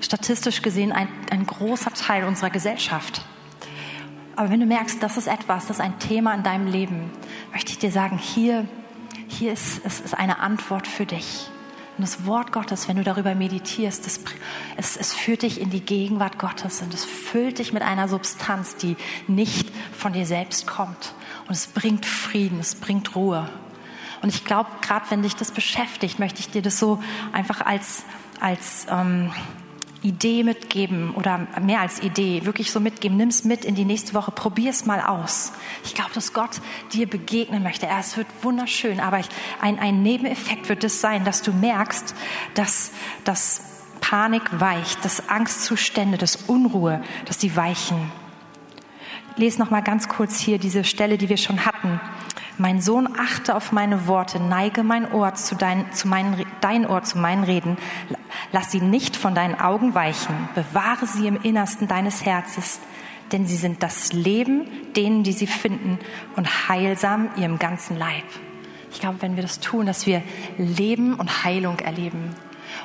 statistisch 0.00 0.60
gesehen 0.60 0.90
ein, 0.90 1.06
ein 1.30 1.46
großer 1.46 1.94
Teil 1.94 2.24
unserer 2.24 2.50
Gesellschaft. 2.50 3.22
Aber 4.34 4.50
wenn 4.50 4.58
du 4.58 4.66
merkst, 4.66 5.00
das 5.00 5.16
ist 5.16 5.28
etwas, 5.28 5.68
das 5.68 5.76
ist 5.76 5.84
ein 5.84 6.00
Thema 6.00 6.34
in 6.34 6.42
deinem 6.42 6.66
Leben, 6.66 7.12
möchte 7.52 7.70
ich 7.70 7.78
dir 7.78 7.92
sagen, 7.92 8.18
hier, 8.18 8.66
hier 9.28 9.52
ist, 9.52 9.82
es 9.84 10.00
ist 10.00 10.18
eine 10.18 10.40
Antwort 10.40 10.88
für 10.88 11.06
dich. 11.06 11.48
Und 12.00 12.04
das 12.04 12.24
Wort 12.24 12.50
Gottes, 12.50 12.88
wenn 12.88 12.96
du 12.96 13.04
darüber 13.04 13.34
meditierst, 13.34 14.06
das, 14.06 14.20
es, 14.78 14.96
es 14.96 15.12
führt 15.12 15.42
dich 15.42 15.60
in 15.60 15.68
die 15.68 15.82
Gegenwart 15.82 16.38
Gottes 16.38 16.80
und 16.80 16.94
es 16.94 17.04
füllt 17.04 17.58
dich 17.58 17.74
mit 17.74 17.82
einer 17.82 18.08
Substanz, 18.08 18.76
die 18.76 18.96
nicht 19.28 19.70
von 19.92 20.14
dir 20.14 20.24
selbst 20.24 20.66
kommt. 20.66 21.12
Und 21.46 21.52
es 21.52 21.66
bringt 21.66 22.06
Frieden, 22.06 22.58
es 22.58 22.74
bringt 22.74 23.14
Ruhe. 23.14 23.46
Und 24.22 24.30
ich 24.30 24.46
glaube, 24.46 24.70
gerade 24.80 25.10
wenn 25.10 25.20
dich 25.20 25.36
das 25.36 25.50
beschäftigt, 25.50 26.18
möchte 26.18 26.40
ich 26.40 26.48
dir 26.48 26.62
das 26.62 26.78
so 26.78 27.02
einfach 27.32 27.60
als, 27.60 28.04
als 28.40 28.86
ähm, 28.90 29.30
Idee 30.02 30.44
mitgeben 30.44 31.14
oder 31.14 31.46
mehr 31.60 31.80
als 31.80 32.02
Idee, 32.02 32.44
wirklich 32.46 32.70
so 32.70 32.80
mitgeben. 32.80 33.16
Nimm 33.16 33.28
es 33.28 33.44
mit 33.44 33.64
in 33.64 33.74
die 33.74 33.84
nächste 33.84 34.14
Woche, 34.14 34.30
probier 34.30 34.70
es 34.70 34.86
mal 34.86 35.00
aus. 35.00 35.52
Ich 35.84 35.94
glaube, 35.94 36.10
dass 36.14 36.32
Gott 36.32 36.60
dir 36.92 37.08
begegnen 37.08 37.62
möchte. 37.62 37.86
Es 37.86 38.16
wird 38.16 38.26
wunderschön, 38.42 38.98
aber 38.98 39.18
ich, 39.18 39.28
ein, 39.60 39.78
ein 39.78 40.02
Nebeneffekt 40.02 40.68
wird 40.68 40.84
es 40.84 41.00
sein, 41.00 41.24
dass 41.24 41.42
du 41.42 41.52
merkst, 41.52 42.14
dass, 42.54 42.92
dass 43.24 43.62
Panik 44.00 44.58
weicht, 44.58 45.04
dass 45.04 45.28
Angstzustände, 45.28 46.16
dass 46.16 46.36
Unruhe, 46.36 47.02
dass 47.26 47.36
die 47.36 47.54
weichen. 47.54 48.10
Lese 49.36 49.58
noch 49.58 49.70
mal 49.70 49.82
ganz 49.82 50.08
kurz 50.08 50.38
hier 50.38 50.58
diese 50.58 50.84
Stelle, 50.84 51.18
die 51.18 51.28
wir 51.28 51.36
schon 51.36 51.64
hatten. 51.66 52.00
Mein 52.58 52.82
Sohn, 52.82 53.08
achte 53.18 53.54
auf 53.54 53.72
meine 53.72 54.06
Worte, 54.06 54.38
neige 54.38 54.82
mein 54.82 55.10
Ohr 55.12 55.34
zu 55.34 55.54
dein, 55.54 55.90
zu 55.92 56.08
meinen, 56.08 56.44
dein 56.60 56.86
Ohr 56.86 57.02
zu 57.02 57.16
meinen 57.16 57.44
Reden. 57.44 57.78
Lass 58.52 58.70
sie 58.70 58.80
nicht 58.80 59.16
von 59.16 59.34
deinen 59.34 59.58
Augen 59.58 59.94
weichen. 59.94 60.48
Bewahre 60.54 61.06
sie 61.06 61.26
im 61.26 61.40
Innersten 61.40 61.86
deines 61.86 62.24
Herzens, 62.24 62.80
denn 63.32 63.46
sie 63.46 63.56
sind 63.56 63.82
das 63.82 64.12
Leben 64.12 64.66
denen, 64.96 65.22
die 65.22 65.32
sie 65.32 65.46
finden 65.46 65.98
und 66.36 66.68
heilsam 66.68 67.30
ihrem 67.36 67.58
ganzen 67.58 67.96
Leib. 67.96 68.24
Ich 68.92 69.00
glaube, 69.00 69.22
wenn 69.22 69.36
wir 69.36 69.42
das 69.42 69.60
tun, 69.60 69.86
dass 69.86 70.06
wir 70.06 70.22
Leben 70.58 71.14
und 71.14 71.44
Heilung 71.44 71.78
erleben. 71.78 72.34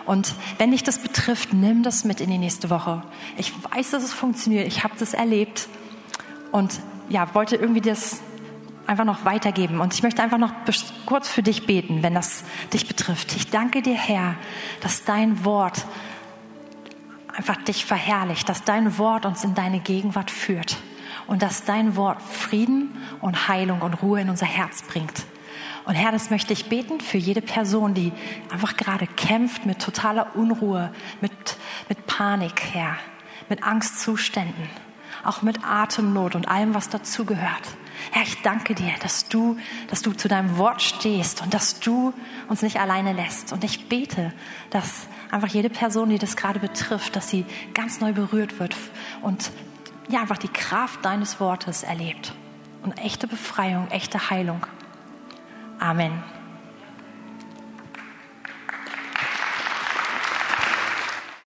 Und 0.05 0.35
wenn 0.57 0.71
dich 0.71 0.83
das 0.83 0.99
betrifft, 0.99 1.53
nimm 1.53 1.83
das 1.83 2.05
mit 2.05 2.21
in 2.21 2.29
die 2.29 2.37
nächste 2.37 2.69
Woche. 2.69 3.01
Ich 3.37 3.51
weiß, 3.71 3.91
dass 3.91 4.03
es 4.03 4.13
funktioniert. 4.13 4.67
Ich 4.67 4.83
habe 4.83 4.93
das 4.99 5.13
erlebt 5.13 5.67
und 6.51 6.79
ja, 7.09 7.33
wollte 7.33 7.55
irgendwie 7.55 7.81
das 7.81 8.21
einfach 8.87 9.05
noch 9.05 9.25
weitergeben. 9.25 9.79
Und 9.79 9.93
ich 9.93 10.03
möchte 10.03 10.21
einfach 10.21 10.37
noch 10.37 10.53
kurz 11.05 11.29
für 11.29 11.43
dich 11.43 11.65
beten, 11.65 12.03
wenn 12.03 12.13
das 12.13 12.43
dich 12.73 12.87
betrifft. 12.87 13.35
Ich 13.35 13.49
danke 13.49 13.81
dir, 13.81 13.95
Herr, 13.95 14.35
dass 14.81 15.03
dein 15.03 15.43
Wort 15.45 15.85
einfach 17.35 17.57
dich 17.57 17.85
verherrlicht, 17.85 18.47
dass 18.47 18.63
dein 18.63 18.97
Wort 18.97 19.25
uns 19.25 19.43
in 19.43 19.55
deine 19.55 19.79
Gegenwart 19.79 20.31
führt 20.31 20.77
und 21.27 21.41
dass 21.41 21.65
dein 21.65 21.95
Wort 21.95 22.21
Frieden 22.21 22.95
und 23.21 23.47
Heilung 23.47 23.81
und 23.81 24.01
Ruhe 24.01 24.21
in 24.21 24.29
unser 24.29 24.45
Herz 24.45 24.83
bringt. 24.83 25.25
Und 25.85 25.93
Herr, 25.93 26.11
das 26.11 26.29
möchte 26.31 26.53
ich 26.53 26.67
beten 26.67 26.99
für 26.99 27.17
jede 27.17 27.41
Person, 27.41 27.93
die 27.93 28.11
einfach 28.51 28.75
gerade 28.75 29.05
kämpft 29.05 29.65
mit 29.65 29.79
totaler 29.79 30.35
Unruhe, 30.35 30.91
mit, 31.21 31.31
mit 31.89 32.07
Panik, 32.07 32.61
Herr, 32.73 32.97
mit 33.49 33.63
Angstzuständen, 33.63 34.69
auch 35.23 35.43
mit 35.43 35.63
Atemnot 35.63 36.35
und 36.35 36.47
allem, 36.47 36.73
was 36.73 36.89
dazugehört. 36.89 37.77
Herr, 38.11 38.23
ich 38.23 38.41
danke 38.41 38.75
dir, 38.75 38.91
dass 39.01 39.27
du, 39.27 39.57
dass 39.89 40.01
du 40.01 40.13
zu 40.13 40.27
deinem 40.27 40.57
Wort 40.57 40.81
stehst 40.81 41.41
und 41.41 41.53
dass 41.53 41.79
du 41.79 42.13
uns 42.47 42.61
nicht 42.61 42.79
alleine 42.79 43.13
lässt. 43.13 43.53
Und 43.53 43.63
ich 43.63 43.89
bete, 43.89 44.33
dass 44.69 45.07
einfach 45.31 45.49
jede 45.49 45.69
Person, 45.69 46.09
die 46.09 46.17
das 46.17 46.35
gerade 46.35 46.59
betrifft, 46.59 47.15
dass 47.15 47.29
sie 47.29 47.45
ganz 47.73 47.99
neu 47.99 48.13
berührt 48.13 48.59
wird 48.59 48.75
und 49.21 49.51
ja, 50.07 50.21
einfach 50.21 50.37
die 50.37 50.49
Kraft 50.49 51.03
deines 51.03 51.39
Wortes 51.39 51.83
erlebt. 51.83 52.33
Und 52.83 52.99
echte 52.99 53.27
Befreiung, 53.27 53.89
echte 53.89 54.29
Heilung. 54.29 54.67
Amen. 55.79 56.23